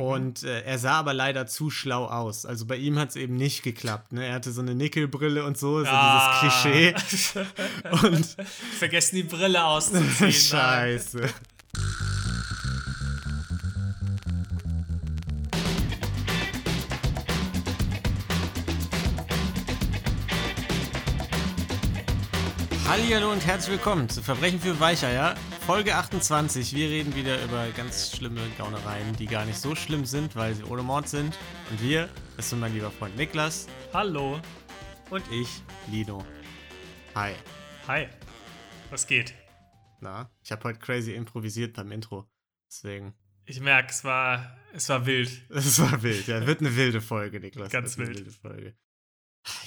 Und 0.00 0.44
äh, 0.44 0.62
er 0.62 0.78
sah 0.78 0.92
aber 0.94 1.12
leider 1.14 1.46
zu 1.46 1.70
schlau 1.70 2.06
aus. 2.06 2.46
Also 2.46 2.66
bei 2.66 2.76
ihm 2.76 2.98
hat 2.98 3.10
es 3.10 3.16
eben 3.16 3.36
nicht 3.36 3.62
geklappt. 3.62 4.12
Ne? 4.12 4.24
Er 4.26 4.34
hatte 4.34 4.50
so 4.52 4.62
eine 4.62 4.74
Nickelbrille 4.74 5.44
und 5.44 5.58
so, 5.58 5.80
so 5.80 5.86
Ah. 5.90 6.40
dieses 6.42 6.62
Klischee. 6.62 7.44
Und 8.06 8.26
Vergessen 8.78 9.16
die 9.16 9.22
Brille 9.24 9.64
auszuziehen. 9.64 10.32
Scheiße. 10.32 11.28
Hallo 22.88 23.30
und 23.32 23.46
herzlich 23.46 23.72
willkommen 23.72 24.08
zu 24.08 24.22
Verbrechen 24.22 24.60
für 24.60 24.78
Weicheier, 24.80 25.34
Folge 25.70 25.94
28. 25.94 26.74
Wir 26.74 26.88
reden 26.88 27.14
wieder 27.14 27.44
über 27.44 27.68
ganz 27.76 28.16
schlimme 28.16 28.40
Gaunereien, 28.58 29.14
die 29.14 29.26
gar 29.26 29.44
nicht 29.44 29.56
so 29.56 29.76
schlimm 29.76 30.04
sind, 30.04 30.34
weil 30.34 30.52
sie 30.52 30.64
ohne 30.64 30.82
Mord 30.82 31.08
sind. 31.08 31.38
Und 31.70 31.80
wir, 31.80 32.08
das 32.36 32.50
sind 32.50 32.58
mein 32.58 32.74
lieber 32.74 32.90
Freund 32.90 33.16
Niklas 33.16 33.68
Hallo. 33.92 34.40
und 35.10 35.22
ich, 35.30 35.62
Lino. 35.88 36.26
Hi. 37.14 37.34
Hi. 37.86 38.08
Was 38.90 39.06
geht? 39.06 39.32
Na, 40.00 40.28
ich 40.42 40.50
habe 40.50 40.64
heute 40.64 40.80
crazy 40.80 41.12
improvisiert 41.12 41.74
beim 41.76 41.92
Intro. 41.92 42.28
Deswegen. 42.68 43.14
Ich 43.44 43.60
merke, 43.60 43.90
es 43.92 44.02
war, 44.02 44.58
es 44.72 44.88
war 44.88 45.06
wild. 45.06 45.30
Es 45.50 45.78
war 45.78 46.02
wild, 46.02 46.26
ja. 46.26 46.44
Wird 46.48 46.62
eine 46.62 46.74
wilde 46.74 47.00
Folge, 47.00 47.38
Niklas. 47.38 47.70
Ganz 47.70 47.96
wild. 47.96 48.08
wilde 48.08 48.32
Folge. 48.32 48.74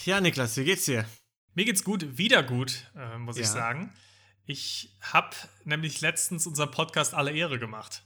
Ja, 0.04 0.20
Niklas, 0.20 0.58
wie 0.58 0.66
geht's 0.66 0.84
dir? 0.84 1.06
Mir 1.54 1.64
geht's 1.64 1.86
gut, 1.86 2.18
wieder 2.18 2.44
gut, 2.44 2.92
äh, 2.94 3.18
muss 3.18 3.38
ich 3.38 3.44
Ja. 3.46 3.52
sagen. 3.54 3.94
Ich 4.46 4.90
habe 5.02 5.36
nämlich 5.64 6.02
letztens 6.02 6.46
unseren 6.48 6.72
Podcast 6.72 7.14
alle 7.14 7.32
Ehre 7.32 7.60
gemacht. 7.60 8.04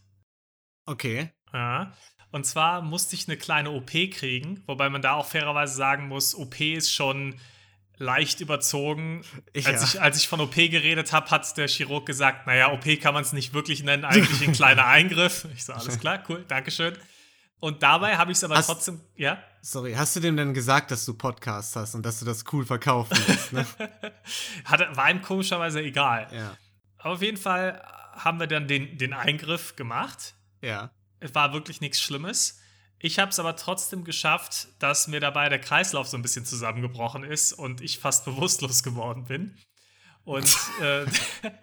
Okay. 0.86 1.32
Ja. 1.54 1.94
Und 2.32 2.46
zwar 2.46 2.82
musste 2.82 3.16
ich 3.16 3.28
eine 3.28 3.38
kleine 3.38 3.72
OP 3.72 3.92
kriegen, 4.12 4.64
wobei 4.68 4.90
man 4.90 5.02
da 5.02 5.14
auch 5.14 5.26
fairerweise 5.26 5.76
sagen 5.76 6.08
muss, 6.08 6.36
OP 6.36 6.60
ist 6.60 6.94
schon 6.94 7.40
leicht 7.98 8.42
überzogen. 8.42 9.24
Ich, 9.54 9.66
Als, 9.66 9.82
ja. 9.82 9.88
ich, 9.88 10.02
als 10.02 10.18
ich 10.18 10.28
von 10.28 10.40
OP 10.40 10.56
geredet 10.56 11.14
habe, 11.14 11.32
hat 11.32 11.58
der 11.58 11.68
Chirurg 11.68 12.06
gesagt, 12.06 12.46
naja, 12.46 12.72
OP 12.72 12.86
kann 13.02 13.14
man 13.14 13.24
es 13.24 13.34
nicht 13.34 13.54
wirklich 13.54 13.84
nennen, 13.84 14.06
eigentlich 14.06 14.48
ein 14.48 14.54
kleiner 14.54 14.86
Eingriff. 14.86 15.48
Ich 15.56 15.66
so, 15.66 15.74
alles 15.74 16.00
klar, 16.00 16.24
cool, 16.30 16.46
Dankeschön. 16.48 16.96
Und 17.60 17.82
dabei 17.82 18.18
habe 18.18 18.32
ich 18.32 18.38
es 18.38 18.44
aber 18.44 18.56
Hast- 18.58 18.68
trotzdem, 18.68 19.02
ja, 19.16 19.42
Sorry, 19.62 19.94
hast 19.94 20.16
du 20.16 20.22
dem 20.22 20.38
denn 20.38 20.54
gesagt, 20.54 20.92
dass 20.92 21.04
du 21.06 21.14
Podcast 21.14 21.76
hast 21.76 21.94
und 21.94 22.06
dass 22.06 22.20
du 22.20 22.26
das 22.26 22.46
cool 22.54 22.66
verkaufen 22.66 23.18
willst, 23.28 23.52
ne? 23.52 23.66
hat, 24.66 24.96
war 24.96 25.10
ihm 25.12 25.22
komischerweise 25.22 25.82
egal. 25.82 26.28
ja. 26.32 26.56
Aber 27.00 27.16
auf 27.16 27.22
jeden 27.22 27.38
Fall 27.38 27.82
haben 28.14 28.40
wir 28.40 28.48
dann 28.48 28.68
den, 28.68 28.98
den 28.98 29.14
Eingriff 29.14 29.76
gemacht. 29.76 30.36
Ja. 30.62 30.92
Es 31.20 31.36
war 31.36 31.54
wirklich 31.54 31.82
nichts 31.82 32.02
Schlimmes. 32.02 32.60
Ich 33.00 33.20
habe 33.20 33.30
es 33.30 33.40
aber 33.40 33.56
trotzdem 33.56 34.04
geschafft, 34.04 34.70
dass 34.80 35.08
mir 35.08 35.20
dabei 35.20 35.50
der 35.50 35.60
Kreislauf 35.60 36.08
so 36.08 36.18
ein 36.18 36.22
bisschen 36.22 36.46
zusammengebrochen 36.46 37.24
ist 37.24 37.54
und 37.54 37.82
ich 37.82 38.00
fast 38.00 38.26
bewusstlos 38.26 38.84
geworden 38.84 39.26
bin. 39.26 39.58
Und, 40.24 40.48
äh, 40.82 41.06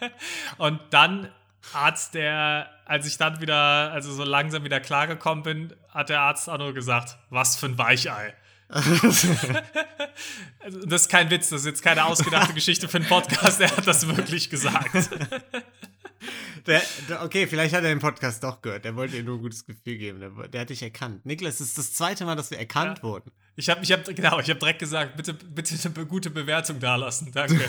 und 0.59 0.81
dann 0.91 1.33
Arzt, 1.73 2.15
der, 2.15 2.69
als 2.85 3.07
ich 3.07 3.17
dann 3.17 3.41
wieder, 3.41 3.93
also 3.93 4.13
so 4.13 4.25
langsam 4.25 4.65
wieder 4.65 4.81
klargekommen 4.81 5.43
bin, 5.43 5.73
hat 5.89 6.09
der 6.09 6.21
Arzt 6.21 6.49
auch 6.49 6.59
nur 6.59 6.75
gesagt, 6.75 7.17
was 7.31 7.57
für 7.57 7.67
ein 7.67 7.79
Weichei. 7.79 8.35
Also, 10.61 10.81
das 10.87 11.03
ist 11.03 11.09
kein 11.11 11.31
Witz, 11.31 11.51
das 11.51 11.61
ist 11.61 11.67
jetzt 11.67 11.83
keine 11.83 12.05
ausgedachte 12.07 12.55
Geschichte 12.55 12.89
für 12.89 12.97
einen 12.97 13.07
Podcast, 13.07 13.61
er 13.61 13.77
hat 13.77 13.87
das 13.87 14.07
wirklich 14.07 14.49
gesagt. 14.49 14.95
Der, 16.67 16.81
der, 17.11 17.23
okay, 17.23 17.47
vielleicht 17.47 17.75
hat 17.75 17.83
er 17.83 17.91
den 17.91 17.99
Podcast 17.99 18.43
doch 18.43 18.63
gehört. 18.63 18.87
Der 18.87 18.97
wollte 18.97 19.17
dir 19.17 19.23
nur 19.23 19.37
ein 19.37 19.43
gutes 19.43 19.67
Gefühl 19.67 19.99
geben. 19.99 20.21
Der, 20.21 20.31
der 20.49 20.63
hat 20.63 20.71
dich 20.71 20.83
erkannt. 20.83 21.27
Niklas, 21.27 21.59
das 21.59 21.67
ist 21.67 21.77
das 21.77 21.93
zweite 21.93 22.25
Mal, 22.25 22.37
dass 22.37 22.51
wir 22.51 22.59
erkannt 22.59 22.99
Ja. 22.99 23.03
wurden. 23.03 23.31
Ich 23.57 23.69
habe, 23.69 23.83
ich 23.83 23.93
hab, 23.93 24.07
genau, 24.07 24.41
ich 24.41 24.49
habe 24.49 24.59
direkt 24.59 24.79
gesagt, 24.79 25.15
bitte, 25.19 25.35
bitte 25.35 25.75
eine 25.95 26.07
gute 26.07 26.31
Bewertung 26.31 26.81
dalassen. 26.81 27.31
Danke. 27.33 27.67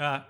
ja, 0.00 0.26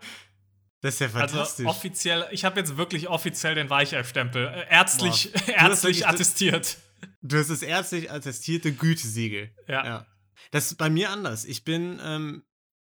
Das 0.82 0.94
ist 0.94 1.00
ja 1.00 1.06
also 1.06 1.18
fantastisch. 1.18 1.66
offiziell, 1.66 2.28
ich 2.32 2.44
habe 2.44 2.60
jetzt 2.60 2.76
wirklich 2.76 3.08
offiziell 3.08 3.54
den 3.54 3.70
Weichei-Stempel 3.70 4.46
äh, 4.48 4.68
ärztlich, 4.68 5.32
Boah. 5.32 5.40
Du 5.46 5.52
ärztlich 5.52 6.00
das- 6.00 6.08
attestiert. 6.08 6.78
Du 7.22 7.38
hast 7.38 7.50
das 7.50 7.62
ärztlich 7.62 8.10
attestierte 8.10 8.72
Gütesiegel. 8.72 9.50
Ja. 9.68 9.84
Ja. 9.84 10.06
Das 10.50 10.66
ist 10.66 10.76
bei 10.78 10.90
mir 10.90 11.10
anders. 11.10 11.44
Ich 11.44 11.64
bin, 11.64 12.00
ähm, 12.02 12.42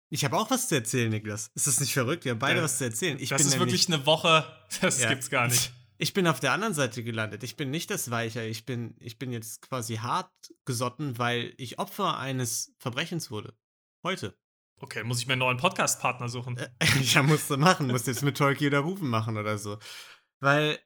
ich 0.10 0.24
habe 0.26 0.38
auch 0.38 0.50
was 0.52 0.68
zu 0.68 0.76
erzählen, 0.76 1.10
Niklas. 1.10 1.50
Ist 1.56 1.68
das 1.68 1.80
nicht 1.80 1.94
verrückt? 1.94 2.24
Wir 2.26 2.32
haben 2.34 2.40
beide 2.40 2.58
Ja. 2.60 2.64
was 2.64 2.78
zu 2.78 2.84
erzählen. 2.86 3.18
Ich 3.20 3.30
das 3.30 3.42
bin 3.44 3.48
ist 3.54 3.60
wirklich 3.60 3.88
eine 3.88 4.06
Woche, 4.06 4.46
das 4.82 5.02
Ja. 5.02 5.10
gibt's 5.10 5.30
gar 5.30 5.48
nicht. 5.48 5.72
Ich 5.98 6.14
bin 6.14 6.28
auf 6.28 6.40
der 6.40 6.52
anderen 6.52 6.74
Seite 6.74 7.04
gelandet. 7.04 7.42
Ich 7.44 7.56
bin 7.56 7.72
nicht 7.72 7.90
das 7.90 8.12
Weicher. 8.12 8.46
Ich 8.46 8.66
bin, 8.66 8.96
ich 9.00 9.18
bin 9.18 9.32
jetzt 9.32 9.62
quasi 9.62 9.96
hart 9.96 10.30
gesotten, 10.66 11.18
weil 11.18 11.54
ich 11.58 11.80
Opfer 11.80 12.18
eines 12.20 12.76
Verbrechens 12.80 13.32
wurde. 13.32 13.56
Heute. 14.04 14.38
Okay, 14.80 15.04
muss 15.04 15.20
ich 15.20 15.28
mir 15.28 15.34
einen 15.34 15.40
neuen 15.40 15.58
Podcast-Partner 15.58 16.30
suchen. 16.30 16.58
Äh, 16.58 16.70
ja, 17.02 17.24
musst 17.24 17.50
du 17.50 17.58
machen. 17.58 17.88
Musst 17.88 18.08
jetzt 18.08 18.24
mit 18.24 18.38
Tolkien 18.38 18.70
oder 18.70 18.80
Rufen 18.80 19.10
machen 19.10 19.38
oder 19.38 19.58
so. 19.58 19.80
Weil 20.40 20.80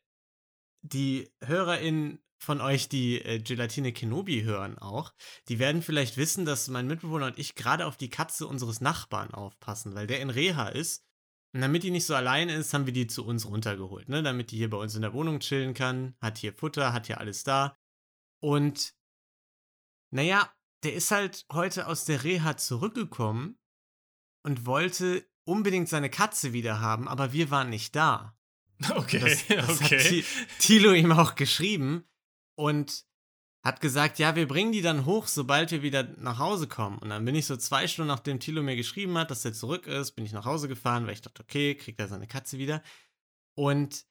die 0.81 1.29
HörerInnen 1.43 2.23
von 2.39 2.61
euch, 2.61 2.87
die 2.87 3.21
äh, 3.21 3.39
Gelatine 3.39 3.91
Kenobi 3.91 4.43
hören 4.43 4.77
auch, 4.77 5.13
die 5.49 5.59
werden 5.59 5.83
vielleicht 5.83 6.17
wissen, 6.17 6.45
dass 6.45 6.69
mein 6.69 6.87
Mitbewohner 6.87 7.27
und 7.27 7.37
ich 7.37 7.53
gerade 7.53 7.85
auf 7.85 7.97
die 7.97 8.09
Katze 8.09 8.47
unseres 8.47 8.81
Nachbarn 8.81 9.31
aufpassen, 9.31 9.93
weil 9.93 10.07
der 10.07 10.21
in 10.21 10.29
Reha 10.29 10.69
ist. 10.69 11.05
Und 11.53 11.59
damit 11.59 11.83
die 11.83 11.91
nicht 11.91 12.05
so 12.05 12.15
allein 12.15 12.47
ist, 12.47 12.73
haben 12.73 12.85
wir 12.85 12.93
die 12.93 13.07
zu 13.07 13.25
uns 13.25 13.45
runtergeholt, 13.45 14.07
ne? 14.07 14.23
Damit 14.23 14.51
die 14.51 14.57
hier 14.57 14.69
bei 14.69 14.77
uns 14.77 14.95
in 14.95 15.01
der 15.01 15.13
Wohnung 15.13 15.41
chillen 15.41 15.73
kann, 15.73 16.15
hat 16.21 16.37
hier 16.37 16.53
Futter, 16.53 16.93
hat 16.93 17.07
hier 17.07 17.19
alles 17.19 17.43
da. 17.43 17.77
Und 18.39 18.93
naja, 20.11 20.49
der 20.83 20.93
ist 20.93 21.11
halt 21.11 21.45
heute 21.51 21.87
aus 21.87 22.05
der 22.05 22.23
Reha 22.23 22.55
zurückgekommen 22.55 23.60
und 24.43 24.65
wollte 24.65 25.25
unbedingt 25.45 25.89
seine 25.89 26.09
Katze 26.09 26.53
wieder 26.53 26.79
haben, 26.79 27.07
aber 27.07 27.33
wir 27.33 27.49
waren 27.51 27.69
nicht 27.69 27.95
da. 27.95 28.35
Okay, 28.95 29.19
Das, 29.19 29.45
das 29.47 29.81
hat 29.81 29.85
okay. 29.91 29.97
Ti- 30.21 30.25
Thilo 30.59 30.91
ihm 30.93 31.11
auch 31.11 31.35
geschrieben 31.35 32.03
und 32.55 33.05
hat 33.63 33.79
gesagt, 33.79 34.17
ja, 34.17 34.35
wir 34.35 34.47
bringen 34.47 34.71
die 34.71 34.81
dann 34.81 35.05
hoch, 35.05 35.27
sobald 35.27 35.69
wir 35.69 35.83
wieder 35.83 36.01
nach 36.17 36.39
Hause 36.39 36.67
kommen. 36.67 36.97
Und 36.97 37.09
dann 37.09 37.23
bin 37.23 37.35
ich 37.35 37.45
so 37.45 37.55
zwei 37.57 37.85
Stunden, 37.87 38.07
nachdem 38.07 38.39
Thilo 38.39 38.63
mir 38.63 38.75
geschrieben 38.75 39.15
hat, 39.19 39.29
dass 39.29 39.45
er 39.45 39.53
zurück 39.53 39.85
ist, 39.85 40.13
bin 40.13 40.25
ich 40.25 40.31
nach 40.31 40.45
Hause 40.45 40.67
gefahren, 40.67 41.05
weil 41.05 41.13
ich 41.13 41.21
dachte, 41.21 41.43
okay, 41.43 41.75
kriegt 41.75 41.99
er 41.99 42.07
seine 42.07 42.25
Katze 42.25 42.57
wieder. 42.57 42.81
Und 43.55 44.05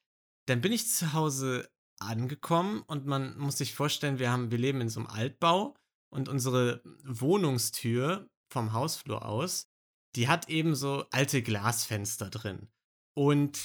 dann 0.45 0.61
bin 0.61 0.71
ich 0.71 0.87
zu 0.87 1.11
Hause 1.11 1.69
angekommen 1.99 2.81
und 2.87 3.05
man 3.05 3.37
muss 3.37 3.57
sich 3.57 3.73
vorstellen, 3.75 4.19
wir 4.19 4.31
haben, 4.31 4.51
wir 4.51 4.57
leben 4.57 4.79
in 4.79 4.87
so 4.89 5.01
einem 5.01 5.09
Altbau 5.09 5.75
und 6.13 6.29
unsere 6.29 6.81
Wohnungstür 7.03 8.29
vom 8.49 8.71
Hausflur 8.73 9.25
aus, 9.25 9.67
die 10.15 10.27
hat 10.27 10.49
eben 10.49 10.75
so 10.75 11.05
alte 11.11 11.41
Glasfenster 11.41 12.29
drin. 12.29 12.67
Und 13.13 13.59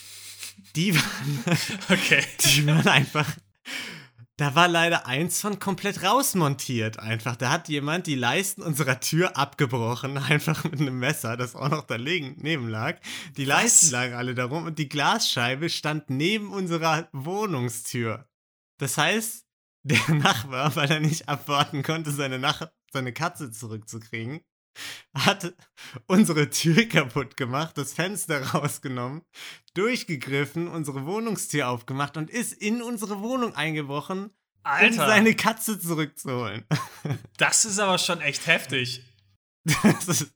die 0.75 0.95
waren, 0.97 1.59
Okay. 1.89 2.23
die 2.45 2.67
waren 2.67 2.87
einfach. 2.89 3.29
Da 4.39 4.55
war 4.55 4.69
leider 4.69 5.07
eins 5.07 5.41
von 5.41 5.59
komplett 5.59 6.03
rausmontiert 6.03 6.99
einfach. 6.99 7.37
Da 7.37 7.51
hat 7.51 7.71
jemand 7.71 8.07
die 8.07 8.17
Leisten 8.17 8.61
unserer 8.61 9.01
Tür 9.01 9.37
abgebrochen, 9.39 10.19
einfach 10.19 10.65
mit 10.65 10.79
einem 10.81 10.99
Messer, 10.99 11.39
das 11.39 11.57
auch 11.57 11.71
noch 11.71 11.85
daneben 11.85 12.69
lag. 12.69 13.01
Die 13.39 13.47
Leisten 13.47 13.93
lagen 13.93 14.15
alle 14.15 14.35
darum 14.35 14.67
und 14.67 14.79
die 14.79 14.91
Glasscheibe 14.91 15.71
stand 15.71 16.11
neben 16.11 16.53
unserer 16.53 17.09
Wohnungstür. 17.13 18.29
Das 18.79 18.99
heißt, 18.99 19.47
der 19.85 20.15
Nachbar, 20.15 20.77
weil 20.77 20.91
er 20.91 21.01
nicht 21.01 21.29
abwarten 21.29 21.83
konnte, 21.83 22.11
seine, 22.11 22.39
Nach 22.39 22.69
seine 22.93 23.15
Katze 23.15 23.53
zurückzukriegen, 23.53 24.41
hat 25.15 25.55
unsere 26.07 26.51
Tür 26.51 26.87
kaputt 26.87 27.37
gemacht, 27.37 27.79
das 27.79 27.93
Fenster 27.93 28.43
rausgenommen, 28.53 29.23
durchgegriffen, 29.75 30.69
unsere 30.69 31.07
Wohnungstür 31.07 31.69
aufgemacht 31.69 32.17
und 32.17 32.31
ist 32.31 32.53
in 32.53 32.83
unsere 32.83 33.21
Wohnung 33.21 33.55
eingebrochen, 33.55 34.25
um 34.25 34.31
Alter, 34.63 35.07
seine 35.07 35.35
Katze 35.35 35.79
zurückzuholen. 35.79 36.65
das 37.37 37.65
ist 37.65 37.79
aber 37.79 37.99
schon 37.99 38.21
echt 38.21 38.47
heftig. 38.47 39.03
Ist, 40.09 40.33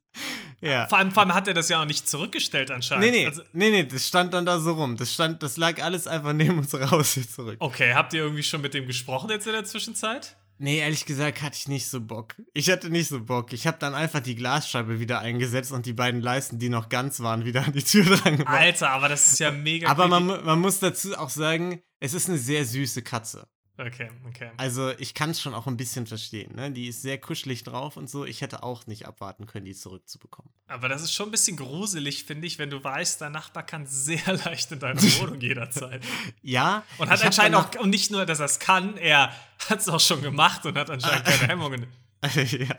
ja. 0.61 0.87
Vor 0.89 0.99
allem, 0.99 1.11
vor 1.11 1.23
allem 1.23 1.35
hat 1.35 1.49
er 1.49 1.55
das 1.55 1.69
ja 1.69 1.81
auch 1.81 1.87
nicht 1.87 2.09
zurückgestellt 2.09 2.71
anscheinend. 2.71 3.07
Nee, 3.07 3.11
nee, 3.11 3.27
Also, 3.27 3.43
nee, 3.53 3.71
nee, 3.71 3.85
das 3.85 4.07
stand 4.07 4.35
dann 4.35 4.45
da 4.45 4.59
so 4.61 4.75
rum. 4.75 4.97
Das 4.97 5.13
stand, 5.13 5.43
das 5.43 5.57
lag 5.57 5.83
alles 5.83 6.07
einfach 6.07 6.33
neben 6.33 6.59
unserer 6.59 6.91
Haustür 6.91 7.27
zurück. 7.27 7.57
okay, 7.61 7.95
habt 7.95 8.13
ihr 8.13 8.23
irgendwie 8.23 8.43
schon 8.43 8.61
mit 8.61 8.75
dem 8.75 8.87
gesprochen 8.87 9.31
jetzt 9.31 9.47
in 9.47 9.53
der 9.53 9.65
Zwischenzeit? 9.65 10.37
Nee, 10.63 10.81
ehrlich 10.81 11.07
gesagt 11.07 11.41
hatte 11.41 11.57
ich 11.57 11.69
nicht 11.69 11.89
so 11.89 12.03
Bock. 12.03 12.35
Ich 12.53 12.69
hatte 12.69 12.91
nicht 12.91 13.09
so 13.09 13.25
Bock. 13.25 13.55
Ich 13.55 13.67
habe 13.67 13.79
dann 13.81 13.95
einfach 13.95 14.21
die 14.21 14.37
Glasscheibe 14.37 15.01
wieder 15.01 15.21
eingesetzt 15.21 15.73
und 15.73 15.87
die 15.87 15.95
beiden 15.95 16.21
Leisten, 16.21 16.59
die 16.59 16.69
noch 16.69 16.91
ganz 16.91 17.21
waren, 17.21 17.47
wieder 17.47 17.65
an 17.65 17.73
die 17.73 17.83
Tür 17.83 18.05
dran 18.05 18.37
gemacht. 18.37 18.55
Alter, 18.55 18.91
aber 18.91 19.09
das 19.09 19.27
ist 19.33 19.41
ja 19.41 19.53
mega 19.53 19.89
Aber 19.89 20.07
man, 20.07 20.27
man 20.27 20.61
muss 20.61 20.79
dazu 20.79 21.17
auch 21.17 21.31
sagen, 21.31 21.81
es 21.99 22.13
ist 22.13 22.29
eine 22.29 22.37
sehr 22.37 22.67
süße 22.67 23.01
Katze. 23.01 23.49
Okay, 23.81 24.11
okay. 24.29 24.51
Also 24.59 24.91
ich 24.99 25.15
kann 25.15 25.31
es 25.31 25.41
schon 25.41 25.55
auch 25.55 25.67
ein 25.67 25.77
bisschen 25.77 26.07
verstehen. 26.07 26.55
Ne? 26.55 26.71
Die 26.71 26.89
ist 26.89 27.01
sehr 27.01 27.19
kuschelig 27.19 27.65
drauf 27.65 27.97
und 27.97 28.11
so. 28.11 28.27
Ich 28.27 28.43
hätte 28.43 28.63
auch 28.63 28.87
nicht 28.87 29.07
abwarten 29.07 29.47
können, 29.47 29.65
die 29.65 29.75
zurückzubekommen. 29.75 30.53
Aber 30.67 30.89
das 30.89 31.03
ist 31.03 31.15
schon 31.15 31.29
ein 31.29 31.31
bisschen 31.31 31.57
gruselig, 31.57 32.25
finde 32.25 32.47
ich, 32.47 32.59
wenn 32.59 32.69
du 32.69 32.83
weißt, 32.85 33.21
dein 33.23 33.33
Nachbar 33.33 33.65
kann 33.65 33.87
sehr 33.87 34.21
leicht 34.45 34.71
in 34.73 34.81
deine 34.81 35.01
Wohnung 35.21 35.41
jederzeit. 35.41 36.05
ja. 36.43 36.83
Und 36.99 37.09
hat 37.09 37.25
anscheinend 37.25 37.57
auch, 37.57 37.75
und 37.81 37.91
nicht 37.91 38.11
nur, 38.11 38.27
dass 38.27 38.41
er 38.41 38.47
es 38.47 38.59
kann, 38.59 38.97
er 38.99 39.33
hat 39.69 39.81
es 39.81 39.89
auch 39.89 40.01
schon 40.01 40.21
gemacht 40.21 40.67
und 40.67 40.77
hat 40.77 40.91
anscheinend 40.91 41.25
keine 41.25 41.49
Hemmungen. 41.49 41.87
ja. 42.35 42.77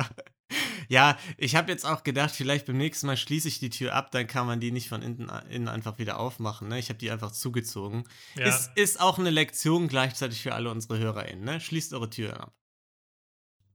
Ja, 0.88 1.18
ich 1.38 1.56
habe 1.56 1.72
jetzt 1.72 1.86
auch 1.86 2.04
gedacht, 2.04 2.32
vielleicht 2.32 2.66
beim 2.66 2.78
nächsten 2.78 3.08
Mal 3.08 3.18
schließe 3.18 3.48
ich 3.48 3.60
die 3.60 3.70
Tür 3.70 3.94
ab, 3.94 4.12
dann 4.12 4.28
kann 4.28 4.46
man 4.46 4.60
die 4.60 4.72
nicht 4.72 4.90
von 4.90 5.02
innen, 5.02 5.32
innen 5.50 5.68
einfach 5.68 5.98
wieder 5.98 6.20
aufmachen. 6.20 6.68
Ne? 6.68 6.80
Ich 6.80 6.90
habe 6.90 7.00
die 7.00 7.12
einfach 7.12 7.32
zugezogen. 7.32 8.04
Ja. 8.36 8.48
Ist, 8.48 8.72
ist 8.76 9.00
auch 9.00 9.18
eine 9.18 9.30
Lektion 9.30 9.88
gleichzeitig 9.88 10.42
für 10.42 10.54
alle 10.54 10.70
unsere 10.70 11.00
HörerInnen. 11.00 11.44
Ne? 11.44 11.62
Schließt 11.62 11.94
eure 11.94 12.10
Tür 12.10 12.42
ab. 12.42 12.54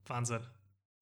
Wahnsinn. 0.06 0.40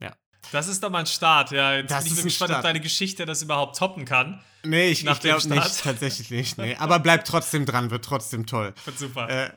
Ja. 0.01 0.15
Das 0.53 0.69
ist 0.69 0.83
doch 0.83 0.91
mal 0.91 1.01
ein 1.01 1.07
Start, 1.07 1.51
ja. 1.51 1.77
Jetzt 1.77 1.91
das 1.91 2.05
bin 2.05 2.13
ich 2.13 2.19
mir 2.19 2.25
gespannt, 2.25 2.55
ob 2.55 2.63
deine 2.63 2.81
Geschichte 2.81 3.27
das 3.27 3.43
überhaupt 3.43 3.77
toppen 3.77 4.05
kann. 4.05 4.41
Nee, 4.63 4.91
ich, 4.91 5.05
ich 5.05 5.21
glaube 5.21 5.49
nicht, 5.49 5.83
tatsächlich 5.83 6.31
nicht. 6.31 6.59
Nee. 6.59 6.77
Aber 6.77 7.01
bleibt 7.01 7.27
trotzdem 7.27 7.67
dran, 7.67 7.91
wird 7.91 8.05
trotzdem 8.05 8.47
toll. 8.47 8.73
Wird 8.85 8.99
super. 8.99 9.29
Äh, 9.29 9.51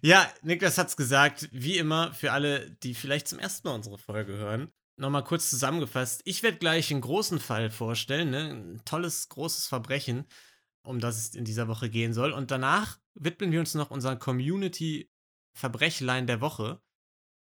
ja, 0.00 0.30
Niklas 0.42 0.78
hat's 0.78 0.96
gesagt, 0.96 1.48
wie 1.50 1.76
immer, 1.76 2.14
für 2.14 2.32
alle, 2.32 2.70
die 2.82 2.94
vielleicht 2.94 3.26
zum 3.28 3.38
ersten 3.40 3.66
Mal 3.66 3.74
unsere 3.74 3.98
Folge 3.98 4.34
hören 4.34 4.70
nochmal 4.96 5.24
kurz 5.24 5.50
zusammengefasst. 5.50 6.22
Ich 6.24 6.42
werde 6.42 6.58
gleich 6.58 6.90
einen 6.90 7.00
großen 7.00 7.38
Fall 7.38 7.70
vorstellen, 7.70 8.30
ne? 8.30 8.50
ein 8.50 8.82
tolles, 8.84 9.28
großes 9.28 9.66
Verbrechen, 9.66 10.26
um 10.82 11.00
das 11.00 11.18
es 11.18 11.34
in 11.34 11.44
dieser 11.44 11.68
Woche 11.68 11.90
gehen 11.90 12.12
soll. 12.12 12.32
Und 12.32 12.50
danach 12.50 12.98
widmen 13.14 13.52
wir 13.52 13.60
uns 13.60 13.74
noch 13.74 13.90
unserer 13.90 14.16
Community-Verbrechlein 14.16 16.26
der 16.26 16.40
Woche, 16.40 16.80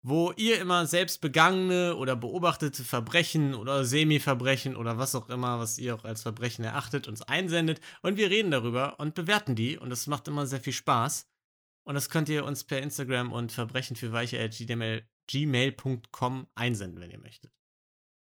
wo 0.02 0.32
ihr 0.38 0.62
immer 0.62 0.86
selbst 0.86 1.20
begangene 1.20 1.96
oder 1.96 2.16
beobachtete 2.16 2.84
Verbrechen 2.84 3.54
oder 3.54 3.84
Semi-Verbrechen 3.84 4.76
oder 4.76 4.98
was 4.98 5.16
auch 5.16 5.30
immer, 5.30 5.60
was 5.60 5.78
ihr 5.78 5.96
auch 5.96 6.06
als 6.06 6.22
Verbrechen 6.22 6.64
erachtet, 6.64 7.08
uns 7.08 7.22
einsendet. 7.22 7.82
Und 8.02 8.18
wir 8.18 8.30
reden 8.30 8.52
darüber 8.52 9.00
und 9.00 9.16
bewerten 9.16 9.56
die. 9.56 9.78
Und 9.78 9.90
das 9.90 10.08
macht 10.08 10.28
immer 10.28 10.48
sehr 10.48 10.62
viel 10.62 10.74
Spaß. 10.74 11.28
Und 11.84 11.96
das 11.96 12.10
könnt 12.10 12.30
ihr 12.30 12.46
uns 12.46 12.64
per 12.64 12.82
Instagram 12.82 13.34
und 13.34 13.52
Verbrechen 13.52 13.96
für 13.96 14.12
Weiche 14.12 14.38
gmail.com 15.30 16.48
einsenden, 16.56 17.00
wenn 17.00 17.12
ihr 17.12 17.20
möchtet. 17.20 17.54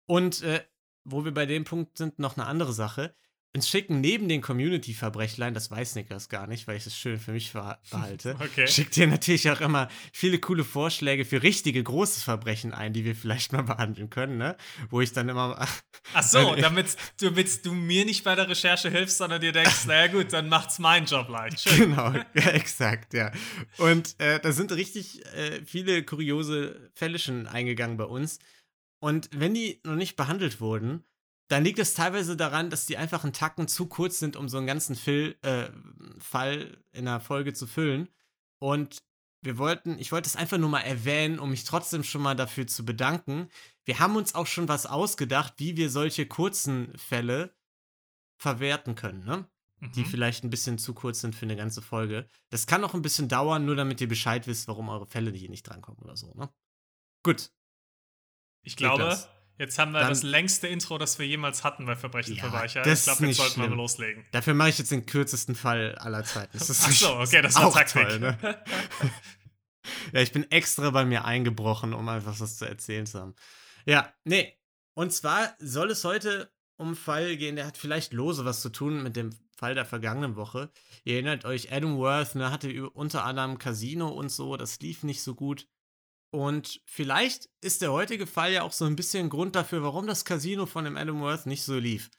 Und 0.08 0.42
äh, 0.42 0.66
wo 1.04 1.24
wir 1.24 1.34
bei 1.34 1.46
dem 1.46 1.64
Punkt 1.64 1.98
sind, 1.98 2.18
noch 2.18 2.36
eine 2.36 2.48
andere 2.48 2.74
Sache 2.74 3.16
uns 3.56 3.70
schicken 3.70 4.02
neben 4.02 4.28
den 4.28 4.42
Community-Verbrechlein, 4.42 5.54
das 5.54 5.72
weiß 5.72 5.96
Niklas 5.96 6.30
gar 6.30 6.46
nicht, 6.46 6.68
weil 6.68 6.78
ich 6.78 6.86
es 6.86 6.96
schön 6.96 7.20
für 7.20 7.32
mich 7.32 7.54
behalte, 7.92 8.36
okay. 8.40 8.68
schickt 8.68 8.98
ihr 8.98 9.08
natürlich 9.08 9.50
auch 9.50 9.62
immer 9.62 9.88
viele 10.12 10.40
coole 10.40 10.64
Vorschläge 10.64 11.26
für 11.26 11.42
richtige 11.42 11.82
große 11.82 12.22
Verbrechen 12.22 12.74
ein, 12.74 12.94
die 12.94 13.06
wir 13.06 13.16
vielleicht 13.16 13.54
mal 13.54 13.64
behandeln 13.64 14.10
können, 14.10 14.38
ne? 14.38 14.58
Wo 14.90 15.02
ich 15.02 15.14
dann 15.14 15.30
immer. 15.30 15.68
Ach 16.14 16.24
so, 16.24 16.56
damit, 16.62 16.96
damit 17.22 17.66
du 17.66 17.74
mir 17.74 18.06
nicht 18.06 18.24
bei 18.24 18.36
der 18.36 18.50
Recherche 18.50 18.90
hilfst, 18.90 19.18
sondern 19.18 19.42
dir 19.42 19.54
denkst, 19.54 19.86
naja 19.86 20.08
gut, 20.08 20.34
dann 20.34 20.50
macht's 20.50 20.80
meinen 20.80 21.06
Job 21.06 21.30
leicht. 21.30 21.60
Schön. 21.70 21.92
Genau, 21.92 22.14
ja, 22.34 22.52
exakt, 22.52 23.14
ja. 23.14 23.32
Und 23.78 24.20
äh, 24.20 24.40
da 24.40 24.52
sind 24.52 24.72
richtig 24.74 25.26
äh, 25.34 25.64
viele 25.66 26.04
kuriose 26.04 26.92
Fälle 26.94 27.20
schon 27.20 27.48
eingegangen 27.48 27.98
bei 27.98 28.06
uns. 28.06 28.40
Und 29.00 29.30
wenn 29.34 29.54
die 29.54 29.80
noch 29.84 29.96
nicht 29.96 30.16
behandelt 30.16 30.60
wurden, 30.60 31.04
dann 31.48 31.64
liegt 31.64 31.80
es 31.80 31.94
teilweise 31.94 32.36
daran, 32.36 32.70
dass 32.70 32.86
die 32.86 32.98
einfach 32.98 33.24
einen 33.24 33.34
Tacken 33.34 33.68
zu 33.68 33.88
kurz 33.88 34.20
sind, 34.20 34.36
um 34.36 34.50
so 34.50 34.58
einen 34.58 34.68
ganzen 34.68 34.96
Phil, 34.96 35.38
äh, 35.42 35.70
Fall 36.18 36.78
in 36.92 37.08
einer 37.08 37.20
Folge 37.20 37.54
zu 37.54 37.68
füllen. 37.68 38.10
Und 38.60 39.04
wir 39.42 39.58
wollten, 39.60 40.00
ich 40.00 40.12
wollte 40.12 40.28
es 40.28 40.36
einfach 40.36 40.58
nur 40.58 40.70
mal 40.70 40.82
erwähnen, 40.82 41.40
um 41.40 41.52
mich 41.52 41.64
trotzdem 41.64 42.04
schon 42.04 42.22
mal 42.22 42.36
dafür 42.36 42.66
zu 42.66 42.84
bedanken. 42.84 43.50
Wir 43.84 44.00
haben 44.00 44.16
uns 44.16 44.34
auch 44.34 44.48
schon 44.48 44.68
was 44.68 44.88
ausgedacht, 44.88 45.54
wie 45.58 45.78
wir 45.78 45.92
solche 45.92 46.26
kurzen 46.26 46.98
Fälle 46.98 47.56
verwerten 48.38 48.96
können, 48.96 49.24
ne? 49.24 49.48
Mhm. 49.80 49.92
Die 49.92 50.04
vielleicht 50.04 50.44
ein 50.44 50.50
bisschen 50.50 50.78
zu 50.78 50.94
kurz 50.94 51.22
sind 51.22 51.36
für 51.36 51.46
eine 51.46 51.56
ganze 51.56 51.82
Folge. 51.82 52.28
Das 52.50 52.66
kann 52.66 52.84
auch 52.84 52.96
ein 52.96 53.02
bisschen 53.02 53.30
dauern, 53.30 53.66
nur 53.66 53.76
damit 53.76 54.02
ihr 54.02 54.08
Bescheid 54.08 54.48
wisst, 54.48 54.68
warum 54.68 54.90
eure 54.90 55.06
Fälle 55.06 55.32
hier 55.32 55.50
nicht 55.50 55.64
drankommen 55.64 56.02
oder 56.02 56.18
so, 56.18 56.34
ne? 56.34 56.50
Gut. 57.24 57.52
Ich 58.64 58.76
glaube, 58.76 59.16
Jetzt 59.58 59.80
haben 59.80 59.94
wir 59.94 60.00
dann, 60.00 60.10
das 60.10 60.24
längste 60.24 60.68
Intro, 60.68 60.98
das 60.98 61.18
wir 61.18 61.26
jemals 61.26 61.64
hatten 61.64 61.86
bei 61.86 61.96
Verbrechen 61.96 62.36
ja, 62.36 62.44
für 62.44 62.52
Weicher. 62.52 62.86
Ich 62.86 63.04
glaube, 63.04 63.26
jetzt 63.28 63.38
sollten 63.38 63.62
wir 63.62 63.70
mal 63.70 63.76
loslegen. 63.76 64.26
Dafür 64.32 64.54
mache 64.54 64.70
ich 64.70 64.78
jetzt 64.78 64.92
den 64.92 65.06
kürzesten 65.06 65.56
Fall 65.56 65.96
aller 65.96 66.24
Zeiten. 66.26 66.58
Das 66.58 66.70
Ach 66.70 66.92
so, 66.92 67.16
okay, 67.20 67.42
das 67.42 67.56
war 67.56 67.72
Taktik. 67.72 68.08
Toll, 68.08 68.20
ne? 68.20 68.38
ja, 70.14 70.20
ich 70.20 70.34
bin 70.34 70.50
extra 70.52 70.90
bei 70.90 71.06
mir 71.06 71.24
eingebrochen, 71.24 71.94
um 71.94 72.10
einfach 72.10 72.38
was 72.40 72.58
zu 72.58 72.66
erzählen 72.66 73.06
zu 73.06 73.20
haben. 73.20 73.36
Ja, 73.86 74.14
nee. 74.26 74.58
Und 74.94 75.14
zwar 75.14 75.56
soll 75.60 75.92
es 75.92 76.04
heute 76.04 76.52
um 76.78 76.88
einen 76.88 76.96
Fall 76.96 77.38
gehen, 77.38 77.56
der 77.56 77.66
hat 77.66 77.78
vielleicht 77.78 78.14
lose 78.14 78.44
was 78.44 78.62
zu 78.62 78.70
tun 78.70 79.02
mit 79.02 79.16
dem 79.16 79.30
Fall 79.56 79.76
der 79.76 79.86
vergangenen 79.86 80.36
Woche. 80.36 80.70
Ihr 81.06 81.16
erinnert 81.16 81.46
euch, 81.46 81.72
Adam 81.72 81.98
Worth 81.98 82.36
ne, 82.36 82.52
hatte 82.52 82.90
unter 82.90 83.24
anderem 83.24 83.58
Casino 83.58 84.10
und 84.10 84.30
so, 84.30 84.58
das 84.58 84.80
lief 84.80 85.04
nicht 85.04 85.24
so 85.24 85.36
gut. 85.36 85.68
Und 86.36 86.82
vielleicht 86.86 87.48
ist 87.62 87.82
der 87.82 87.94
heutige 87.94 88.28
Fall 88.28 88.52
ja 88.52 88.64
auch 88.64 88.74
so 88.74 88.84
ein 88.84 88.98
bisschen 88.98 89.30
Grund 89.30 89.56
dafür, 89.56 89.84
warum 89.84 90.06
das 90.06 90.26
Casino 90.26 90.66
von 90.66 90.84
dem 90.84 90.98
Adam 90.98 91.22
Worth 91.22 91.46
nicht 91.46 91.64
so 91.64 91.78
lief. 91.78 92.12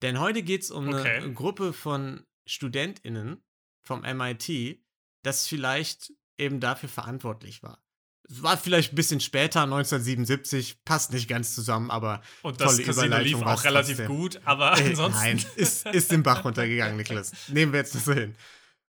Denn 0.00 0.20
heute 0.20 0.44
geht 0.44 0.62
es 0.62 0.70
um 0.70 0.90
okay. 0.90 1.16
eine 1.16 1.32
Gruppe 1.32 1.72
von 1.72 2.24
StudentInnen 2.46 3.42
vom 3.82 4.02
MIT, 4.02 4.78
das 5.24 5.48
vielleicht 5.48 6.12
eben 6.38 6.60
dafür 6.60 6.88
verantwortlich 6.88 7.64
war. 7.64 7.82
Es 8.30 8.44
war 8.44 8.56
vielleicht 8.56 8.92
ein 8.92 8.96
bisschen 8.96 9.18
später, 9.18 9.62
1977, 9.62 10.84
passt 10.84 11.12
nicht 11.12 11.26
ganz 11.26 11.56
zusammen, 11.56 11.90
aber 11.90 12.22
Und 12.42 12.60
das 12.60 12.76
tolle 12.76 12.86
Casino 12.86 13.18
lief 13.18 13.42
auch 13.42 13.64
relativ 13.64 13.96
trotzdem. 13.96 14.16
gut, 14.16 14.40
aber 14.44 14.78
äh, 14.78 14.84
ansonsten. 14.90 15.20
Nein, 15.20 15.44
ist, 15.56 15.84
ist 15.84 16.12
den 16.12 16.22
Bach 16.22 16.44
runtergegangen, 16.44 16.96
Niklas. 16.96 17.32
Nehmen 17.48 17.72
wir 17.72 17.80
jetzt 17.80 17.96
das 17.96 18.04
so 18.04 18.12
hin. 18.12 18.36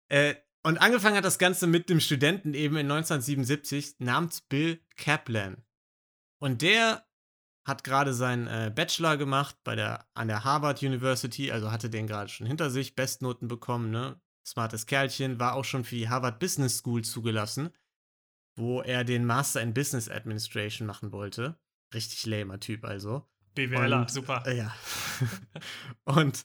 Äh, 0.08 0.34
und 0.66 0.78
angefangen 0.78 1.16
hat 1.16 1.24
das 1.24 1.38
Ganze 1.38 1.68
mit 1.68 1.88
dem 1.88 2.00
Studenten 2.00 2.52
eben 2.52 2.74
in 2.74 2.90
1977 2.90 4.00
namens 4.00 4.40
Bill 4.40 4.80
Kaplan. 4.96 5.62
Und 6.40 6.60
der 6.60 7.06
hat 7.64 7.84
gerade 7.84 8.12
seinen 8.12 8.48
äh, 8.48 8.72
Bachelor 8.74 9.16
gemacht 9.16 9.56
bei 9.62 9.76
der, 9.76 10.08
an 10.14 10.26
der 10.26 10.42
Harvard 10.42 10.82
University, 10.82 11.52
also 11.52 11.70
hatte 11.70 11.88
den 11.88 12.08
gerade 12.08 12.28
schon 12.30 12.48
hinter 12.48 12.70
sich, 12.70 12.96
Bestnoten 12.96 13.46
bekommen, 13.46 13.92
ne? 13.92 14.20
Smartes 14.44 14.86
Kerlchen, 14.86 15.38
war 15.38 15.54
auch 15.54 15.64
schon 15.64 15.84
für 15.84 15.94
die 15.94 16.08
Harvard 16.08 16.40
Business 16.40 16.78
School 16.78 17.02
zugelassen, 17.02 17.70
wo 18.56 18.82
er 18.82 19.04
den 19.04 19.24
Master 19.24 19.62
in 19.62 19.72
Business 19.72 20.08
Administration 20.08 20.88
machen 20.88 21.12
wollte. 21.12 21.60
Richtig 21.94 22.26
lamer 22.26 22.58
Typ 22.58 22.84
also. 22.84 23.24
BWLer, 23.54 24.00
Und, 24.00 24.10
super. 24.10 24.42
Äh, 24.44 24.56
ja. 24.56 24.74
Und 26.04 26.44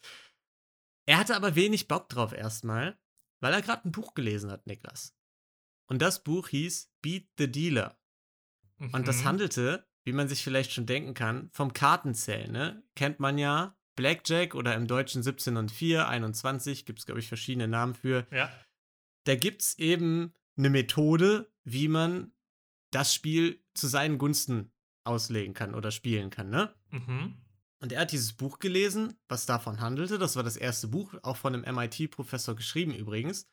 er 1.07 1.17
hatte 1.17 1.35
aber 1.35 1.55
wenig 1.55 1.87
Bock 1.87 2.07
drauf 2.07 2.33
erstmal 2.33 3.00
weil 3.41 3.53
er 3.53 3.61
gerade 3.61 3.87
ein 3.87 3.91
Buch 3.91 4.13
gelesen 4.13 4.49
hat, 4.49 4.65
Niklas. 4.65 5.15
Und 5.87 6.01
das 6.01 6.23
Buch 6.23 6.47
hieß 6.47 6.93
Beat 7.01 7.27
the 7.37 7.51
Dealer. 7.51 7.99
Mhm. 8.77 8.93
Und 8.93 9.07
das 9.07 9.21
mhm. 9.21 9.25
handelte, 9.25 9.87
wie 10.03 10.13
man 10.13 10.29
sich 10.29 10.43
vielleicht 10.43 10.71
schon 10.71 10.85
denken 10.85 11.13
kann, 11.13 11.49
vom 11.51 11.73
Kartenzählen. 11.73 12.51
Ne? 12.51 12.83
Kennt 12.95 13.19
man 13.19 13.37
ja 13.37 13.77
Blackjack 13.95 14.55
oder 14.55 14.75
im 14.75 14.87
Deutschen 14.87 15.21
17 15.21 15.57
und 15.57 15.71
4, 15.71 16.07
21, 16.07 16.85
gibt 16.85 16.99
es, 16.99 17.05
glaube 17.05 17.19
ich, 17.19 17.27
verschiedene 17.27 17.67
Namen 17.67 17.93
für. 17.93 18.25
Ja. 18.31 18.51
Da 19.25 19.35
gibt 19.35 19.61
es 19.61 19.77
eben 19.77 20.33
eine 20.57 20.69
Methode, 20.69 21.51
wie 21.63 21.87
man 21.87 22.31
das 22.91 23.13
Spiel 23.13 23.63
zu 23.73 23.87
seinen 23.87 24.17
Gunsten 24.17 24.71
auslegen 25.03 25.53
kann 25.53 25.75
oder 25.75 25.91
spielen 25.91 26.29
kann, 26.29 26.49
ne? 26.49 26.73
Mhm. 26.89 27.37
Und 27.81 27.91
er 27.91 28.01
hat 28.01 28.11
dieses 28.11 28.33
Buch 28.33 28.59
gelesen, 28.59 29.19
was 29.27 29.47
davon 29.47 29.81
handelte. 29.81 30.19
Das 30.19 30.35
war 30.35 30.43
das 30.43 30.55
erste 30.55 30.87
Buch, 30.87 31.15
auch 31.23 31.37
von 31.37 31.55
einem 31.55 31.75
MIT-Professor 31.75 32.55
geschrieben 32.55 32.93
übrigens. 32.93 33.49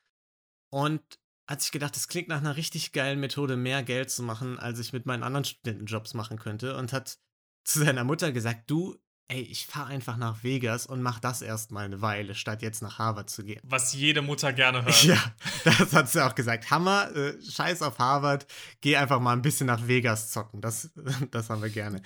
Und 0.70 1.02
hat 1.48 1.62
sich 1.62 1.72
gedacht, 1.72 1.96
das 1.96 2.08
klingt 2.08 2.28
nach 2.28 2.38
einer 2.38 2.56
richtig 2.56 2.92
geilen 2.92 3.20
Methode, 3.20 3.56
mehr 3.56 3.82
Geld 3.82 4.10
zu 4.10 4.22
machen, 4.22 4.58
als 4.58 4.78
ich 4.80 4.92
mit 4.92 5.06
meinen 5.06 5.22
anderen 5.22 5.44
Studentenjobs 5.44 6.12
machen 6.12 6.38
könnte. 6.38 6.76
Und 6.76 6.92
hat 6.92 7.18
zu 7.64 7.78
seiner 7.78 8.04
Mutter 8.04 8.30
gesagt, 8.30 8.70
du, 8.70 8.98
ey, 9.28 9.42
ich 9.42 9.66
fahre 9.66 9.88
einfach 9.88 10.16
nach 10.16 10.42
Vegas 10.42 10.86
und 10.86 11.02
mach 11.02 11.20
das 11.20 11.42
erstmal 11.42 11.84
eine 11.84 12.00
Weile, 12.00 12.34
statt 12.34 12.62
jetzt 12.62 12.82
nach 12.82 12.98
Harvard 12.98 13.28
zu 13.28 13.44
gehen. 13.44 13.60
Was 13.62 13.92
jede 13.92 14.22
Mutter 14.22 14.52
gerne 14.52 14.84
hört. 14.84 15.04
Ja, 15.04 15.22
das 15.64 15.92
hat 15.92 16.08
sie 16.10 16.24
auch 16.24 16.34
gesagt. 16.34 16.70
Hammer, 16.70 17.14
äh, 17.14 17.34
scheiß 17.42 17.82
auf 17.82 17.98
Harvard, 17.98 18.46
geh 18.80 18.96
einfach 18.96 19.20
mal 19.20 19.34
ein 19.34 19.42
bisschen 19.42 19.66
nach 19.66 19.86
Vegas 19.86 20.30
zocken. 20.30 20.60
Das, 20.60 20.90
das 21.30 21.50
haben 21.50 21.62
wir 21.62 21.70
gerne. 21.70 22.02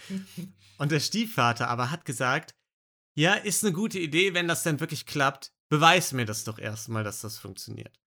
Und 0.78 0.90
der 0.90 1.00
Stiefvater 1.00 1.68
aber 1.68 1.90
hat 1.90 2.04
gesagt, 2.04 2.54
ja, 3.14 3.34
ist 3.34 3.64
eine 3.64 3.72
gute 3.72 3.98
Idee, 3.98 4.34
wenn 4.34 4.48
das 4.48 4.62
denn 4.64 4.80
wirklich 4.80 5.06
klappt. 5.06 5.52
Beweis 5.68 6.12
mir 6.12 6.26
das 6.26 6.44
doch 6.44 6.58
erstmal, 6.58 7.04
dass 7.04 7.20
das 7.20 7.38
funktioniert. 7.38 7.98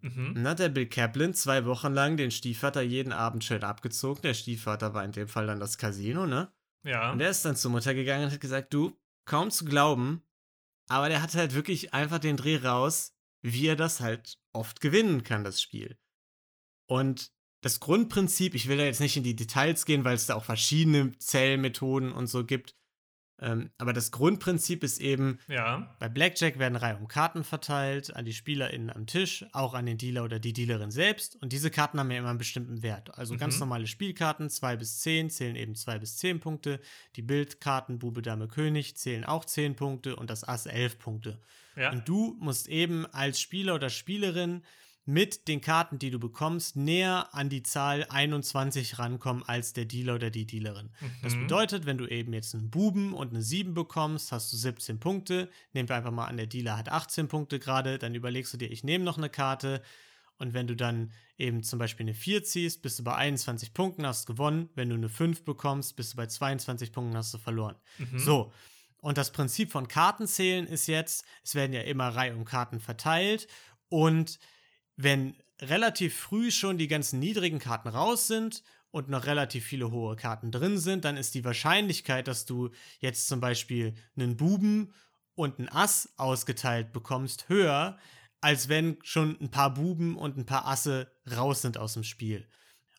Mhm. 0.00 0.34
Dann 0.34 0.48
hat 0.48 0.58
der 0.58 0.68
Bill 0.68 0.86
Kaplan 0.86 1.34
zwei 1.34 1.66
Wochen 1.66 1.92
lang 1.92 2.16
den 2.16 2.30
Stiefvater 2.30 2.82
jeden 2.82 3.12
Abend 3.12 3.44
schön 3.44 3.62
abgezogen. 3.62 4.22
Der 4.22 4.34
Stiefvater 4.34 4.94
war 4.94 5.04
in 5.04 5.12
dem 5.12 5.28
Fall 5.28 5.46
dann 5.46 5.60
das 5.60 5.76
Casino, 5.76 6.26
ne? 6.26 6.50
Ja. 6.84 7.12
Und 7.12 7.20
er 7.20 7.30
ist 7.30 7.44
dann 7.44 7.56
zur 7.56 7.70
Mutter 7.70 7.94
gegangen 7.94 8.24
und 8.24 8.32
hat 8.32 8.40
gesagt, 8.40 8.72
du, 8.72 8.98
kaum 9.26 9.50
zu 9.50 9.64
glauben, 9.64 10.22
aber 10.88 11.08
der 11.08 11.22
hat 11.22 11.34
halt 11.34 11.54
wirklich 11.54 11.94
einfach 11.94 12.18
den 12.18 12.36
Dreh 12.36 12.56
raus, 12.56 13.14
wie 13.42 13.66
er 13.66 13.76
das 13.76 14.00
halt 14.00 14.38
oft 14.52 14.80
gewinnen 14.80 15.22
kann, 15.22 15.44
das 15.44 15.62
Spiel. 15.62 15.98
Und 16.86 17.32
das 17.62 17.78
Grundprinzip, 17.80 18.54
ich 18.54 18.68
will 18.68 18.78
da 18.78 18.84
jetzt 18.84 19.00
nicht 19.00 19.16
in 19.16 19.22
die 19.22 19.36
Details 19.36 19.84
gehen, 19.84 20.04
weil 20.04 20.14
es 20.14 20.26
da 20.26 20.34
auch 20.34 20.44
verschiedene 20.44 21.16
Zählmethoden 21.18 22.12
und 22.12 22.26
so 22.26 22.44
gibt. 22.44 22.74
Ähm, 23.42 23.70
aber 23.78 23.92
das 23.94 24.10
Grundprinzip 24.10 24.84
ist 24.84 25.00
eben, 25.00 25.38
Ja. 25.48 25.96
bei 25.98 26.08
Blackjack 26.08 26.58
werden 26.58 26.76
Reihe 26.76 26.96
um 26.98 27.08
Karten 27.08 27.42
verteilt, 27.42 28.14
an 28.14 28.24
die 28.26 28.34
SpielerInnen 28.34 28.90
am 28.90 29.06
Tisch, 29.06 29.46
auch 29.52 29.72
an 29.74 29.86
den 29.86 29.96
Dealer 29.96 30.24
oder 30.24 30.38
die 30.38 30.52
Dealerin 30.52 30.90
selbst. 30.90 31.36
Und 31.42 31.52
diese 31.52 31.70
Karten 31.70 31.98
haben 31.98 32.10
ja 32.10 32.18
immer 32.18 32.28
einen 32.28 32.38
bestimmten 32.38 32.82
Wert. 32.82 33.16
Also 33.18 33.36
ganz 33.38 33.54
Mhm. 33.54 33.60
normale 33.60 33.86
Spielkarten, 33.86 34.50
2 34.50 34.76
bis 34.76 35.00
10, 35.00 35.30
zählen 35.30 35.56
eben 35.56 35.74
2 35.74 35.98
bis 35.98 36.18
10 36.18 36.38
Punkte. 36.40 36.80
Die 37.16 37.22
Bildkarten 37.22 37.98
Bube, 37.98 38.20
Dame, 38.22 38.46
König 38.46 38.96
zählen 38.96 39.24
auch 39.24 39.44
10 39.46 39.74
Punkte 39.74 40.16
und 40.16 40.28
das 40.28 40.44
Ass 40.46 40.66
11 40.66 40.98
Punkte. 40.98 41.40
Ja. 41.76 41.92
Und 41.92 42.06
du 42.08 42.36
musst 42.40 42.68
eben 42.68 43.06
als 43.06 43.40
Spieler 43.40 43.74
oder 43.74 43.88
Spielerin 43.88 44.62
mit 45.12 45.48
den 45.48 45.60
Karten, 45.60 45.98
die 45.98 46.10
du 46.10 46.18
bekommst, 46.18 46.76
näher 46.76 47.28
an 47.34 47.48
die 47.48 47.62
Zahl 47.62 48.06
21 48.08 48.98
rankommen 48.98 49.42
als 49.42 49.72
der 49.72 49.84
Dealer 49.84 50.14
oder 50.14 50.30
die 50.30 50.46
Dealerin. 50.46 50.90
Das 51.22 51.34
Mhm. 51.34 51.40
bedeutet, 51.42 51.86
wenn 51.86 51.98
du 51.98 52.06
eben 52.06 52.32
jetzt 52.32 52.54
einen 52.54 52.70
Buben 52.70 53.12
und 53.12 53.30
eine 53.30 53.42
7 53.42 53.74
bekommst, 53.74 54.30
hast 54.32 54.52
du 54.52 54.56
17 54.56 55.00
Punkte. 55.00 55.48
Nehmen 55.72 55.88
wir 55.88 55.96
einfach 55.96 56.12
mal 56.12 56.26
an, 56.26 56.36
der 56.36 56.46
Dealer 56.46 56.76
hat 56.76 56.88
18 56.90 57.28
Punkte 57.28 57.58
gerade, 57.58 57.98
dann 57.98 58.14
überlegst 58.14 58.52
du 58.54 58.56
dir, 58.56 58.70
ich 58.70 58.84
nehme 58.84 59.04
noch 59.04 59.18
eine 59.18 59.28
Karte. 59.30 59.82
Und 60.38 60.54
wenn 60.54 60.66
du 60.66 60.74
dann 60.74 61.12
eben 61.36 61.62
zum 61.62 61.78
Beispiel 61.78 62.04
eine 62.04 62.14
4 62.14 62.44
ziehst, 62.44 62.80
bist 62.80 62.98
du 62.98 63.04
bei 63.04 63.14
21 63.14 63.74
Punkten, 63.74 64.06
hast 64.06 64.26
gewonnen. 64.26 64.70
Wenn 64.74 64.88
du 64.88 64.94
eine 64.94 65.08
5 65.08 65.44
bekommst, 65.44 65.96
bist 65.96 66.12
du 66.12 66.16
bei 66.16 66.26
22 66.26 66.92
Punkten, 66.92 67.16
hast 67.16 67.34
du 67.34 67.38
verloren. 67.38 67.76
Mhm. 67.98 68.18
So. 68.18 68.52
Und 69.02 69.18
das 69.18 69.32
Prinzip 69.32 69.72
von 69.72 69.88
Kartenzählen 69.88 70.66
ist 70.66 70.86
jetzt, 70.86 71.24
es 71.42 71.54
werden 71.54 71.72
ja 71.72 71.80
immer 71.82 72.08
Reihe 72.08 72.34
um 72.36 72.44
Karten 72.44 72.80
verteilt. 72.80 73.48
Und 73.88 74.38
wenn 75.02 75.34
relativ 75.60 76.14
früh 76.16 76.50
schon 76.50 76.78
die 76.78 76.88
ganzen 76.88 77.18
niedrigen 77.18 77.58
Karten 77.58 77.88
raus 77.88 78.26
sind 78.26 78.62
und 78.90 79.08
noch 79.08 79.26
relativ 79.26 79.64
viele 79.64 79.90
hohe 79.90 80.16
Karten 80.16 80.50
drin 80.50 80.78
sind, 80.78 81.04
dann 81.04 81.16
ist 81.16 81.34
die 81.34 81.44
Wahrscheinlichkeit, 81.44 82.28
dass 82.28 82.46
du 82.46 82.70
jetzt 82.98 83.28
zum 83.28 83.40
Beispiel 83.40 83.94
einen 84.16 84.36
Buben 84.36 84.92
und 85.34 85.58
ein 85.58 85.68
Ass 85.68 86.12
ausgeteilt 86.16 86.92
bekommst, 86.92 87.48
höher, 87.48 87.98
als 88.40 88.68
wenn 88.68 88.98
schon 89.02 89.38
ein 89.40 89.50
paar 89.50 89.72
Buben 89.74 90.16
und 90.16 90.36
ein 90.36 90.46
paar 90.46 90.66
Asse 90.66 91.12
raus 91.30 91.62
sind 91.62 91.78
aus 91.78 91.94
dem 91.94 92.04
Spiel. 92.04 92.46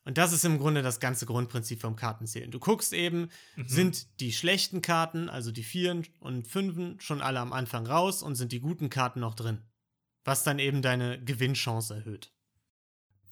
Und 0.04 0.18
das 0.18 0.32
ist 0.32 0.44
im 0.44 0.58
Grunde 0.58 0.82
das 0.82 0.98
ganze 0.98 1.26
Grundprinzip 1.26 1.80
vom 1.80 1.94
Kartenzählen. 1.94 2.50
Du 2.50 2.58
guckst 2.58 2.92
eben, 2.92 3.28
Mhm. 3.56 3.68
sind 3.68 4.20
die 4.20 4.32
schlechten 4.32 4.82
Karten, 4.82 5.28
also 5.28 5.52
die 5.52 5.62
Vieren 5.62 6.04
und 6.18 6.48
Fünfen, 6.48 6.98
schon 7.00 7.20
alle 7.20 7.38
am 7.38 7.52
Anfang 7.52 7.86
raus 7.86 8.22
und 8.22 8.34
sind 8.34 8.50
die 8.50 8.60
guten 8.60 8.90
Karten 8.90 9.20
noch 9.20 9.34
drin. 9.34 9.58
Was 10.24 10.44
dann 10.44 10.58
eben 10.58 10.82
deine 10.82 11.22
Gewinnchance 11.22 11.94
erhöht. 11.94 12.32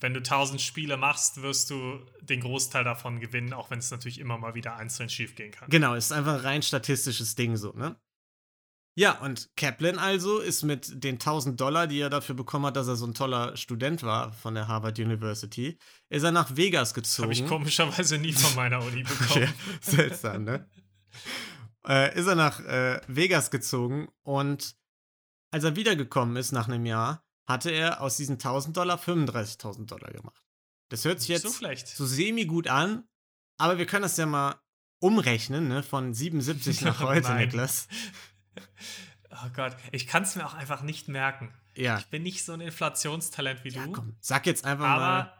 Wenn 0.00 0.14
du 0.14 0.20
1000 0.20 0.60
Spiele 0.60 0.96
machst, 0.96 1.42
wirst 1.42 1.70
du 1.70 2.00
den 2.22 2.40
Großteil 2.40 2.84
davon 2.84 3.20
gewinnen, 3.20 3.52
auch 3.52 3.70
wenn 3.70 3.78
es 3.80 3.90
natürlich 3.90 4.18
immer 4.18 4.38
mal 4.38 4.54
wieder 4.54 4.76
einzeln 4.76 5.10
schief 5.10 5.34
gehen 5.34 5.52
kann. 5.52 5.68
Genau, 5.68 5.94
ist 5.94 6.10
einfach 6.10 6.34
ein 6.34 6.40
rein 6.40 6.62
statistisches 6.62 7.34
Ding 7.34 7.56
so, 7.56 7.72
ne? 7.72 8.00
Ja, 8.96 9.20
und 9.20 9.50
Kaplan 9.56 9.98
also 9.98 10.40
ist 10.40 10.62
mit 10.62 11.04
den 11.04 11.14
1000 11.14 11.60
Dollar, 11.60 11.86
die 11.86 12.00
er 12.00 12.10
dafür 12.10 12.34
bekommen 12.34 12.66
hat, 12.66 12.76
dass 12.76 12.88
er 12.88 12.96
so 12.96 13.06
ein 13.06 13.14
toller 13.14 13.56
Student 13.56 14.02
war 14.02 14.32
von 14.32 14.54
der 14.54 14.68
Harvard 14.68 14.98
University, 14.98 15.78
ist 16.08 16.22
er 16.24 16.32
nach 16.32 16.56
Vegas 16.56 16.92
gezogen. 16.92 17.24
Habe 17.24 17.32
ich 17.34 17.46
komischerweise 17.46 18.18
nie 18.18 18.32
von 18.32 18.54
meiner 18.56 18.82
Uni 18.82 19.02
Ja, 19.04 19.08
bekommen. 19.08 19.54
seltsam, 19.80 20.44
ne? 20.44 20.68
äh, 21.86 22.18
ist 22.18 22.26
er 22.26 22.34
nach 22.34 22.60
äh, 22.60 23.00
Vegas 23.06 23.50
gezogen 23.50 24.08
und 24.22 24.74
als 25.50 25.64
er 25.64 25.76
wiedergekommen 25.76 26.36
ist 26.36 26.52
nach 26.52 26.68
einem 26.68 26.86
Jahr, 26.86 27.22
hatte 27.46 27.70
er 27.70 28.00
aus 28.00 28.16
diesen 28.16 28.34
1000 28.34 28.76
Dollar 28.76 28.98
35.000 28.98 29.86
Dollar 29.86 30.10
gemacht. 30.12 30.42
Das 30.88 31.04
hört 31.04 31.20
sich 31.20 31.28
jetzt 31.28 31.42
so 31.42 31.52
schlecht. 31.52 31.88
so 31.88 32.04
semi 32.06 32.44
gut 32.46 32.68
an, 32.68 33.04
aber 33.58 33.78
wir 33.78 33.86
können 33.86 34.02
das 34.02 34.16
ja 34.16 34.26
mal 34.26 34.60
umrechnen, 35.00 35.68
ne? 35.68 35.82
Von 35.82 36.12
77 36.14 36.80
nach 36.82 37.00
heute. 37.00 37.32
Niklas. 37.34 37.88
Oh 39.32 39.48
Gott, 39.54 39.76
ich 39.92 40.08
kann 40.08 40.24
es 40.24 40.34
mir 40.34 40.44
auch 40.44 40.54
einfach 40.54 40.82
nicht 40.82 41.06
merken. 41.06 41.54
Ja, 41.76 41.98
Ich 41.98 42.06
bin 42.08 42.24
nicht 42.24 42.44
so 42.44 42.52
ein 42.52 42.60
Inflationstalent 42.60 43.62
wie 43.62 43.68
ja 43.70 43.86
du. 43.86 43.92
komm, 43.92 44.16
sag 44.20 44.44
jetzt 44.44 44.64
einfach 44.64 44.84
mal. 44.84 45.20
aber 45.22 45.34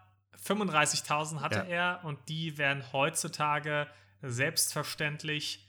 35.000 0.47 1.41
hatte 1.41 1.57
Ja. 1.57 1.65
er 1.99 2.05
und 2.05 2.17
die 2.29 2.57
wären 2.57 2.93
heutzutage 2.93 3.89
selbstverständlich 4.23 5.69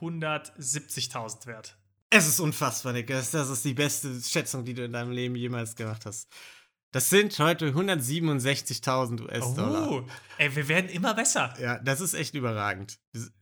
170.000 0.00 1.46
wert. 1.46 1.76
Es 2.10 2.28
ist 2.28 2.40
unfassbar, 2.40 2.92
Niklas. 2.92 3.30
Das 3.30 3.48
ist 3.48 3.64
die 3.64 3.74
beste 3.74 4.20
Schätzung, 4.20 4.64
die 4.64 4.74
du 4.74 4.84
in 4.84 4.92
deinem 4.92 5.10
Leben 5.10 5.34
jemals 5.34 5.74
gemacht 5.74 6.06
hast. 6.06 6.28
Das 6.92 7.10
sind 7.10 7.38
heute 7.38 7.72
167.000 7.72 9.22
US-Dollar. 9.22 9.90
Oh, 9.90 10.06
ey, 10.38 10.54
wir 10.54 10.68
werden 10.68 10.88
immer 10.88 11.14
besser. 11.14 11.52
Ja, 11.60 11.78
das 11.78 12.00
ist 12.00 12.14
echt 12.14 12.34
überragend. 12.34 12.98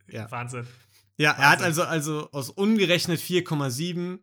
Ja, 0.09 0.31
Wahnsinn. 0.31 0.67
ja 1.19 1.33
er 1.33 1.51
hat 1.51 1.61
Wahnsinn. 1.61 1.85
also, 1.85 1.85
also 1.85 2.31
aus 2.33 2.51
umgerechnet 2.51 3.21
4,7, 3.21 4.21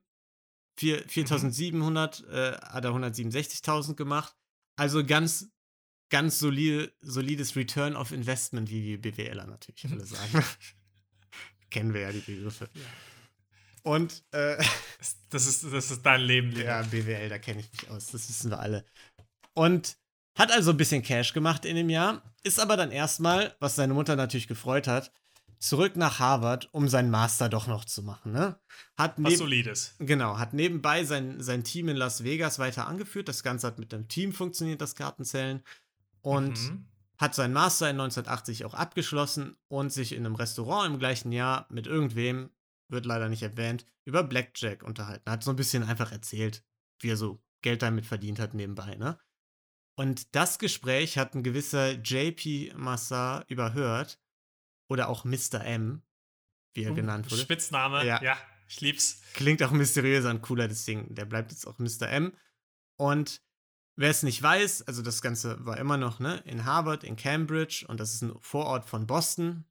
4 0.78 1.08
4.700 1.08 2.28
äh, 2.28 2.58
hat 2.58 2.84
er 2.84 2.92
167.000 2.92 3.96
gemacht. 3.96 4.36
Also 4.76 5.06
ganz, 5.06 5.50
ganz 6.10 6.40
solide, 6.40 6.92
solides 7.02 7.56
Return 7.56 7.96
of 7.96 8.12
Investment, 8.12 8.70
wie 8.72 8.84
wir 8.84 9.02
BWLer 9.02 9.46
natürlich 9.46 9.86
alle 9.86 10.04
sagen. 10.04 10.44
Kennen 11.70 11.94
wir 11.94 12.02
ja 12.02 12.12
die 12.12 12.20
Begriffe. 12.20 12.70
Ja. 12.74 12.82
Und 13.84 14.24
äh, 14.32 14.58
Das 15.30 15.46
ist, 15.48 15.64
das 15.72 15.90
ist 15.92 16.06
dein 16.06 16.22
Leben, 16.22 16.52
Leo. 16.52 16.66
Ja, 16.68 16.82
BWL, 16.84 17.30
da 17.30 17.38
kenne 17.40 17.62
ich 17.62 17.72
mich 17.72 17.90
aus. 17.90 18.08
Das 18.08 18.28
wissen 18.28 18.52
wir 18.52 18.60
alle. 18.60 18.86
Und 19.54 19.98
hat 20.38 20.52
also 20.52 20.72
ein 20.72 20.78
bisschen 20.78 21.02
Cash 21.04 21.32
gemacht 21.34 21.64
in 21.66 21.76
dem 21.78 21.90
Jahr, 21.90 22.22
ist 22.44 22.60
aber 22.60 22.76
dann 22.78 22.92
erstmal, 22.92 23.56
was 23.60 23.76
seine 23.76 23.94
Mutter 23.94 24.16
natürlich 24.18 24.48
gefreut 24.50 24.88
hat, 24.88 25.12
zurück 25.60 25.96
nach 25.96 26.20
Harvard, 26.20 26.68
um 26.74 26.90
seinen 26.90 27.10
Master 27.12 27.48
doch 27.48 27.68
noch 27.68 27.86
zu 27.86 28.04
machen. 28.04 28.32
Ne? 28.34 28.60
Hat 28.98 29.14
Was 29.18 29.38
Solides. 29.38 29.96
genau, 30.00 30.38
hat 30.38 30.54
nebenbei 30.54 31.06
sein, 31.06 31.42
sein 31.42 31.64
Team 31.64 31.88
in 31.90 31.96
Las 31.98 32.24
Vegas 32.24 32.60
weiter 32.60 32.88
angeführt. 32.88 33.28
Das 33.30 33.42
Ganze 33.44 33.68
hat 33.68 33.80
mit 33.80 33.94
einem 33.94 34.08
Team 34.10 34.34
funktioniert, 34.34 34.82
das 34.82 34.96
Kartenzählen. 34.96 35.64
Und 36.22 36.60
Mhm. 36.60 36.86
hat 37.20 37.36
seinen 37.36 37.54
Master 37.54 37.90
in 37.90 37.96
1980 37.98 38.66
auch 38.66 38.74
abgeschlossen 38.74 39.56
und 39.70 39.92
sich 39.94 40.12
in 40.14 40.26
einem 40.26 40.36
Restaurant 40.36 40.92
im 40.94 41.00
gleichen 41.00 41.32
Jahr 41.32 41.68
mit 41.70 41.88
irgendwem, 41.88 42.50
wird 42.92 43.06
leider 43.06 43.30
nicht 43.30 43.44
erwähnt, 43.44 43.86
über 44.06 44.24
Blackjack 44.24 44.84
unterhalten. 44.84 45.30
Hat 45.30 45.44
so 45.44 45.52
ein 45.52 45.56
bisschen 45.56 45.84
einfach 45.84 46.12
erzählt, 46.12 46.64
wie 47.00 47.10
er 47.10 47.18
so 47.18 47.42
Geld 47.62 47.82
damit 47.82 48.06
verdient 48.06 48.40
hat 48.40 48.54
nebenbei, 48.54 48.96
ne? 48.96 49.20
Und 49.96 50.36
das 50.36 50.58
Gespräch 50.58 51.18
hat 51.18 51.36
ein 51.36 51.44
gewisser 51.44 51.92
JP 51.92 52.74
Massar 52.76 53.46
überhört 53.50 54.20
oder 54.90 55.10
auch 55.10 55.26
Mr. 55.26 55.64
M, 55.64 56.02
wie 56.74 56.84
er 56.84 56.92
Uh, 56.92 56.96
genannt 56.96 57.30
wurde. 57.30 57.42
Spitzname. 57.42 58.06
Ja. 58.06 58.22
Ja. 58.22 58.38
ich 58.68 58.82
lieb's. 58.82 59.22
Klingt 59.34 59.62
auch 59.64 59.72
mysteriöser 59.72 60.30
und 60.30 60.42
cooler, 60.42 60.68
deswegen, 60.68 61.14
der 61.14 61.26
bleibt 61.26 61.52
jetzt 61.52 61.68
auch 61.68 61.78
Mr. 61.78 62.10
M. 62.10 62.34
Und 62.98 63.42
wer 63.96 64.10
es 64.10 64.24
nicht 64.24 64.42
weiß, 64.42 64.84
also 64.84 65.02
das 65.02 65.22
Ganze 65.22 65.64
war 65.66 65.78
immer 65.78 65.98
noch 65.98 66.20
ne, 66.20 66.42
in 66.46 66.66
Harvard, 66.66 67.04
in 67.04 67.16
Cambridge 67.16 67.86
und 67.88 68.00
das 68.00 68.14
ist 68.14 68.22
ein 68.22 68.34
Vorort 68.40 68.86
von 68.86 69.06
Boston. 69.06 69.66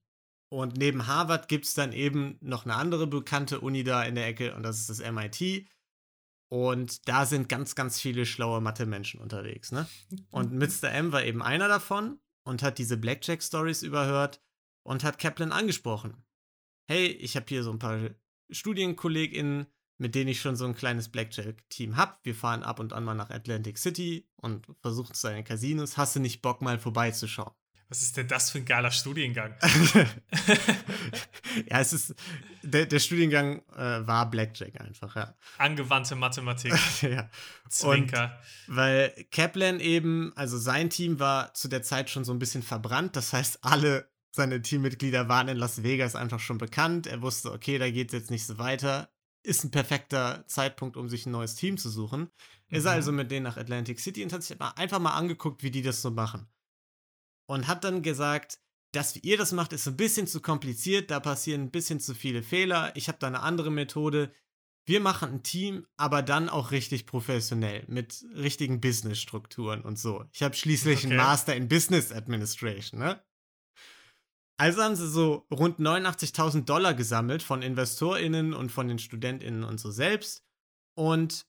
Und 0.52 0.76
neben 0.76 1.06
Harvard 1.06 1.48
gibt 1.48 1.64
es 1.64 1.74
dann 1.74 1.92
eben 1.92 2.36
noch 2.40 2.64
eine 2.64 2.74
andere 2.74 3.06
bekannte 3.06 3.60
Uni 3.60 3.84
da 3.84 4.02
in 4.02 4.16
der 4.16 4.26
Ecke 4.26 4.54
und 4.54 4.64
das 4.64 4.80
ist 4.80 4.90
das 4.90 5.00
MIT. 5.00 5.68
Und 6.48 7.08
da 7.08 7.24
sind 7.24 7.48
ganz, 7.48 7.76
ganz 7.76 8.00
viele 8.00 8.26
schlaue 8.26 8.60
Mathe-Menschen 8.60 9.20
unterwegs. 9.20 9.70
Ne? 9.70 9.86
Und 10.30 10.52
Mr. 10.52 10.90
M 10.90 11.12
war 11.12 11.24
eben 11.24 11.42
einer 11.42 11.68
davon 11.68 12.18
und 12.42 12.64
hat 12.64 12.78
diese 12.78 12.96
Blackjack-Stories 12.96 13.82
überhört 13.82 14.42
und 14.82 15.04
hat 15.04 15.20
Kaplan 15.20 15.52
angesprochen. 15.52 16.24
Hey, 16.88 17.06
ich 17.06 17.36
habe 17.36 17.46
hier 17.48 17.62
so 17.62 17.70
ein 17.70 17.78
paar 17.78 18.10
StudienkollegInnen, 18.50 19.66
mit 19.98 20.16
denen 20.16 20.30
ich 20.30 20.40
schon 20.40 20.56
so 20.56 20.64
ein 20.64 20.74
kleines 20.74 21.10
Blackjack-Team 21.10 21.96
habe. 21.96 22.16
Wir 22.24 22.34
fahren 22.34 22.64
ab 22.64 22.80
und 22.80 22.92
an 22.92 23.04
mal 23.04 23.14
nach 23.14 23.30
Atlantic 23.30 23.78
City 23.78 24.28
und 24.34 24.66
versuchen 24.80 25.14
seine 25.14 25.44
Casinos. 25.44 25.96
Hast 25.96 26.16
du 26.16 26.20
nicht 26.20 26.42
Bock, 26.42 26.60
mal 26.62 26.80
vorbeizuschauen? 26.80 27.52
Was 27.90 28.02
ist 28.02 28.16
denn 28.16 28.28
das 28.28 28.52
für 28.52 28.58
ein 28.58 28.64
geiler 28.64 28.92
Studiengang? 28.92 29.52
ja, 31.68 31.80
es 31.80 31.92
ist. 31.92 32.14
Der, 32.62 32.86
der 32.86 33.00
Studiengang 33.00 33.62
äh, 33.74 34.06
war 34.06 34.30
Blackjack 34.30 34.80
einfach, 34.80 35.16
ja. 35.16 35.34
Angewandte 35.58 36.14
Mathematik. 36.14 36.72
ja. 37.02 37.28
Zwinker. 37.68 38.38
Weil 38.68 39.12
Kaplan 39.32 39.80
eben, 39.80 40.32
also 40.36 40.56
sein 40.56 40.88
Team 40.88 41.18
war 41.18 41.52
zu 41.54 41.66
der 41.66 41.82
Zeit 41.82 42.10
schon 42.10 42.24
so 42.24 42.32
ein 42.32 42.38
bisschen 42.38 42.62
verbrannt. 42.62 43.16
Das 43.16 43.32
heißt, 43.32 43.64
alle 43.64 44.08
seine 44.30 44.62
Teammitglieder 44.62 45.28
waren 45.28 45.48
in 45.48 45.56
Las 45.56 45.82
Vegas 45.82 46.14
einfach 46.14 46.38
schon 46.38 46.58
bekannt. 46.58 47.08
Er 47.08 47.22
wusste, 47.22 47.50
okay, 47.50 47.78
da 47.78 47.90
geht 47.90 48.08
es 48.08 48.12
jetzt 48.12 48.30
nicht 48.30 48.46
so 48.46 48.58
weiter. 48.58 49.10
Ist 49.42 49.64
ein 49.64 49.72
perfekter 49.72 50.44
Zeitpunkt, 50.46 50.96
um 50.96 51.08
sich 51.08 51.26
ein 51.26 51.32
neues 51.32 51.56
Team 51.56 51.76
zu 51.76 51.90
suchen. 51.90 52.30
Ist 52.68 52.84
Mhm. 52.84 52.90
also 52.90 53.10
mit 53.10 53.32
denen 53.32 53.42
nach 53.42 53.56
Atlantic 53.56 53.98
City 53.98 54.22
und 54.22 54.32
hat 54.32 54.44
sich 54.44 54.56
einfach 54.60 55.00
mal 55.00 55.16
angeguckt, 55.16 55.64
wie 55.64 55.72
die 55.72 55.82
das 55.82 56.02
so 56.02 56.12
machen. 56.12 56.46
Und 57.50 57.66
hat 57.66 57.82
dann 57.82 58.02
gesagt, 58.02 58.60
das, 58.92 59.16
wie 59.16 59.28
ihr 59.28 59.36
das 59.36 59.50
macht, 59.50 59.72
ist 59.72 59.88
ein 59.88 59.96
bisschen 59.96 60.28
zu 60.28 60.40
kompliziert, 60.40 61.10
da 61.10 61.18
passieren 61.18 61.62
ein 61.62 61.70
bisschen 61.72 61.98
zu 61.98 62.14
viele 62.14 62.44
Fehler. 62.44 62.92
Ich 62.94 63.08
habe 63.08 63.18
da 63.18 63.26
eine 63.26 63.40
andere 63.40 63.72
Methode. 63.72 64.32
wir 64.86 65.00
machen 65.00 65.32
ein 65.32 65.42
Team, 65.42 65.84
aber 65.96 66.22
dann 66.22 66.48
auch 66.48 66.70
richtig 66.70 67.06
professionell, 67.06 67.82
mit 67.88 68.24
richtigen 68.36 68.80
Business-Strukturen 68.80 69.80
und 69.80 69.98
so. 69.98 70.26
Ich 70.32 70.44
habe 70.44 70.54
schließlich 70.54 70.98
okay. 70.98 71.08
einen 71.08 71.16
Master 71.16 71.56
in 71.56 71.66
Business 71.66 72.12
Administration, 72.12 73.00
ne? 73.00 73.20
Also 74.56 74.82
haben 74.82 74.94
sie 74.94 75.08
so 75.08 75.44
rund 75.50 75.80
89.000 75.80 76.66
Dollar 76.66 76.94
gesammelt 76.94 77.42
von 77.42 77.62
InvestorInnen 77.62 78.54
und 78.54 78.70
von 78.70 78.86
den 78.86 79.00
StudentInnen 79.00 79.64
und 79.64 79.80
so 79.80 79.90
selbst 79.90 80.44
und 80.94 81.48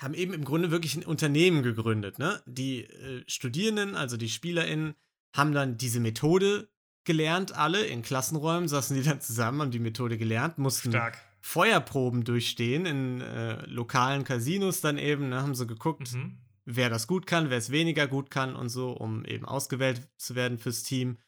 haben 0.00 0.14
eben 0.14 0.34
im 0.34 0.44
Grunde 0.44 0.72
wirklich 0.72 0.96
ein 0.96 1.04
Unternehmen 1.04 1.62
gegründet, 1.62 2.18
ne? 2.18 2.42
Die 2.46 2.82
äh, 2.82 3.22
Studierenden, 3.28 3.94
also 3.94 4.16
die 4.16 4.28
SpielerInnen, 4.28 4.96
haben 5.34 5.52
dann 5.52 5.76
diese 5.76 6.00
Methode 6.00 6.68
gelernt, 7.04 7.52
alle 7.52 7.86
in 7.86 8.02
Klassenräumen 8.02 8.68
saßen 8.68 8.96
die 8.96 9.02
dann 9.02 9.20
zusammen, 9.20 9.62
haben 9.62 9.70
die 9.70 9.78
Methode 9.78 10.18
gelernt, 10.18 10.58
mussten 10.58 10.90
Stark. 10.90 11.18
Feuerproben 11.40 12.24
durchstehen 12.24 12.86
in 12.86 13.20
äh, 13.20 13.64
lokalen 13.66 14.24
Casinos 14.24 14.80
dann 14.80 14.98
eben, 14.98 15.28
ne, 15.28 15.42
haben 15.42 15.54
sie 15.54 15.66
geguckt, 15.66 16.12
mhm. 16.12 16.38
wer 16.64 16.90
das 16.90 17.06
gut 17.06 17.26
kann, 17.26 17.50
wer 17.50 17.58
es 17.58 17.70
weniger 17.70 18.08
gut 18.08 18.30
kann 18.30 18.56
und 18.56 18.68
so, 18.68 18.90
um 18.90 19.24
eben 19.24 19.44
ausgewählt 19.44 20.08
zu 20.18 20.34
werden 20.34 20.58
fürs 20.58 20.82
Team. 20.82 21.18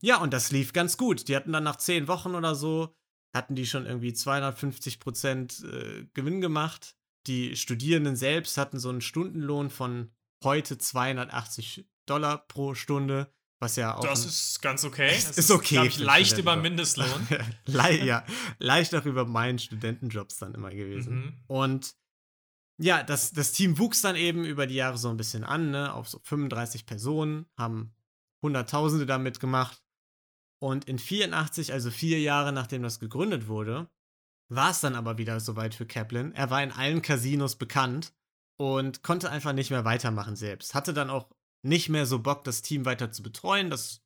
Ja, 0.00 0.18
und 0.18 0.32
das 0.32 0.52
lief 0.52 0.72
ganz 0.72 0.96
gut. 0.96 1.26
Die 1.26 1.34
hatten 1.34 1.52
dann 1.52 1.64
nach 1.64 1.76
zehn 1.76 2.06
Wochen 2.06 2.36
oder 2.36 2.54
so, 2.54 2.94
hatten 3.34 3.56
die 3.56 3.66
schon 3.66 3.86
irgendwie 3.86 4.12
250 4.12 5.00
Prozent 5.00 5.64
äh, 5.64 6.06
Gewinn 6.14 6.40
gemacht. 6.40 6.96
Die 7.26 7.56
Studierenden 7.56 8.14
selbst 8.14 8.56
hatten 8.58 8.78
so 8.78 8.88
einen 8.88 9.00
Stundenlohn 9.00 9.70
von 9.70 10.12
heute 10.44 10.78
280 10.78 11.88
Dollar 12.06 12.46
pro 12.46 12.74
Stunde. 12.74 13.34
Was 13.58 13.76
ja 13.76 13.96
auch. 13.96 14.04
Das 14.04 14.24
ist 14.24 14.60
ganz 14.60 14.84
okay. 14.84 15.10
Das 15.14 15.38
ist 15.38 15.50
okay. 15.50 15.86
Ich, 15.86 15.98
leicht 15.98 16.36
über 16.36 16.56
Mindestlohn. 16.56 17.26
Le 17.66 18.04
ja, 18.04 18.24
leicht 18.58 18.94
auch 18.94 19.06
über 19.06 19.24
meinen 19.24 19.58
Studentenjobs 19.58 20.38
dann 20.38 20.54
immer 20.54 20.70
gewesen. 20.70 21.14
Mhm. 21.14 21.32
Und 21.46 21.96
ja, 22.78 23.02
das, 23.02 23.32
das 23.32 23.52
Team 23.52 23.78
wuchs 23.78 24.02
dann 24.02 24.16
eben 24.16 24.44
über 24.44 24.66
die 24.66 24.74
Jahre 24.74 24.98
so 24.98 25.08
ein 25.08 25.16
bisschen 25.16 25.44
an, 25.44 25.70
ne, 25.70 25.94
auf 25.94 26.08
so 26.08 26.20
35 26.24 26.84
Personen, 26.84 27.46
haben 27.56 27.94
Hunderttausende 28.42 29.06
damit 29.06 29.40
gemacht. 29.40 29.82
Und 30.58 30.86
in 30.86 30.98
84, 30.98 31.72
also 31.72 31.90
vier 31.90 32.20
Jahre 32.20 32.52
nachdem 32.52 32.82
das 32.82 33.00
gegründet 33.00 33.48
wurde, 33.48 33.88
war 34.48 34.70
es 34.70 34.80
dann 34.80 34.94
aber 34.94 35.18
wieder 35.18 35.40
soweit 35.40 35.74
für 35.74 35.86
Kaplan. 35.86 36.32
Er 36.32 36.50
war 36.50 36.62
in 36.62 36.72
allen 36.72 37.02
Casinos 37.02 37.56
bekannt 37.56 38.12
und 38.58 39.02
konnte 39.02 39.30
einfach 39.30 39.52
nicht 39.52 39.70
mehr 39.70 39.84
weitermachen 39.84 40.36
selbst. 40.36 40.74
Hatte 40.74 40.94
dann 40.94 41.10
auch 41.10 41.30
nicht 41.66 41.88
mehr 41.88 42.06
so 42.06 42.20
Bock, 42.20 42.44
das 42.44 42.62
Team 42.62 42.84
weiter 42.84 43.10
zu 43.10 43.22
betreuen. 43.22 43.70
Das 43.70 44.02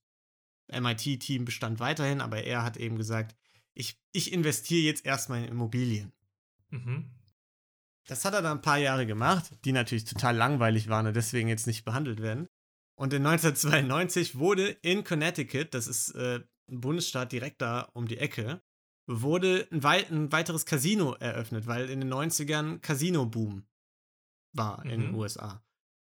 MIT-Team 0.72 1.44
bestand 1.44 1.80
weiterhin, 1.80 2.20
aber 2.20 2.44
er 2.44 2.62
hat 2.62 2.76
eben 2.76 2.96
gesagt, 2.96 3.36
ich, 3.74 4.00
ich 4.12 4.32
investiere 4.32 4.82
jetzt 4.82 5.04
erstmal 5.04 5.42
in 5.42 5.48
Immobilien. 5.48 6.12
Mhm. 6.70 7.10
Das 8.06 8.24
hat 8.24 8.34
er 8.34 8.42
dann 8.42 8.58
ein 8.58 8.62
paar 8.62 8.78
Jahre 8.78 9.06
gemacht, 9.06 9.50
die 9.64 9.72
natürlich 9.72 10.04
total 10.04 10.36
langweilig 10.36 10.88
waren 10.88 11.06
und 11.06 11.14
deswegen 11.14 11.48
jetzt 11.48 11.66
nicht 11.66 11.84
behandelt 11.84 12.20
werden. 12.20 12.48
Und 12.96 13.12
in 13.12 13.24
1992 13.24 14.38
wurde 14.38 14.68
in 14.82 15.04
Connecticut, 15.04 15.74
das 15.74 15.86
ist 15.86 16.10
äh, 16.10 16.40
ein 16.68 16.80
Bundesstaat 16.80 17.32
direkt 17.32 17.62
da 17.62 17.82
um 17.94 18.06
die 18.06 18.18
Ecke, 18.18 18.60
wurde 19.06 19.66
ein, 19.70 19.82
wei 19.82 20.06
ein 20.06 20.30
weiteres 20.32 20.66
Casino 20.66 21.14
eröffnet, 21.14 21.66
weil 21.66 21.88
in 21.88 22.00
den 22.00 22.12
90ern 22.12 22.78
Casino-Boom 22.78 23.64
war 24.52 24.84
mhm. 24.84 24.90
in 24.90 25.00
den 25.00 25.14
USA. 25.14 25.62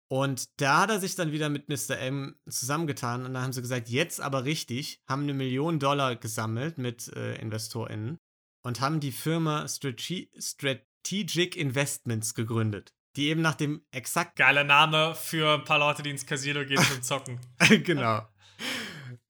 Und 0.07 0.61
da 0.61 0.81
hat 0.81 0.91
er 0.91 0.99
sich 0.99 1.15
dann 1.15 1.31
wieder 1.31 1.49
mit 1.49 1.67
Mr. 1.67 1.97
M 1.97 2.35
zusammengetan 2.47 3.25
und 3.25 3.33
da 3.33 3.41
haben 3.41 3.53
sie 3.53 3.61
gesagt, 3.61 3.89
jetzt 3.89 4.21
aber 4.21 4.45
richtig, 4.45 5.01
haben 5.07 5.23
eine 5.23 5.33
Million 5.33 5.79
Dollar 5.79 6.15
gesammelt 6.15 6.77
mit 6.77 7.07
äh, 7.15 7.35
InvestorInnen 7.41 8.19
und 8.63 8.81
haben 8.81 8.99
die 8.99 9.11
Firma 9.11 9.67
Strate 9.67 10.27
Strategic 10.39 11.55
Investments 11.55 12.35
gegründet. 12.35 12.93
Die 13.15 13.27
eben 13.29 13.41
nach 13.41 13.55
dem 13.55 13.81
exakt. 13.91 14.35
Geiler 14.35 14.63
Name 14.63 15.15
für 15.15 15.55
ein 15.55 15.63
paar 15.63 15.79
Leute, 15.79 16.03
die 16.03 16.09
ins 16.09 16.25
Casino 16.25 16.65
gehen 16.65 16.83
zum 16.83 17.01
Zocken. 17.01 17.39
genau. 17.83 18.27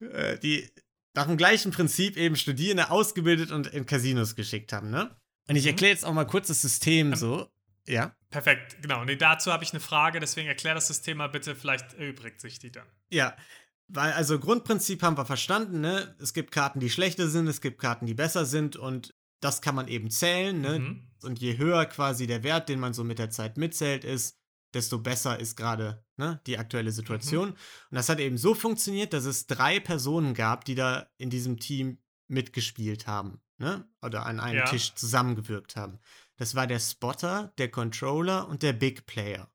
Äh, 0.00 0.38
die 0.38 0.68
nach 1.14 1.26
dem 1.26 1.36
gleichen 1.36 1.70
Prinzip 1.70 2.16
eben 2.16 2.36
Studierende 2.36 2.90
ausgebildet 2.90 3.50
und 3.50 3.68
in 3.68 3.86
Casinos 3.86 4.36
geschickt 4.36 4.72
haben, 4.72 4.90
ne? 4.90 5.16
Und 5.48 5.56
ich 5.56 5.62
mhm. 5.62 5.68
erkläre 5.68 5.92
jetzt 5.92 6.04
auch 6.04 6.12
mal 6.12 6.26
kurz 6.26 6.48
das 6.48 6.60
System 6.60 7.08
ähm, 7.08 7.14
so. 7.14 7.48
Ja. 7.86 8.14
Perfekt, 8.30 8.82
genau. 8.82 9.02
Und 9.02 9.22
dazu 9.22 9.52
habe 9.52 9.64
ich 9.64 9.72
eine 9.72 9.80
Frage, 9.80 10.20
deswegen 10.20 10.48
erklär 10.48 10.74
das 10.74 10.88
System 10.88 11.18
mal 11.18 11.28
bitte, 11.28 11.54
vielleicht 11.54 11.94
erübrigt 11.94 12.40
sich 12.40 12.58
die 12.58 12.72
dann. 12.72 12.86
Ja, 13.10 13.36
weil 13.88 14.12
also 14.12 14.38
Grundprinzip 14.38 15.02
haben 15.02 15.16
wir 15.16 15.26
verstanden, 15.26 15.80
ne? 15.80 16.16
Es 16.20 16.34
gibt 16.34 16.50
Karten, 16.50 16.80
die 16.80 16.90
schlechter 16.90 17.28
sind, 17.28 17.46
es 17.46 17.60
gibt 17.60 17.80
Karten, 17.80 18.06
die 18.06 18.14
besser 18.14 18.44
sind 18.44 18.76
und 18.76 19.14
das 19.40 19.62
kann 19.62 19.74
man 19.74 19.86
eben 19.88 20.10
zählen, 20.10 20.60
ne? 20.60 20.78
Mhm. 20.80 21.10
Und 21.22 21.38
je 21.40 21.56
höher 21.56 21.86
quasi 21.86 22.26
der 22.26 22.42
Wert, 22.42 22.68
den 22.68 22.80
man 22.80 22.94
so 22.94 23.04
mit 23.04 23.18
der 23.18 23.30
Zeit 23.30 23.56
mitzählt, 23.56 24.04
ist, 24.04 24.40
desto 24.74 24.98
besser 24.98 25.38
ist 25.38 25.56
gerade 25.56 26.04
ne, 26.16 26.40
die 26.46 26.58
aktuelle 26.58 26.92
Situation. 26.92 27.48
Mhm. 27.50 27.54
Und 27.90 27.94
das 27.94 28.08
hat 28.08 28.18
eben 28.18 28.36
so 28.36 28.54
funktioniert, 28.54 29.12
dass 29.12 29.24
es 29.24 29.46
drei 29.46 29.80
Personen 29.80 30.34
gab, 30.34 30.64
die 30.64 30.74
da 30.74 31.08
in 31.16 31.30
diesem 31.30 31.58
Team 31.58 31.98
mitgespielt 32.28 33.06
haben, 33.06 33.40
ne? 33.58 33.88
Oder 34.02 34.26
an 34.26 34.40
einem 34.40 34.58
ja. 34.58 34.64
Tisch 34.64 34.94
zusammengewirkt 34.94 35.76
haben. 35.76 36.00
Das 36.36 36.54
war 36.54 36.66
der 36.66 36.80
Spotter, 36.80 37.52
der 37.58 37.70
Controller 37.70 38.48
und 38.48 38.62
der 38.62 38.72
Big 38.72 39.06
Player. 39.06 39.50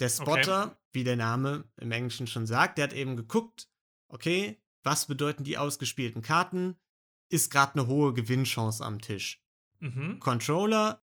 Der 0.00 0.08
Spotter, 0.08 0.66
okay. 0.66 0.76
wie 0.92 1.04
der 1.04 1.16
Name 1.16 1.64
im 1.80 1.90
Englischen 1.90 2.26
schon 2.26 2.46
sagt, 2.46 2.78
der 2.78 2.84
hat 2.84 2.92
eben 2.92 3.16
geguckt, 3.16 3.68
okay, 4.08 4.62
was 4.84 5.06
bedeuten 5.06 5.44
die 5.44 5.58
ausgespielten 5.58 6.22
Karten? 6.22 6.76
Ist 7.30 7.50
gerade 7.50 7.74
eine 7.74 7.88
hohe 7.88 8.14
Gewinnchance 8.14 8.84
am 8.84 9.00
Tisch. 9.00 9.42
Mhm. 9.80 10.18
Controller, 10.20 11.02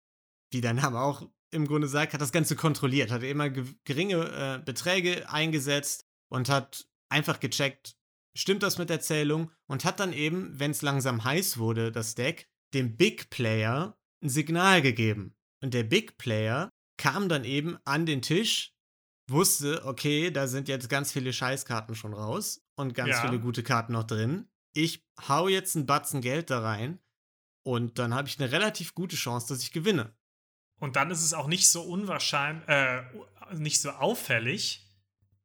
wie 0.51 0.61
der 0.61 0.75
Name 0.75 1.01
auch 1.01 1.29
im 1.51 1.67
Grunde 1.67 1.89
sagt, 1.89 2.13
hat 2.13 2.21
das 2.21 2.33
Ganze 2.33 2.57
kontrolliert, 2.57 3.11
hat 3.11 3.23
immer 3.23 3.51
geringe 3.51 4.59
äh, 4.59 4.63
Beträge 4.65 5.31
eingesetzt 5.31 6.07
und 6.29 6.49
hat 6.49 6.89
einfach 7.09 7.41
gecheckt, 7.41 7.97
stimmt 8.35 8.63
das 8.63 8.79
mit 8.79 8.91
der 8.91 9.01
Zählung 9.01 9.51
und 9.67 9.85
hat 9.85 10.01
dann 10.01 10.13
eben, 10.13 10.59
wenn 10.59 10.71
es 10.71 10.83
langsam 10.83 11.25
heiß 11.25 11.59
wurde, 11.59 11.91
das 11.91 12.15
Deck, 12.15 12.51
dem 12.75 12.97
Big 12.97 13.31
Player 13.31 13.98
ein 14.23 14.29
Signal 14.29 14.83
gegeben. 14.83 15.35
Und 15.63 15.75
der 15.75 15.85
Big 15.85 16.19
Player 16.19 16.71
kam 16.97 17.29
dann 17.29 17.45
eben 17.45 17.79
an 17.85 18.07
den 18.07 18.23
Tisch, 18.23 18.73
wusste, 19.29 19.85
okay, 19.85 20.31
da 20.31 20.49
sind 20.49 20.69
jetzt 20.69 20.89
ganz 20.89 21.13
viele 21.13 21.33
Scheißkarten 21.33 21.95
schon 21.95 22.15
raus 22.15 22.61
und 22.77 22.95
ganz 22.95 23.11
ja. 23.11 23.21
viele 23.23 23.41
gute 23.41 23.63
Karten 23.63 23.93
noch 23.93 24.05
drin. 24.05 24.49
Ich 24.75 25.05
hau 25.29 25.49
jetzt 25.49 25.77
einen 25.77 25.87
Batzen 25.87 26.21
Geld 26.21 26.51
da 26.51 26.61
rein 26.61 26.99
und 27.65 27.99
dann 27.99 28.15
habe 28.15 28.29
ich 28.29 28.39
eine 28.41 28.51
relativ 28.51 28.95
gute 28.95 29.17
Chance, 29.17 29.49
dass 29.49 29.63
ich 29.63 29.73
gewinne. 29.73 30.17
Und 30.81 30.97
dann 30.97 31.11
ist 31.11 31.23
es 31.23 31.35
auch 31.35 31.49
nicht 31.49 31.69
so 31.69 31.83
unwahrscheinlich, 31.83 32.69
äh, 32.69 33.03
nicht 33.55 33.81
so 33.81 33.91
auffällig, 33.91 34.88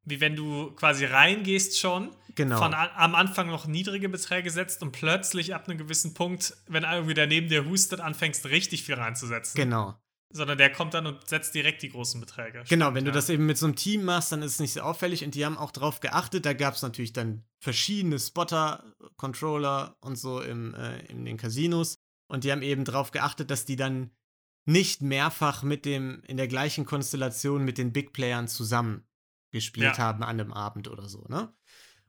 wie 0.05 0.19
wenn 0.19 0.35
du 0.35 0.71
quasi 0.71 1.05
reingehst 1.05 1.79
schon, 1.79 2.11
genau. 2.35 2.57
von 2.57 2.73
am 2.73 3.15
Anfang 3.15 3.47
noch 3.47 3.67
niedrige 3.67 4.09
Beträge 4.09 4.49
setzt 4.49 4.81
und 4.81 4.91
plötzlich 4.91 5.55
ab 5.55 5.67
einem 5.67 5.77
gewissen 5.77 6.13
Punkt, 6.13 6.55
wenn 6.67 6.83
irgendwie 6.83 7.13
der 7.13 7.27
neben 7.27 7.47
dir 7.47 7.65
hustet, 7.65 7.99
anfängst 7.99 8.45
richtig 8.47 8.83
viel 8.83 8.95
reinzusetzen. 8.95 9.55
Genau. 9.55 9.95
Sondern 10.29 10.57
der 10.57 10.71
kommt 10.71 10.95
dann 10.95 11.05
und 11.05 11.29
setzt 11.29 11.53
direkt 11.53 11.83
die 11.83 11.89
großen 11.89 12.19
Beträge. 12.19 12.63
Genau, 12.67 12.85
Stimmt, 12.85 12.95
wenn 12.95 13.05
ja. 13.05 13.11
du 13.11 13.15
das 13.15 13.29
eben 13.29 13.45
mit 13.45 13.57
so 13.57 13.67
einem 13.67 13.75
Team 13.75 14.03
machst, 14.03 14.31
dann 14.31 14.41
ist 14.41 14.53
es 14.53 14.59
nicht 14.59 14.73
so 14.73 14.81
auffällig 14.81 15.23
und 15.23 15.35
die 15.35 15.45
haben 15.45 15.57
auch 15.57 15.71
drauf 15.71 15.99
geachtet. 15.99 16.45
Da 16.45 16.53
gab 16.53 16.73
es 16.73 16.81
natürlich 16.81 17.13
dann 17.13 17.43
verschiedene 17.59 18.19
Spotter, 18.19 18.83
Controller 19.15 19.95
und 20.01 20.17
so 20.17 20.41
im, 20.41 20.73
äh, 20.73 20.99
in 21.05 21.23
den 21.23 21.37
Casinos. 21.37 21.95
Und 22.27 22.43
die 22.43 22.51
haben 22.51 22.63
eben 22.63 22.83
drauf 22.83 23.11
geachtet, 23.11 23.51
dass 23.51 23.65
die 23.65 23.75
dann 23.75 24.09
nicht 24.65 25.03
mehrfach 25.03 25.61
mit 25.61 25.85
dem, 25.85 26.23
in 26.25 26.37
der 26.37 26.47
gleichen 26.47 26.85
Konstellation 26.85 27.63
mit 27.63 27.77
den 27.77 27.93
Big 27.93 28.11
Playern 28.11 28.47
zusammen 28.47 29.05
gespielt 29.53 29.97
ja. 29.97 29.97
haben 29.97 30.23
an 30.23 30.37
dem 30.37 30.51
Abend 30.51 30.89
oder 30.89 31.07
so, 31.07 31.25
ne? 31.29 31.53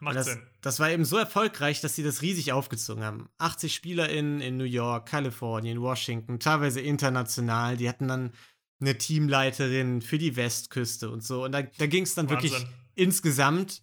Macht 0.00 0.16
das, 0.16 0.26
Sinn. 0.26 0.42
Das 0.60 0.80
war 0.80 0.90
eben 0.90 1.04
so 1.04 1.16
erfolgreich, 1.16 1.80
dass 1.80 1.94
sie 1.94 2.02
das 2.02 2.20
riesig 2.20 2.52
aufgezogen 2.52 3.04
haben. 3.04 3.28
80 3.38 3.74
SpielerInnen 3.74 4.40
in 4.40 4.56
New 4.56 4.64
York, 4.64 5.08
Kalifornien, 5.08 5.80
Washington, 5.80 6.40
teilweise 6.40 6.80
international. 6.80 7.76
Die 7.76 7.88
hatten 7.88 8.08
dann 8.08 8.32
eine 8.80 8.98
Teamleiterin 8.98 10.02
für 10.02 10.18
die 10.18 10.36
Westküste 10.36 11.10
und 11.10 11.22
so. 11.22 11.44
Und 11.44 11.52
da, 11.52 11.62
da 11.62 11.86
ging 11.86 12.02
es 12.02 12.14
dann 12.14 12.28
Wahnsinn. 12.28 12.50
wirklich 12.50 12.66
insgesamt. 12.94 13.82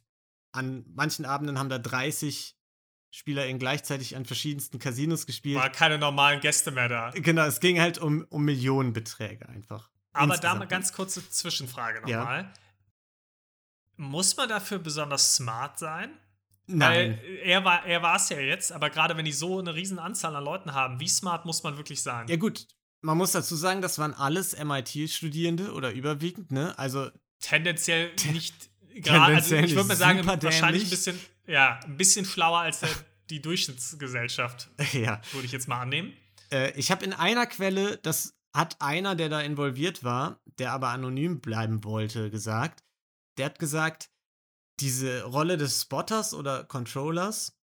An 0.54 0.84
manchen 0.94 1.24
Abenden 1.24 1.58
haben 1.58 1.70
da 1.70 1.80
30 1.80 2.58
SpielerInnen 3.12 3.58
gleichzeitig 3.58 4.18
an 4.18 4.26
verschiedensten 4.26 4.80
Casinos 4.80 5.26
gespielt. 5.26 5.58
War 5.58 5.70
keine 5.70 5.98
normalen 5.98 6.42
Gäste 6.42 6.72
mehr 6.72 6.90
da. 6.90 7.12
Genau, 7.12 7.46
es 7.46 7.62
ging 7.62 7.80
halt 7.80 8.00
um, 8.00 8.26
um 8.30 8.44
Millionenbeträge 8.44 9.48
einfach. 9.48 9.90
Aber 10.14 10.38
da 10.38 10.56
mal 10.56 10.66
ganz 10.66 10.92
kurze 10.94 11.28
Zwischenfrage 11.30 12.02
nochmal. 12.02 12.44
Ja. 12.44 12.54
Muss 14.02 14.36
man 14.36 14.50
dafür 14.50 14.80
besonders 14.80 15.36
smart 15.36 15.78
sein? 15.78 16.10
Nein. 16.66 17.20
Weil 17.22 17.40
er 17.44 17.64
war 17.64 17.86
er 17.86 18.16
es 18.16 18.30
ja 18.30 18.40
jetzt, 18.40 18.72
aber 18.72 18.90
gerade 18.90 19.16
wenn 19.16 19.26
die 19.26 19.32
so 19.32 19.60
eine 19.60 19.76
riesen 19.76 20.00
Anzahl 20.00 20.36
an 20.36 20.44
Leuten 20.44 20.74
haben, 20.74 21.00
wie 21.00 21.08
smart 21.08 21.46
muss 21.46 21.62
man 21.62 21.78
wirklich 21.78 22.02
sein? 22.02 22.28
Ja 22.28 22.38
gut, 22.38 22.68
man 23.02 23.16
muss 23.16 23.34
dazu 23.34 23.56
sagen, 23.56 23.84
das 23.84 24.00
waren 24.00 24.16
alles 24.16 24.58
MIT-Studierende 24.58 25.74
oder 25.74 25.92
überwiegend, 25.92 26.52
ne? 26.52 26.78
Also 26.80 27.12
tendenziell 27.42 28.12
nicht 28.32 28.56
gerade, 28.96 29.36
also 29.36 29.56
ich 29.56 29.76
würde 29.76 29.90
mal 29.90 29.96
sagen, 29.96 30.26
wahrscheinlich 30.26 30.86
ein 30.86 30.90
bisschen, 30.90 31.20
ja, 31.46 31.80
ein 31.86 31.96
bisschen 31.96 32.26
schlauer 32.26 32.62
als 32.62 32.80
der, 32.80 32.90
die 33.30 33.40
Durchschnittsgesellschaft. 33.40 34.72
ja. 34.94 35.22
Würde 35.32 35.46
ich 35.46 35.52
jetzt 35.52 35.68
mal 35.68 35.80
annehmen. 35.80 36.12
Äh, 36.52 36.72
ich 36.72 36.90
habe 36.90 37.06
in 37.06 37.14
einer 37.14 37.46
Quelle 37.46 37.98
das 37.98 38.34
hat 38.52 38.78
einer, 38.82 39.14
der 39.14 39.30
da 39.30 39.42
involviert 39.42 40.04
war, 40.04 40.42
der 40.58 40.72
aber 40.72 40.90
anonym 40.90 41.40
bleiben 41.40 41.84
wollte, 41.84 42.32
gesagt, 42.32 42.84
der 43.42 43.48
hat 43.48 43.58
gesagt, 43.58 44.12
diese 44.80 45.24
Rolle 45.24 45.58
des 45.58 45.82
Spotters 45.82 46.36
oder 46.36 46.64
Controllers 46.64 47.58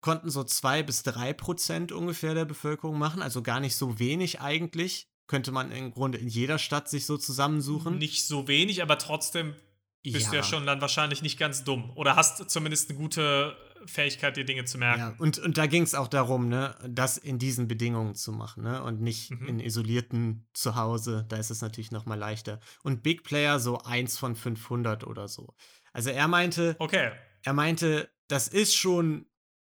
konnten 0.00 0.30
so 0.30 0.42
zwei 0.42 0.82
bis 0.82 1.04
drei 1.04 1.32
Prozent 1.32 1.92
ungefähr 1.92 2.34
der 2.34 2.44
Bevölkerung 2.44 2.98
machen, 2.98 3.22
also 3.22 3.40
gar 3.40 3.60
nicht 3.60 3.76
so 3.76 4.00
wenig 4.00 4.40
eigentlich. 4.40 5.08
Könnte 5.28 5.52
man 5.52 5.70
im 5.70 5.92
Grunde 5.92 6.18
in 6.18 6.26
jeder 6.26 6.58
Stadt 6.58 6.88
sich 6.88 7.06
so 7.06 7.16
zusammensuchen. 7.18 7.98
Nicht 7.98 8.26
so 8.26 8.48
wenig, 8.48 8.82
aber 8.82 8.98
trotzdem 8.98 9.54
bist 10.02 10.26
ja. 10.26 10.30
du 10.30 10.36
ja 10.38 10.42
schon 10.42 10.66
dann 10.66 10.80
wahrscheinlich 10.80 11.22
nicht 11.22 11.38
ganz 11.38 11.62
dumm. 11.62 11.92
Oder 11.94 12.16
hast 12.16 12.50
zumindest 12.50 12.90
eine 12.90 12.98
gute 12.98 13.56
Fähigkeit, 13.86 14.36
dir 14.36 14.44
Dinge 14.44 14.64
zu 14.64 14.78
merken. 14.78 15.00
Ja, 15.00 15.14
und, 15.18 15.38
und 15.38 15.58
da 15.58 15.66
ging 15.66 15.82
es 15.82 15.94
auch 15.94 16.08
darum, 16.08 16.48
ne, 16.48 16.76
das 16.88 17.16
in 17.16 17.38
diesen 17.38 17.68
Bedingungen 17.68 18.14
zu 18.14 18.32
machen, 18.32 18.62
ne? 18.62 18.82
Und 18.82 19.00
nicht 19.00 19.30
mhm. 19.30 19.46
in 19.46 19.60
isolierten 19.60 20.46
Zuhause. 20.52 21.26
Da 21.28 21.36
ist 21.36 21.50
es 21.50 21.60
natürlich 21.60 21.90
noch 21.90 22.06
mal 22.06 22.18
leichter. 22.18 22.60
Und 22.82 23.02
Big 23.02 23.24
Player 23.24 23.60
so 23.60 23.78
eins 23.78 24.18
von 24.18 24.36
500 24.36 25.06
oder 25.06 25.28
so. 25.28 25.54
Also 25.92 26.10
er 26.10 26.28
meinte, 26.28 26.76
okay. 26.78 27.12
er 27.42 27.52
meinte, 27.52 28.10
das 28.28 28.48
ist 28.48 28.74
schon, 28.74 29.26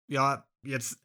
ja, 0.08 0.48
jetzt 0.64 1.00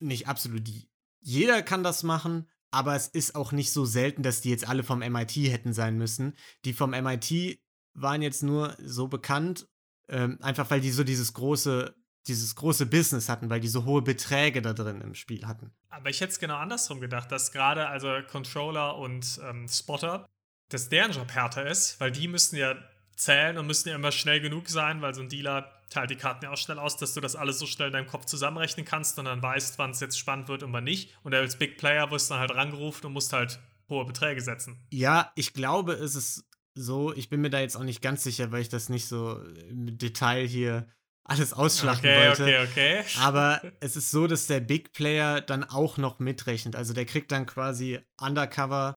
nicht 0.00 0.28
absolut 0.28 0.66
die. 0.66 0.88
Jeder 1.20 1.62
kann 1.62 1.82
das 1.82 2.02
machen, 2.02 2.48
aber 2.70 2.94
es 2.94 3.08
ist 3.08 3.34
auch 3.34 3.52
nicht 3.52 3.72
so 3.72 3.84
selten, 3.84 4.22
dass 4.22 4.40
die 4.40 4.50
jetzt 4.50 4.68
alle 4.68 4.84
vom 4.84 5.00
MIT 5.00 5.36
hätten 5.36 5.72
sein 5.72 5.96
müssen. 5.96 6.36
Die 6.64 6.72
vom 6.72 6.90
MIT 6.90 7.60
waren 7.94 8.22
jetzt 8.22 8.42
nur 8.42 8.76
so 8.82 9.08
bekannt, 9.08 9.68
ähm, 10.08 10.38
einfach 10.40 10.70
weil 10.70 10.80
die 10.80 10.90
so 10.90 11.04
dieses 11.04 11.32
große, 11.32 11.94
dieses 12.28 12.54
große 12.54 12.86
Business 12.86 13.28
hatten, 13.28 13.50
weil 13.50 13.60
die 13.60 13.68
so 13.68 13.84
hohe 13.84 14.02
Beträge 14.02 14.62
da 14.62 14.72
drin 14.72 15.00
im 15.00 15.14
Spiel 15.14 15.46
hatten. 15.46 15.72
Aber 15.88 16.10
ich 16.10 16.20
hätte 16.20 16.32
es 16.32 16.38
genau 16.38 16.56
andersrum 16.56 17.00
gedacht, 17.00 17.32
dass 17.32 17.52
gerade 17.52 17.88
also 17.88 18.08
Controller 18.30 18.96
und 18.96 19.40
ähm, 19.48 19.66
Spotter, 19.68 20.28
dass 20.68 20.88
deren 20.88 21.12
Job 21.12 21.32
härter 21.32 21.66
ist, 21.66 21.98
weil 22.00 22.12
die 22.12 22.28
müssen 22.28 22.56
ja 22.56 22.76
zählen 23.16 23.58
und 23.58 23.66
müssen 23.66 23.88
ja 23.88 23.96
immer 23.96 24.12
schnell 24.12 24.40
genug 24.40 24.68
sein, 24.68 25.02
weil 25.02 25.14
so 25.14 25.22
ein 25.22 25.28
Dealer 25.28 25.72
teilt 25.90 26.10
die 26.10 26.16
Karten 26.16 26.44
ja 26.44 26.52
auch 26.52 26.56
schnell 26.56 26.78
aus, 26.78 26.96
dass 26.96 27.14
du 27.14 27.20
das 27.20 27.34
alles 27.34 27.58
so 27.58 27.66
schnell 27.66 27.88
in 27.88 27.94
deinem 27.94 28.06
Kopf 28.06 28.26
zusammenrechnen 28.26 28.84
kannst 28.84 29.18
und 29.18 29.24
dann 29.24 29.42
weißt, 29.42 29.78
wann 29.78 29.90
es 29.90 30.00
jetzt 30.00 30.18
spannend 30.18 30.48
wird 30.48 30.62
und 30.62 30.72
wann 30.72 30.84
nicht. 30.84 31.16
Und 31.22 31.34
als 31.34 31.56
Big 31.56 31.78
Player 31.78 32.10
wirst 32.10 32.30
du 32.30 32.34
dann 32.34 32.40
halt 32.40 32.54
rangerufen 32.54 33.06
und 33.06 33.12
musst 33.12 33.32
halt 33.32 33.58
hohe 33.88 34.04
Beträge 34.04 34.40
setzen. 34.40 34.78
Ja, 34.90 35.32
ich 35.34 35.54
glaube, 35.54 35.94
es 35.94 36.14
ist 36.14 36.44
so, 36.74 37.12
ich 37.12 37.28
bin 37.28 37.40
mir 37.40 37.50
da 37.50 37.60
jetzt 37.60 37.76
auch 37.76 37.84
nicht 37.84 38.02
ganz 38.02 38.22
sicher, 38.22 38.52
weil 38.52 38.60
ich 38.60 38.68
das 38.68 38.88
nicht 38.88 39.08
so 39.08 39.42
im 39.68 39.98
Detail 39.98 40.46
hier 40.46 40.86
alles 41.28 41.52
ausschlachten 41.52 42.08
okay, 42.08 42.28
wollte. 42.28 42.42
Okay, 42.42 43.02
okay. 43.02 43.04
Aber 43.20 43.60
es 43.80 43.96
ist 43.96 44.10
so, 44.10 44.26
dass 44.26 44.46
der 44.46 44.60
Big 44.60 44.92
Player 44.92 45.40
dann 45.40 45.62
auch 45.62 45.98
noch 45.98 46.18
mitrechnet. 46.18 46.74
Also 46.74 46.94
der 46.94 47.04
kriegt 47.04 47.30
dann 47.30 47.46
quasi 47.46 48.00
undercover 48.20 48.94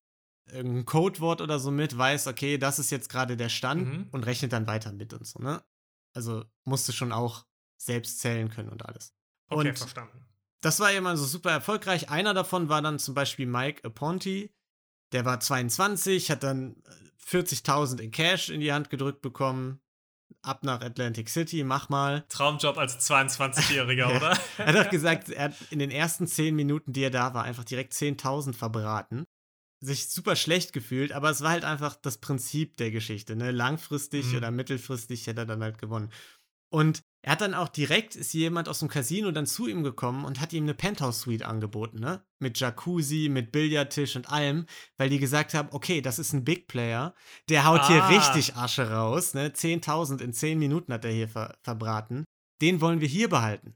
irgendein 0.50 0.86
Codewort 0.86 1.42
oder 1.42 1.60
so 1.60 1.72
mit, 1.72 1.98
weiß, 1.98 2.28
okay, 2.28 2.58
das 2.58 2.80
ist 2.80 2.90
jetzt 2.90 3.10
gerade 3.10 3.38
der 3.38 3.50
Stand 3.50 3.88
mhm. 3.88 4.08
und 4.12 4.26
rechnet 4.26 4.54
dann 4.54 4.66
weiter 4.66 4.92
mit 4.94 5.14
und 5.14 5.26
so, 5.26 5.40
ne? 5.40 5.64
Also 6.14 6.44
musste 6.64 6.94
schon 6.94 7.12
auch 7.12 7.46
selbst 7.78 8.20
zählen 8.20 8.50
können 8.50 8.70
und 8.70 8.86
alles. 8.86 9.14
Okay, 9.50 9.70
und 9.70 9.78
verstanden. 9.78 10.26
Das 10.62 10.80
war 10.80 10.92
immer 10.92 11.18
so 11.18 11.26
super 11.26 11.52
erfolgreich. 11.52 12.10
Einer 12.10 12.34
davon 12.34 12.70
war 12.70 12.82
dann 12.82 13.00
zum 13.00 13.14
Beispiel 13.14 13.46
Mike 13.46 13.84
Aponti. 13.84 14.54
Der 15.12 15.26
war 15.26 15.40
22, 15.40 16.32
hat 16.32 16.44
dann 16.44 16.82
40.000 17.26 18.00
in 18.00 18.12
Cash 18.12 18.50
in 18.50 18.62
die 18.62 18.72
Hand 18.72 18.90
gedrückt 18.90 19.22
bekommen. 19.22 19.81
Ab 20.44 20.64
nach 20.64 20.82
Atlantic 20.82 21.30
City, 21.30 21.64
mach 21.64 21.90
mal. 21.90 22.26
Traumjob 22.30 22.78
als 22.78 23.08
22-Jähriger, 23.08 23.96
ja. 24.10 24.18
oder? 24.18 24.40
er 24.58 24.66
hat 24.66 24.88
auch 24.88 24.90
gesagt, 24.90 25.30
er 25.30 25.46
hat 25.46 25.56
in 25.70 25.80
den 25.80 25.92
ersten 25.92 26.28
10 26.28 26.56
Minuten, 26.56 26.94
die 26.94 27.04
er 27.04 27.12
da 27.12 27.34
war, 27.34 27.44
einfach 27.44 27.64
direkt 27.64 27.94
10.000 27.94 28.54
verbraten. 28.54 29.26
Sich 29.84 30.10
super 30.10 30.36
schlecht 30.36 30.74
gefühlt, 30.74 31.12
aber 31.12 31.30
es 31.30 31.42
war 31.42 31.52
halt 31.52 31.64
einfach 31.64 31.96
das 31.96 32.18
Prinzip 32.18 32.78
der 32.78 32.92
Geschichte. 32.92 33.36
Ne? 33.36 33.52
Langfristig 33.52 34.28
mhm. 34.28 34.38
oder 34.38 34.52
mittelfristig 34.52 35.26
hätte 35.28 35.42
er 35.42 35.46
dann 35.48 35.64
halt 35.64 35.78
gewonnen. 35.78 36.12
Und 36.72 37.04
er 37.22 37.34
hat 37.34 37.42
dann 37.42 37.54
auch 37.54 37.68
direkt, 37.68 38.16
ist 38.16 38.34
jemand 38.34 38.68
aus 38.70 38.80
dem 38.80 38.88
Casino 38.88 39.30
dann 39.32 39.46
zu 39.46 39.68
ihm 39.68 39.84
gekommen 39.84 40.26
und 40.26 40.40
hat 40.40 40.54
ihm 40.54 40.64
eine 40.64 40.74
Penthouse-Suite 40.74 41.44
angeboten, 41.44 42.00
ne? 42.00 42.24
Mit 42.40 42.60
Jacuzzi, 42.60 43.30
mit 43.30 43.52
Billardtisch 43.52 44.16
und 44.16 44.32
allem, 44.32 44.66
weil 44.98 45.10
die 45.10 45.20
gesagt 45.20 45.54
haben, 45.54 45.68
okay, 45.72 46.02
das 46.02 46.18
ist 46.18 46.34
ein 46.34 46.46
Big 46.46 46.68
Player, 46.68 47.14
der 47.50 47.66
haut 47.66 47.82
ah. 47.82 47.88
hier 47.88 48.10
richtig 48.10 48.56
Asche 48.56 48.90
raus, 48.90 49.34
ne? 49.34 49.50
10.000 49.50 50.22
in 50.22 50.34
10 50.34 50.58
Minuten 50.58 50.94
hat 50.94 51.06
er 51.06 51.12
hier 51.12 51.28
ver 51.28 51.56
verbraten. 51.62 52.24
Den 52.62 52.80
wollen 52.80 53.02
wir 53.02 53.08
hier 53.08 53.30
behalten. 53.30 53.76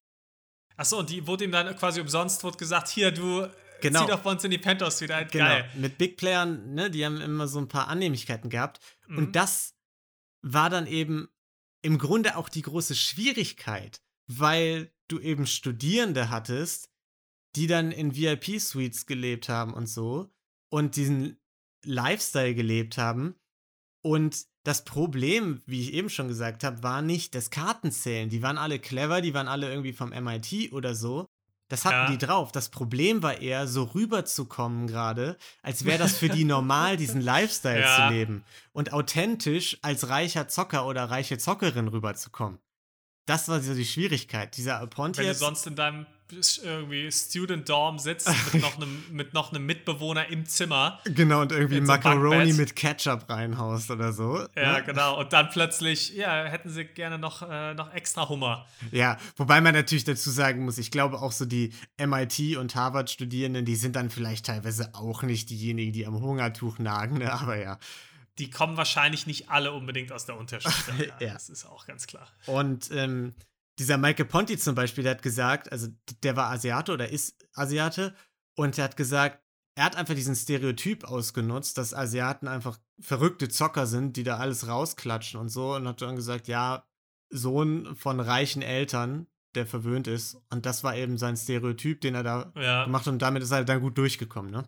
Achso, 0.78 1.00
und 1.00 1.10
die 1.10 1.28
wurde 1.28 1.44
ihm 1.44 1.52
dann 1.52 1.76
quasi 1.76 2.02
umsonst 2.02 2.44
wurde 2.44 2.58
gesagt, 2.58 2.88
hier, 2.88 3.12
du 3.12 3.48
genau. 3.82 4.02
zieh 4.02 4.12
doch 4.12 4.22
bei 4.22 4.32
uns 4.32 4.44
in 4.44 4.52
die 4.52 4.58
Penthouse-Suite 4.58 5.12
ein. 5.12 5.28
Genau. 5.28 5.46
Geil. 5.46 5.70
Mit 5.76 5.98
Big 5.98 6.18
Playern, 6.18 6.74
ne, 6.74 6.90
die 6.90 7.06
haben 7.06 7.20
immer 7.20 7.48
so 7.48 7.60
ein 7.60 7.68
paar 7.68 7.90
Annehmlichkeiten 7.90 8.50
gehabt. 8.50 8.80
Mhm. 9.08 9.18
Und 9.18 9.36
das 9.36 9.76
war 10.42 10.70
dann 10.70 10.88
eben 10.88 11.28
im 11.86 12.00
Grunde 12.00 12.36
auch 12.36 12.50
die 12.50 12.64
große 12.64 12.96
Schwierigkeit, 12.96 14.02
weil 14.26 14.92
du 15.08 15.20
eben 15.20 15.46
Studierende 15.46 16.32
hattest, 16.32 16.90
die 17.56 17.68
dann 17.68 17.92
in 17.92 18.16
VIP-Suites 18.16 19.06
gelebt 19.06 19.50
haben 19.50 19.72
und 19.72 19.86
so 19.86 20.34
und 20.72 20.96
diesen 20.96 21.38
Lifestyle 21.86 22.56
gelebt 22.56 22.98
haben. 22.98 23.36
Und 24.04 24.48
das 24.64 24.84
Problem, 24.84 25.62
wie 25.68 25.82
ich 25.82 25.94
eben 25.94 26.10
schon 26.10 26.28
gesagt 26.28 26.64
habe, 26.64 26.82
war 26.82 27.04
nicht 27.04 27.36
das 27.36 27.52
Kartenzählen. 27.52 28.30
Die 28.30 28.42
waren 28.42 28.58
alle 28.58 28.80
clever, 28.80 29.22
die 29.22 29.36
waren 29.36 29.48
alle 29.48 29.70
irgendwie 29.70 29.94
vom 29.94 30.10
MIT 30.10 30.74
oder 30.74 30.96
so. 30.96 31.28
Das 31.76 31.84
hatten 31.84 32.12
ja. 32.12 32.18
die 32.18 32.26
drauf. 32.26 32.54
Das 32.54 32.70
Problem 32.70 33.22
war 33.22 33.42
eher, 33.42 33.68
so 33.68 33.84
rüberzukommen 33.84 34.88
gerade, 34.88 35.38
als 35.62 35.84
wäre 35.84 35.98
das 35.98 36.16
für 36.16 36.30
die 36.30 36.46
normal, 36.46 36.96
diesen 36.96 37.20
Lifestyle 37.20 37.82
ja. 37.82 38.08
zu 38.08 38.14
leben. 38.14 38.46
Und 38.72 38.94
authentisch 38.94 39.78
als 39.82 40.08
reicher 40.08 40.48
Zocker 40.48 40.88
oder 40.88 41.04
reiche 41.10 41.38
Zockerin 41.38 41.90
rüberzukommen. 41.90 42.60
Das 43.26 43.50
war 43.50 43.60
so 43.60 43.74
die 43.74 43.86
Schwierigkeit. 43.86 44.56
Dieser 44.56 44.80
Aponte 44.80 45.20
Wenn 45.20 45.28
du 45.28 45.36
sonst 45.36 45.68
in 45.68 45.76
deinem 45.76 46.06
irgendwie 46.32 47.12
Student 47.12 47.70
Dorm 47.70 48.00
sitzt 48.00 48.30
mit 48.54 48.62
noch, 48.62 48.78
einem, 48.78 49.04
mit 49.12 49.34
noch 49.34 49.52
einem 49.52 49.66
Mitbewohner 49.66 50.28
im 50.28 50.46
Zimmer. 50.46 51.00
Genau, 51.06 51.42
und 51.42 51.52
irgendwie 51.52 51.82
Macaroni 51.82 52.54
mit 52.54 52.76
Ketchup 52.76 53.30
reinhaust 53.30 53.92
oder 53.92 54.14
so. 54.14 54.46
Ja, 54.56 54.78
ne? 54.78 54.84
genau. 54.84 55.20
Und 55.20 55.34
dann 55.34 55.50
plötzlich, 55.50 56.16
ja, 56.16 56.46
hätten 56.46 56.70
sie 56.70 56.86
gerne 56.86 57.18
noch, 57.18 57.42
äh, 57.42 57.74
noch 57.74 57.94
extra 57.94 58.28
Hummer. 58.30 58.66
Ja, 58.92 59.18
wobei 59.36 59.62
man 59.62 59.74
natürlich 59.74 60.04
dazu 60.04 60.30
sagen 60.30 60.66
muss, 60.66 60.78
ich 60.78 60.92
glaube 60.92 61.22
auch 61.22 61.32
so 61.32 61.46
die 61.46 61.74
MIT- 61.98 62.58
und 62.58 62.76
Harvard-Studierenden, 62.76 63.66
die 63.66 63.76
sind 63.76 63.96
dann 63.96 64.10
vielleicht 64.10 64.46
teilweise 64.46 64.94
auch 64.94 65.24
nicht 65.24 65.50
diejenigen, 65.50 65.94
die 65.94 66.06
am 66.06 66.20
Hungertuch 66.22 66.80
nagen, 66.80 67.20
ne? 67.20 67.32
aber 67.32 67.58
ja 67.58 67.78
die 68.38 68.50
kommen 68.50 68.78
wahrscheinlich 68.78 69.28
nicht 69.28 69.50
alle 69.50 69.72
unbedingt 69.72 70.12
aus 70.12 70.26
der 70.26 70.38
Unterschicht. 70.38 70.88
ja, 71.00 71.28
ja, 71.28 71.34
das 71.34 71.50
ist 71.50 71.66
auch 71.66 71.86
ganz 71.86 72.08
klar. 72.08 72.28
Und 72.48 72.92
ähm, 72.92 73.34
dieser 73.80 73.98
Michael 73.98 74.26
Ponti 74.26 74.58
zum 74.58 74.76
Beispiel, 74.76 75.04
der 75.04 75.12
hat 75.12 75.22
gesagt, 75.22 75.72
also 75.72 75.88
der 76.24 76.36
war 76.36 76.52
Asiate 76.52 76.94
oder 76.94 77.10
ist 77.10 77.46
Asiate 77.54 78.16
und 78.56 78.78
der 78.78 78.86
hat 78.86 78.98
gesagt, 78.98 79.42
er 79.78 79.86
hat 79.86 79.98
einfach 79.98 80.16
diesen 80.16 80.36
Stereotyp 80.36 81.04
ausgenutzt, 81.04 81.78
dass 81.78 81.94
Asiaten 81.94 82.48
einfach 82.48 82.80
verrückte 83.00 83.50
Zocker 83.50 83.88
sind, 83.88 84.16
die 84.16 84.24
da 84.24 84.38
alles 84.38 84.68
rausklatschen 84.68 85.40
und 85.40 85.50
so 85.50 85.76
und 85.76 85.88
hat 85.88 86.02
dann 86.02 86.16
gesagt, 86.16 86.48
ja, 86.48 86.88
Sohn 87.30 87.96
von 87.96 88.22
reichen 88.22 88.62
Eltern, 88.62 89.28
der 89.56 89.66
verwöhnt 89.66 90.08
ist 90.08 90.38
und 90.50 90.66
das 90.66 90.84
war 90.84 90.96
eben 90.96 91.18
sein 91.18 91.36
Stereotyp, 91.36 92.00
den 92.02 92.16
er 92.16 92.24
da 92.24 92.54
ja. 92.56 92.86
gemacht 92.86 93.06
hat 93.06 93.14
und 93.14 93.22
damit 93.22 93.44
ist 93.44 93.52
er 93.52 93.66
dann 93.66 93.82
gut 93.82 93.98
durchgekommen, 93.98 94.52
ne? 94.52 94.68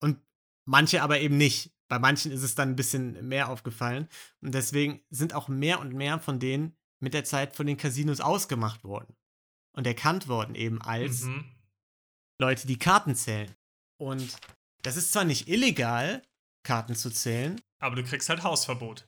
Und 0.00 0.18
manche 0.66 1.02
aber 1.02 1.20
eben 1.20 1.36
nicht. 1.36 1.74
Bei 1.88 1.98
manchen 1.98 2.30
ist 2.30 2.42
es 2.42 2.54
dann 2.54 2.70
ein 2.70 2.76
bisschen 2.76 3.26
mehr 3.26 3.48
aufgefallen 3.48 4.08
und 4.42 4.54
deswegen 4.54 5.00
sind 5.08 5.34
auch 5.34 5.48
mehr 5.48 5.80
und 5.80 5.94
mehr 5.94 6.18
von 6.18 6.38
denen 6.38 6.76
mit 7.00 7.14
der 7.14 7.24
Zeit 7.24 7.54
von 7.54 7.66
den 7.66 7.76
Casinos 7.76 8.20
ausgemacht 8.20 8.84
worden 8.84 9.14
und 9.76 9.86
erkannt 9.86 10.28
worden 10.28 10.54
eben 10.54 10.80
als 10.82 11.22
mhm. 11.22 11.44
Leute, 12.40 12.66
die 12.66 12.78
Karten 12.78 13.14
zählen. 13.14 13.54
Und 14.00 14.36
das 14.82 14.96
ist 14.96 15.12
zwar 15.12 15.24
nicht 15.24 15.48
illegal, 15.48 16.22
Karten 16.64 16.94
zu 16.94 17.10
zählen. 17.10 17.60
Aber 17.80 17.96
du 17.96 18.04
kriegst 18.04 18.28
halt 18.28 18.42
Hausverbot. 18.42 19.06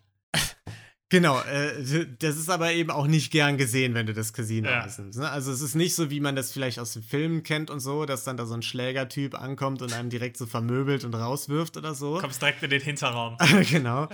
Genau, 1.10 1.40
äh, 1.40 2.06
das 2.20 2.36
ist 2.36 2.48
aber 2.48 2.72
eben 2.72 2.92
auch 2.92 3.08
nicht 3.08 3.32
gern 3.32 3.56
gesehen, 3.56 3.94
wenn 3.94 4.06
du 4.06 4.14
das 4.14 4.32
Casino 4.32 4.70
ja. 4.70 4.86
nimmst. 4.86 5.18
Ne? 5.18 5.28
Also 5.28 5.50
es 5.50 5.60
ist 5.60 5.74
nicht 5.74 5.96
so, 5.96 6.08
wie 6.08 6.20
man 6.20 6.36
das 6.36 6.52
vielleicht 6.52 6.78
aus 6.78 6.92
den 6.92 7.02
Filmen 7.02 7.42
kennt 7.42 7.68
und 7.68 7.80
so, 7.80 8.06
dass 8.06 8.22
dann 8.22 8.36
da 8.36 8.46
so 8.46 8.54
ein 8.54 8.62
Schlägertyp 8.62 9.34
ankommt 9.34 9.82
und 9.82 9.92
einem 9.92 10.08
direkt 10.08 10.36
so 10.36 10.46
vermöbelt 10.46 11.04
und 11.04 11.16
rauswirft 11.16 11.76
oder 11.76 11.96
so. 11.96 12.18
Kommst 12.20 12.40
direkt 12.40 12.62
in 12.62 12.70
den 12.70 12.80
Hinterraum. 12.80 13.36
genau. 13.70 14.08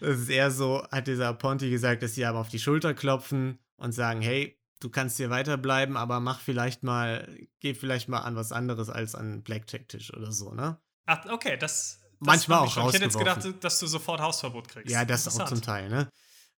Es 0.00 0.20
ist 0.20 0.30
eher 0.30 0.50
so, 0.50 0.82
hat 0.90 1.08
dieser 1.08 1.34
Ponti 1.34 1.68
gesagt, 1.68 2.02
dass 2.02 2.14
sie 2.14 2.24
aber 2.24 2.38
auf 2.38 2.48
die 2.48 2.58
Schulter 2.58 2.94
klopfen 2.94 3.58
und 3.76 3.92
sagen, 3.92 4.22
hey, 4.22 4.58
du 4.80 4.88
kannst 4.88 5.18
hier 5.18 5.28
weiterbleiben, 5.28 5.98
aber 5.98 6.20
mach 6.20 6.40
vielleicht 6.40 6.82
mal, 6.82 7.28
geh 7.60 7.74
vielleicht 7.74 8.08
mal 8.08 8.20
an 8.20 8.34
was 8.34 8.50
anderes 8.50 8.88
als 8.88 9.14
an 9.14 9.42
Blackjack-Tisch 9.42 10.14
oder 10.14 10.32
so, 10.32 10.54
ne? 10.54 10.78
Ach, 11.04 11.26
okay, 11.30 11.58
das, 11.58 12.00
das 12.00 12.18
manchmal 12.20 12.60
auch. 12.60 12.78
Ich 12.88 12.94
hätte 12.94 13.04
jetzt 13.04 13.18
gedacht, 13.18 13.46
dass 13.60 13.78
du 13.78 13.86
sofort 13.86 14.22
Hausverbot 14.22 14.68
kriegst. 14.68 14.90
Ja, 14.90 15.04
das 15.04 15.38
auch 15.38 15.44
zum 15.44 15.60
Teil, 15.60 15.90
ne? 15.90 16.10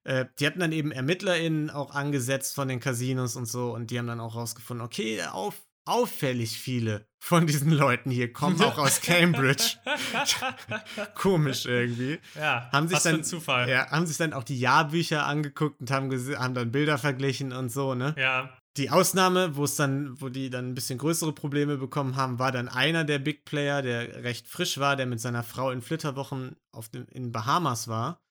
Äh, 0.05 0.27
die 0.39 0.47
hatten 0.47 0.61
dann 0.61 0.73
eben 0.73 0.93
ErmittlerInnen 0.93 1.71
auch 1.71 1.95
angesetzt 1.95 2.55
von 2.55 2.69
den 2.69 2.81
Casinos 2.81 3.37
und 3.37 3.47
so 3.47 3.73
und 3.73 3.91
die 3.91 3.99
haben 3.99 4.07
dann 4.07 4.21
auch 4.21 4.35
rausgefunden, 4.35 4.85
okay, 4.85 5.23
auf 5.25 5.63
auffällig 5.85 6.59
viele 6.59 7.07
von 7.19 7.47
diesen 7.47 7.71
Leuten 7.71 8.11
hier 8.11 8.33
kommen 8.33 8.61
auch 8.63 8.79
aus 8.79 9.01
Cambridge. 9.01 9.77
Komisch 11.15 11.67
irgendwie. 11.67 12.21
Ja, 12.35 12.69
haben 12.73 12.89
sich 12.89 12.97
was 12.97 13.03
dann, 13.05 13.15
für 13.15 13.21
ein 13.21 13.25
Zufall. 13.25 13.69
Ja, 13.69 13.91
haben 13.91 14.07
sich 14.07 14.17
dann 14.17 14.33
auch 14.33 14.45
die 14.45 14.59
Jahrbücher 14.59 15.27
angeguckt 15.27 15.81
und 15.81 15.91
haben, 15.91 16.11
haben 16.11 16.55
dann 16.55 16.73
Bilder 16.73 16.99
verglichen 16.99 17.53
und 17.53 17.71
so, 17.71 17.95
ne? 17.95 18.15
Ja. 18.17 18.51
Die 18.79 18.91
Ausnahme, 18.91 19.55
wo 19.57 19.65
es 19.65 19.77
dann, 19.77 20.19
wo 20.21 20.31
die 20.31 20.49
dann 20.49 20.71
ein 20.71 20.75
bisschen 20.75 20.99
größere 20.99 21.35
Probleme 21.35 21.77
bekommen 21.77 22.17
haben, 22.17 22.39
war 22.39 22.53
dann 22.53 22.69
einer 22.69 23.05
der 23.05 23.19
Big 23.19 23.45
Player, 23.45 23.83
der 23.83 24.25
recht 24.25 24.49
frisch 24.49 24.79
war, 24.79 24.97
der 24.97 25.07
mit 25.07 25.21
seiner 25.21 25.43
Frau 25.43 25.71
in 25.71 25.83
Flitterwochen 25.83 26.57
auf 26.73 26.89
dem, 26.89 27.07
in 27.11 27.33
Bahamas 27.33 27.87
war. 27.87 28.22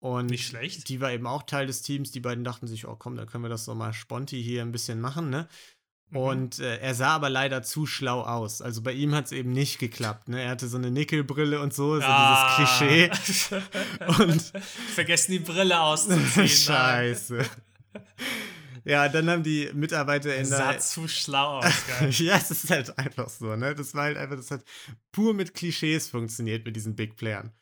Und 0.00 0.26
Nicht 0.26 0.46
schlecht. 0.46 0.88
die 0.88 1.00
war 1.00 1.10
eben 1.12 1.26
auch 1.26 1.42
Teil 1.42 1.66
des 1.66 1.82
Teams. 1.82 2.12
Die 2.12 2.20
beiden 2.20 2.44
dachten 2.44 2.66
sich, 2.68 2.86
oh 2.86 2.94
komm, 2.96 3.16
da 3.16 3.24
können 3.26 3.42
wir 3.44 3.48
das 3.50 3.64
doch 3.64 3.74
mal 3.74 3.92
sponti 3.92 4.40
hier 4.42 4.62
ein 4.62 4.70
bisschen 4.72 5.00
machen, 5.00 5.28
ne? 5.30 5.48
Mhm. 6.10 6.16
Und 6.16 6.58
äh, 6.60 6.78
er 6.78 6.94
sah 6.94 7.08
aber 7.16 7.28
leider 7.30 7.62
zu 7.64 7.84
schlau 7.84 8.22
aus. 8.22 8.62
Also 8.62 8.80
bei 8.82 8.92
ihm 8.92 9.14
hat 9.14 9.26
es 9.26 9.32
eben 9.32 9.50
nicht 9.52 9.78
geklappt. 9.78 10.28
Ne? 10.28 10.40
Er 10.42 10.50
hatte 10.50 10.68
so 10.68 10.76
eine 10.78 10.90
Nickelbrille 10.90 11.60
und 11.60 11.74
so, 11.74 11.96
so 11.96 12.02
Ah. 12.06 12.56
dieses 12.56 12.78
Klischee. 12.78 13.60
Und 14.22 14.40
Vergessen 14.94 15.32
die 15.32 15.38
Brille 15.40 15.80
auszuziehen. 15.80 16.48
Scheiße. 16.48 17.44
Ja, 18.84 19.08
dann 19.08 19.28
haben 19.28 19.42
die 19.42 19.68
Mitarbeiter 19.74 20.34
in 20.36 20.46
Sah 20.46 20.72
der. 20.72 20.80
zu 20.80 21.08
schlau 21.08 21.58
aus, 21.58 21.64
geil. 22.00 22.10
ja, 22.10 22.36
es 22.36 22.50
ist 22.50 22.70
halt 22.70 22.96
einfach 22.98 23.28
so, 23.28 23.54
ne? 23.56 23.74
Das 23.74 23.92
war 23.94 24.04
halt 24.04 24.16
einfach, 24.16 24.36
das 24.36 24.50
hat 24.50 24.64
pur 25.12 25.34
mit 25.34 25.52
Klischees 25.52 26.08
funktioniert 26.08 26.64
mit 26.64 26.74
diesen 26.76 26.96
Big 26.96 27.16
Playern. 27.16 27.52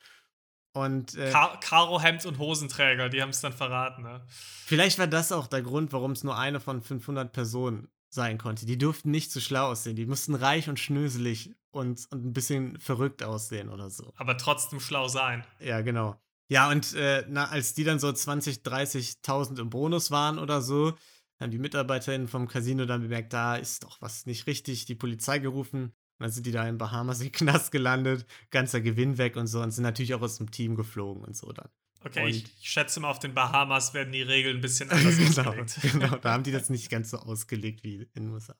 Und 0.76 1.14
äh, 1.14 1.30
Ka 1.30 1.56
Karohemd 1.56 2.26
und 2.26 2.38
Hosenträger, 2.38 3.08
die 3.08 3.22
haben 3.22 3.30
es 3.30 3.40
dann 3.40 3.54
verraten, 3.54 4.02
ne? 4.02 4.20
vielleicht 4.28 4.98
war 4.98 5.06
das 5.06 5.32
auch 5.32 5.46
der 5.46 5.62
Grund, 5.62 5.90
warum 5.94 6.12
es 6.12 6.22
nur 6.22 6.36
eine 6.36 6.60
von 6.60 6.82
500 6.82 7.32
Personen 7.32 7.88
sein 8.10 8.36
konnte. 8.36 8.66
Die 8.66 8.76
durften 8.76 9.10
nicht 9.10 9.32
so 9.32 9.40
schlau 9.40 9.70
aussehen. 9.70 9.96
Die 9.96 10.04
mussten 10.04 10.34
reich 10.34 10.68
und 10.68 10.78
schnöselig 10.78 11.54
und, 11.70 12.06
und 12.10 12.26
ein 12.26 12.32
bisschen 12.34 12.78
verrückt 12.78 13.22
aussehen 13.22 13.70
oder 13.70 13.88
so. 13.88 14.12
Aber 14.16 14.36
trotzdem 14.36 14.78
schlau 14.78 15.08
sein. 15.08 15.44
Ja, 15.60 15.80
genau. 15.80 16.20
Ja, 16.48 16.68
und 16.68 16.94
äh, 16.94 17.24
na, 17.26 17.46
als 17.46 17.72
die 17.72 17.84
dann 17.84 17.98
so 17.98 18.12
20, 18.12 18.58
30.000 18.58 19.58
im 19.58 19.70
Bonus 19.70 20.10
waren 20.10 20.38
oder 20.38 20.60
so, 20.60 20.92
haben 21.40 21.50
die 21.50 21.58
MitarbeiterInnen 21.58 22.28
vom 22.28 22.48
Casino 22.48 22.84
dann 22.84 23.00
bemerkt, 23.00 23.32
da 23.32 23.56
ist 23.56 23.82
doch 23.82 24.00
was 24.02 24.26
nicht 24.26 24.46
richtig, 24.46 24.84
die 24.84 24.94
Polizei 24.94 25.38
gerufen. 25.38 25.94
Dann 26.18 26.30
sind 26.30 26.46
die 26.46 26.52
da 26.52 26.66
in 26.68 26.78
Bahamas 26.78 27.20
im 27.20 27.30
Knast 27.32 27.70
gelandet, 27.72 28.26
ganzer 28.50 28.80
Gewinn 28.80 29.18
weg 29.18 29.36
und 29.36 29.46
so 29.46 29.60
und 29.62 29.70
sind 29.70 29.84
natürlich 29.84 30.14
auch 30.14 30.22
aus 30.22 30.38
dem 30.38 30.50
Team 30.50 30.74
geflogen 30.76 31.24
und 31.24 31.36
so 31.36 31.52
dann. 31.52 31.68
Okay, 32.04 32.24
Und- 32.24 32.30
ich 32.30 32.46
schätze 32.70 33.00
mal, 33.00 33.10
auf 33.10 33.18
den 33.18 33.34
Bahamas 33.34 33.92
werden 33.94 34.12
die 34.12 34.22
Regeln 34.22 34.56
ein 34.58 34.60
bisschen 34.62 34.90
anders 34.90 35.16
genau, 35.36 35.50
ausgelegt. 35.50 35.78
genau, 35.92 36.16
da 36.16 36.32
haben 36.32 36.42
die 36.44 36.52
das 36.52 36.70
nicht 36.70 36.88
ganz 36.90 37.10
so 37.10 37.18
ausgelegt 37.18 37.82
wie 37.84 38.08
in 38.14 38.24
den 38.24 38.30
USA. 38.32 38.54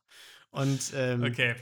Und 0.50 0.92
ähm, 0.94 1.22
Okay. 1.22 1.54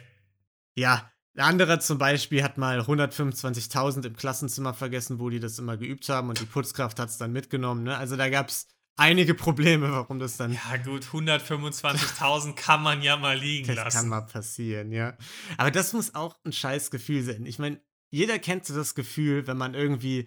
ja, 0.76 1.10
der 1.36 1.44
andere 1.46 1.78
zum 1.80 1.98
Beispiel 1.98 2.42
hat 2.44 2.58
mal 2.58 2.80
125.000 2.80 4.06
im 4.06 4.16
Klassenzimmer 4.16 4.72
vergessen, 4.74 5.18
wo 5.18 5.30
die 5.30 5.40
das 5.40 5.58
immer 5.58 5.76
geübt 5.76 6.08
haben 6.08 6.28
und 6.28 6.40
die 6.40 6.44
Putzkraft 6.46 6.98
hat 7.00 7.08
es 7.08 7.18
dann 7.18 7.32
mitgenommen. 7.32 7.82
Ne? 7.84 7.96
Also 7.96 8.16
da 8.16 8.28
gab 8.28 8.48
es 8.48 8.68
einige 8.96 9.34
Probleme, 9.34 9.90
warum 9.92 10.18
das 10.18 10.36
dann 10.36 10.52
Ja, 10.52 10.76
gut, 10.84 11.04
125.000 11.04 12.54
kann 12.54 12.82
man 12.82 13.02
ja 13.02 13.16
mal 13.16 13.36
liegen 13.38 13.66
Das 13.68 13.76
lassen. 13.76 13.96
kann 13.96 14.08
mal 14.08 14.22
passieren, 14.22 14.92
ja. 14.92 15.16
Aber 15.56 15.70
das 15.70 15.92
muss 15.92 16.14
auch 16.14 16.36
ein 16.44 16.52
scheiß 16.52 16.90
Gefühl 16.90 17.22
sein. 17.22 17.46
Ich 17.46 17.58
meine, 17.58 17.80
jeder 18.10 18.38
kennt 18.38 18.64
so 18.66 18.74
das 18.74 18.94
Gefühl, 18.94 19.46
wenn 19.46 19.56
man 19.56 19.74
irgendwie, 19.74 20.26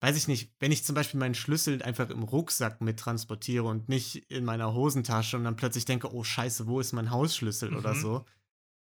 weiß 0.00 0.16
ich 0.16 0.28
nicht, 0.28 0.52
wenn 0.60 0.70
ich 0.72 0.84
zum 0.84 0.94
Beispiel 0.94 1.18
meinen 1.18 1.34
Schlüssel 1.34 1.82
einfach 1.82 2.10
im 2.10 2.22
Rucksack 2.22 2.80
mit 2.80 2.98
transportiere 3.00 3.64
und 3.64 3.88
nicht 3.88 4.16
in 4.30 4.44
meiner 4.44 4.72
Hosentasche 4.74 5.36
und 5.36 5.44
dann 5.44 5.56
plötzlich 5.56 5.84
denke, 5.84 6.12
oh 6.14 6.22
scheiße, 6.24 6.66
wo 6.66 6.78
ist 6.80 6.92
mein 6.92 7.10
Hausschlüssel 7.10 7.74
oder 7.74 7.94
Mhm. 7.94 8.00
so. 8.00 8.24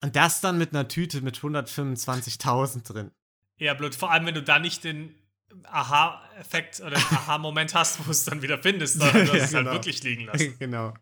Und 0.03 0.15
das 0.15 0.41
dann 0.41 0.57
mit 0.57 0.73
einer 0.73 0.87
Tüte 0.87 1.21
mit 1.21 1.37
125.000 1.37 2.83
drin. 2.91 3.11
Eher 3.57 3.75
blöd. 3.75 3.93
Vor 3.95 4.11
allem, 4.11 4.25
wenn 4.25 4.33
du 4.35 4.41
da 4.43 4.57
nicht 4.59 4.83
den 4.83 5.13
Aha-Effekt 5.63 6.79
oder 6.81 6.97
Aha-Moment 7.11 7.73
hast, 7.75 7.99
wo 7.99 8.03
du 8.03 8.11
es 8.11 8.25
dann 8.25 8.41
wieder 8.41 8.57
findest, 8.57 9.01
hast 9.01 9.13
Ja, 9.13 9.21
es 9.21 9.41
halt 9.41 9.51
genau. 9.51 9.71
wirklich 9.73 10.03
liegen 10.03 10.25
lassen. 10.25 10.55
genau. 10.59 10.93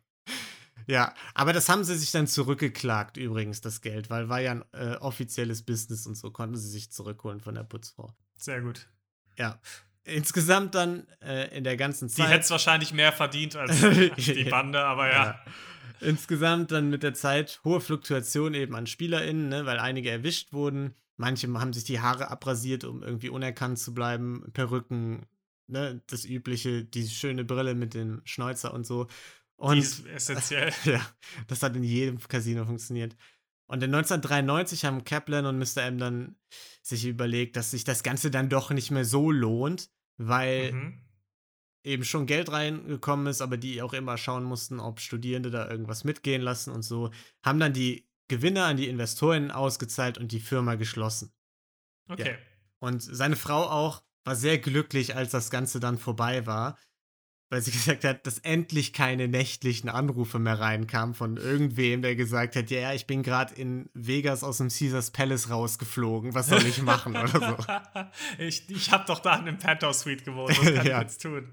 Ja, 0.88 1.14
aber 1.36 1.54
das 1.54 1.70
haben 1.70 1.84
sie 1.84 1.96
sich 1.96 2.12
dann 2.12 2.26
zurückgeklagt, 2.26 3.18
übrigens, 3.18 3.62
das 3.62 3.82
Geld, 3.82 4.10
weil 4.10 4.28
war 4.28 4.42
ja 4.42 4.52
ein 4.54 4.64
äh, 4.74 4.96
offizielles 4.96 5.62
Business 5.64 6.08
und 6.08 6.16
so 6.16 6.32
konnten 6.32 6.56
sie 6.58 6.70
sich 6.70 6.92
zurückholen 6.92 7.42
von 7.42 7.54
der 7.54 7.64
Putzfrau. 7.64 8.16
Sehr 8.38 8.62
gut. 8.62 8.88
Ja. 9.38 9.60
Insgesamt 10.04 10.74
dann 10.74 11.06
äh, 11.22 11.56
in 11.56 11.64
der 11.64 11.78
ganzen 11.78 12.08
Die 12.08 12.14
Zeit. 12.16 12.30
hätte 12.30 12.40
es 12.46 12.50
wahrscheinlich 12.50 12.92
mehr 12.94 13.12
verdient 13.12 13.56
als 13.56 13.80
die 14.16 14.44
Bande, 14.50 14.84
aber 14.84 15.08
ja. 15.12 15.24
Ja. 15.26 15.40
Insgesamt 16.02 16.72
dann 16.72 16.90
mit 16.90 17.04
der 17.04 17.14
Zeit 17.14 17.60
hohe 17.64 17.82
Fluktuation 17.82 18.54
eben 18.56 18.74
an 18.76 18.88
SpielerInnen, 18.88 19.50
ne, 19.50 19.66
weil 19.68 19.78
einige 19.80 20.10
erwischt 20.10 20.54
wurden. 20.54 20.96
Manche 21.20 21.52
haben 21.54 21.74
sich 21.74 21.84
die 21.84 22.00
Haare 22.00 22.32
abrasiert, 22.32 22.86
um 22.86 23.04
irgendwie 23.04 23.28
unerkannt 23.30 23.78
zu 23.78 23.94
bleiben. 23.94 24.50
Perücken, 24.54 25.26
ne, 25.68 26.02
das 26.08 26.24
übliche, 26.24 26.86
die 26.86 27.08
schöne 27.10 27.44
Brille 27.44 27.76
mit 27.76 27.94
dem 27.94 28.22
Schnäuzer 28.24 28.74
und 28.74 28.86
so. 28.88 29.08
Und 29.58 29.76
Die 29.76 29.80
ist 29.82 30.06
essentiell. 30.08 30.72
ja, 30.86 31.06
das 31.48 31.62
hat 31.62 31.76
in 31.76 31.84
jedem 31.84 32.20
Casino 32.20 32.66
funktioniert. 32.66 33.18
Und 33.68 33.84
in 33.84 33.94
1993 33.94 34.86
haben 34.86 35.04
Kaplan 35.04 35.46
und 35.46 35.60
Mr. 35.60 35.84
M 35.84 35.98
dann 35.98 36.38
sich 36.82 37.06
überlegt, 37.06 37.58
dass 37.58 37.72
sich 37.72 37.84
das 37.84 38.02
Ganze 38.02 38.32
dann 38.32 38.50
doch 38.50 38.72
nicht 38.72 38.90
mehr 38.90 39.06
so 39.06 39.30
lohnt, 39.30 39.92
weil 40.18 40.72
Mhm. 40.72 41.02
eben 41.84 42.04
schon 42.06 42.26
Geld 42.26 42.52
reingekommen 42.52 43.28
ist, 43.28 43.42
aber 43.42 43.58
die 43.58 43.82
auch 43.82 43.94
immer 43.94 44.18
schauen 44.18 44.44
mussten, 44.46 44.80
ob 44.80 45.00
Studierende 45.02 45.52
da 45.52 45.70
irgendwas 45.70 46.04
mitgehen 46.04 46.42
lassen 46.42 46.72
und 46.72 46.82
so, 46.84 47.12
haben 47.44 47.60
dann 47.60 47.74
die 47.74 48.09
Gewinne 48.30 48.64
an 48.64 48.78
die 48.78 48.88
Investoren 48.88 49.52
ausgezahlt 49.52 50.18
und 50.18 50.32
die 50.32 50.40
Firma 50.40 50.76
geschlossen. 50.76 51.34
Okay. 52.08 52.38
Und 52.80 53.02
seine 53.04 53.36
Frau 53.36 53.64
auch 53.70 54.02
war 54.24 54.36
sehr 54.36 54.58
glücklich, 54.58 55.16
als 55.16 55.32
das 55.32 55.50
Ganze 55.52 55.80
dann 55.80 55.98
vorbei 55.98 56.46
war, 56.46 56.78
weil 57.50 57.62
sie 57.62 57.72
gesagt 57.72 58.04
hat, 58.06 58.26
dass 58.26 58.40
endlich 58.40 58.94
keine 58.94 59.28
nächtlichen 59.28 59.90
Anrufe 59.90 60.40
mehr 60.40 60.60
reinkamen 60.60 61.16
von 61.16 61.38
irgendwem, 61.38 62.02
der 62.02 62.16
gesagt 62.16 62.56
hat, 62.56 62.70
ja, 62.70 62.80
ja, 62.80 62.94
ich 62.94 63.08
bin 63.08 63.24
gerade 63.24 63.54
in 63.56 63.90
Vegas 63.94 64.44
aus 64.44 64.58
dem 64.60 64.70
Caesars 64.70 65.12
Palace 65.12 65.50
rausgeflogen, 65.50 66.34
was 66.36 66.48
soll 66.48 66.66
ich 66.66 66.82
machen 66.82 67.18
oder 67.18 67.28
so. 67.28 68.04
ich 68.44 68.70
ich 68.70 68.92
habe 68.92 69.06
doch 69.08 69.20
da 69.20 69.36
in 69.36 69.48
einem 69.48 69.58
Penthouse 69.58 70.02
Suite 70.02 70.24
gewohnt, 70.24 70.50
was 70.60 70.74
kann 70.74 70.86
Ja. 70.86 70.98
ich 70.98 71.04
jetzt 71.04 71.22
tun? 71.22 71.50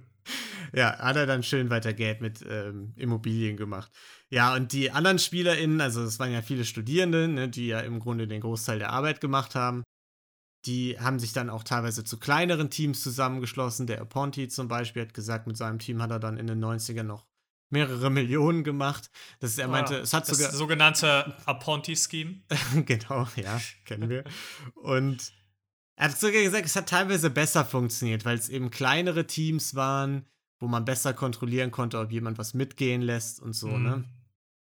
Ja, 0.76 0.98
hat 0.98 1.16
er 1.16 1.24
dann 1.24 1.42
schön 1.42 1.70
weiter 1.70 1.94
Geld 1.94 2.20
mit 2.20 2.44
ähm, 2.46 2.92
Immobilien 2.96 3.56
gemacht. 3.56 3.90
Ja, 4.28 4.54
und 4.54 4.72
die 4.72 4.90
anderen 4.90 5.18
SpielerInnen, 5.18 5.80
also 5.80 6.02
es 6.02 6.18
waren 6.18 6.32
ja 6.32 6.42
viele 6.42 6.66
Studierende, 6.66 7.28
ne, 7.28 7.48
die 7.48 7.68
ja 7.68 7.80
im 7.80 7.98
Grunde 7.98 8.28
den 8.28 8.42
Großteil 8.42 8.78
der 8.78 8.90
Arbeit 8.90 9.22
gemacht 9.22 9.54
haben, 9.54 9.84
die 10.66 10.98
haben 11.00 11.18
sich 11.18 11.32
dann 11.32 11.48
auch 11.48 11.62
teilweise 11.64 12.04
zu 12.04 12.18
kleineren 12.18 12.68
Teams 12.70 13.02
zusammengeschlossen. 13.02 13.86
Der 13.86 14.00
Aponti 14.02 14.48
zum 14.48 14.68
Beispiel 14.68 15.02
hat 15.02 15.14
gesagt, 15.14 15.46
mit 15.46 15.56
seinem 15.56 15.78
Team 15.78 16.02
hat 16.02 16.10
er 16.10 16.18
dann 16.18 16.36
in 16.36 16.46
den 16.46 16.62
90ern 16.62 17.04
noch 17.04 17.24
mehrere 17.70 18.10
Millionen 18.10 18.62
gemacht. 18.62 19.10
Das 19.40 19.50
ist, 19.52 19.58
er 19.58 19.68
meinte, 19.68 19.96
Ah, 19.96 20.00
es 20.00 20.12
hat 20.12 20.28
das 20.28 20.36
sogar. 20.36 20.52
sogenannte 20.52 21.34
Aponti-Scheme. 21.46 22.42
genau, 22.84 23.26
ja, 23.36 23.60
kennen 23.84 24.10
wir. 24.10 24.24
Und 24.74 25.32
er 25.96 26.10
hat 26.10 26.18
sogar 26.18 26.42
gesagt, 26.42 26.66
es 26.66 26.76
hat 26.76 26.88
teilweise 26.88 27.30
besser 27.30 27.64
funktioniert, 27.64 28.24
weil 28.24 28.36
es 28.36 28.48
eben 28.48 28.70
kleinere 28.70 29.26
Teams 29.26 29.74
waren, 29.74 30.26
wo 30.58 30.66
man 30.68 30.84
besser 30.84 31.12
kontrollieren 31.14 31.70
konnte, 31.70 31.98
ob 31.98 32.10
jemand 32.12 32.38
was 32.38 32.54
mitgehen 32.54 33.02
lässt 33.02 33.40
und 33.40 33.52
so, 33.54 33.68
Mhm. 33.68 33.82
ne? 33.82 34.04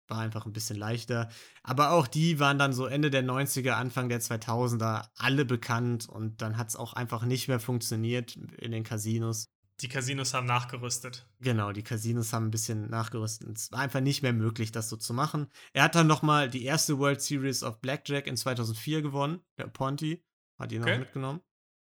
War 0.08 0.20
einfach 0.20 0.46
ein 0.46 0.52
bisschen 0.54 0.76
leichter. 0.78 1.30
Aber 1.64 1.92
auch 1.92 2.06
die 2.06 2.38
waren 2.40 2.60
dann 2.60 2.74
so 2.74 2.86
Ende 2.86 3.10
der 3.10 3.24
90er, 3.24 3.78
Anfang 3.78 4.10
der 4.10 4.20
2000er 4.20 5.10
alle 5.16 5.46
bekannt 5.46 6.10
und 6.10 6.42
dann 6.42 6.58
hat 6.58 6.68
es 6.70 6.76
auch 6.76 6.94
einfach 6.94 7.24
nicht 7.24 7.48
mehr 7.48 7.62
funktioniert 7.62 8.36
in 8.36 8.72
den 8.72 8.84
Casinos. 8.84 9.48
Die 9.80 9.88
Casinos 9.88 10.34
haben 10.34 10.46
nachgerüstet. 10.48 11.26
Genau, 11.40 11.72
die 11.72 11.82
Casinos 11.82 12.34
haben 12.34 12.48
ein 12.48 12.52
bisschen 12.52 12.90
nachgerüstet. 12.90 13.58
Es 13.58 13.72
war 13.72 13.80
einfach 13.80 14.02
nicht 14.02 14.22
mehr 14.22 14.34
möglich, 14.34 14.72
das 14.72 14.90
so 14.90 14.98
zu 14.98 15.14
machen. 15.14 15.48
Er 15.74 15.84
hat 15.84 15.96
dann 15.96 16.08
noch 16.08 16.22
mal 16.24 16.50
die 16.50 16.66
erste 16.66 17.00
World 17.00 17.22
Series 17.22 17.64
of 17.64 17.80
Blackjack 17.80 18.28
in 18.28 18.36
2004 18.38 19.02
gewonnen. 19.02 19.40
Der 19.58 19.68
Ponti 19.68 20.24
hat 20.60 20.72
ihn 20.72 20.82
Okay. 20.84 20.92
noch 20.92 21.00
mitgenommen. 21.00 21.40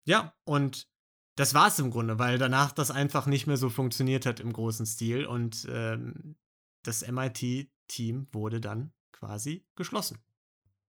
Ja, 0.05 0.33
und 0.43 0.87
das 1.35 1.53
war 1.53 1.67
es 1.67 1.79
im 1.79 1.91
Grunde, 1.91 2.17
weil 2.19 2.37
danach 2.37 2.71
das 2.71 2.91
einfach 2.91 3.25
nicht 3.25 3.47
mehr 3.47 3.57
so 3.57 3.69
funktioniert 3.69 4.25
hat 4.25 4.39
im 4.39 4.53
großen 4.53 4.85
Stil 4.85 5.25
und 5.25 5.67
ähm, 5.69 6.35
das 6.83 7.05
MIT-Team 7.07 8.27
wurde 8.31 8.61
dann 8.61 8.93
quasi 9.11 9.65
geschlossen. 9.75 10.19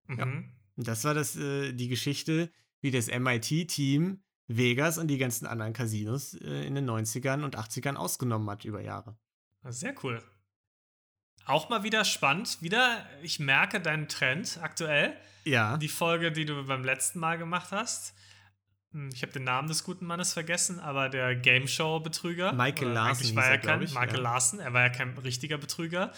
Ja. 0.09 0.27
Mhm. 0.27 0.53
Und 0.77 0.87
das 0.87 1.05
war 1.05 1.15
das, 1.15 1.37
äh, 1.37 1.73
die 1.73 1.89
Geschichte, 1.89 2.51
wie 2.81 2.91
das 2.91 3.09
MIT-Team 3.09 4.23
Vegas 4.49 4.99
und 4.99 5.09
die 5.09 5.19
ganzen 5.19 5.47
anderen 5.47 5.73
Casinos 5.73 6.35
äh, 6.35 6.67
in 6.67 6.75
den 6.75 6.89
90ern 6.89 7.43
und 7.43 7.59
80ern 7.59 7.97
ausgenommen 7.97 8.49
hat 8.49 8.65
über 8.65 8.81
Jahre. 8.81 9.19
Sehr 9.65 9.95
cool. 10.05 10.23
Auch 11.47 11.69
mal 11.69 11.83
wieder 11.83 12.05
spannend. 12.05 12.61
Wieder, 12.61 13.05
ich 13.23 13.41
merke 13.41 13.81
deinen 13.81 14.09
Trend 14.09 14.59
aktuell. 14.63 15.17
Ja. 15.45 15.77
Die 15.77 15.89
Folge, 15.89 16.33
die 16.33 16.45
du 16.45 16.65
beim 16.65 16.85
letzten 16.85 17.19
Mal 17.19 17.39
gemacht 17.39 17.73
hast. 17.73 18.15
Hm, 18.93 19.11
Ich 19.13 19.23
habe 19.23 19.33
den 19.33 19.45
Namen 19.45 19.69
des 19.69 19.85
guten 19.85 20.07
Mannes 20.07 20.33
vergessen, 20.33 20.79
aber 20.81 21.09
der 21.09 21.35
Game 21.37 21.67
Show 21.69 22.01
Betrüger. 22.01 22.53
Michael 22.53 22.97
hieß 23.15 23.35
war 23.35 23.45
er, 23.47 23.59
kein 23.59 23.83
ich, 23.83 23.93
Michael 23.95 24.17
ja. 24.17 24.21
Larson, 24.23 24.61
er 24.61 24.73
war 24.73 24.83
ja 24.83 24.89
kein 24.91 25.17
richtiger 25.19 25.59
Betrüger. 25.59 26.13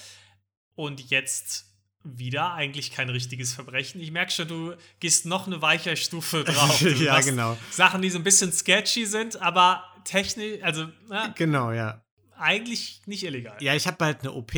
Und 0.74 1.10
jetzt 1.10 1.66
wieder 2.04 2.52
eigentlich 2.54 2.92
kein 2.92 3.10
richtiges 3.10 3.52
Verbrechen. 3.54 4.00
Ich 4.00 4.12
merke 4.12 4.30
schon, 4.30 4.46
du 4.48 4.74
gehst 5.00 5.26
noch 5.26 5.46
eine 5.46 5.60
weiche 5.60 5.96
Stufe 5.96 6.44
drauf. 6.44 6.80
Ja, 6.80 7.20
genau. 7.20 7.58
Sachen, 7.70 8.00
die 8.02 8.10
so 8.10 8.18
ein 8.18 8.24
bisschen 8.24 8.52
sketchy 8.52 9.04
sind, 9.04 9.40
aber 9.42 9.82
technisch, 10.04 10.62
also 10.62 10.88
na, 11.08 11.28
Genau, 11.36 11.72
ja. 11.72 12.02
eigentlich 12.36 13.02
nicht 13.06 13.24
illegal. 13.24 13.56
Ja, 13.60 13.74
ich 13.74 13.86
habe 13.88 13.96
bald 13.96 14.20
eine 14.20 14.32
OP 14.32 14.52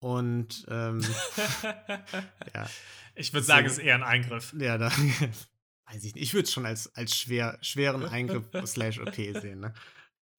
und 0.00 0.64
ähm, 0.68 1.00
ja, 2.54 2.66
Ich 3.14 3.32
würde 3.34 3.44
sagen, 3.46 3.66
es 3.66 3.72
ist 3.74 3.78
eher 3.80 3.96
ein 3.96 4.02
Eingriff. 4.02 4.54
ja, 4.58 4.78
da 4.78 4.90
weiß 5.92 6.04
ich 6.04 6.14
nicht. 6.14 6.22
Ich 6.22 6.34
würde 6.34 6.44
es 6.44 6.52
schon 6.52 6.66
als, 6.66 6.94
als 6.94 7.16
schwer, 7.16 7.58
schweren 7.62 8.04
Eingriff 8.04 8.44
slash 8.66 8.98
OP 9.00 9.14
sehen, 9.14 9.60
ne? 9.60 9.74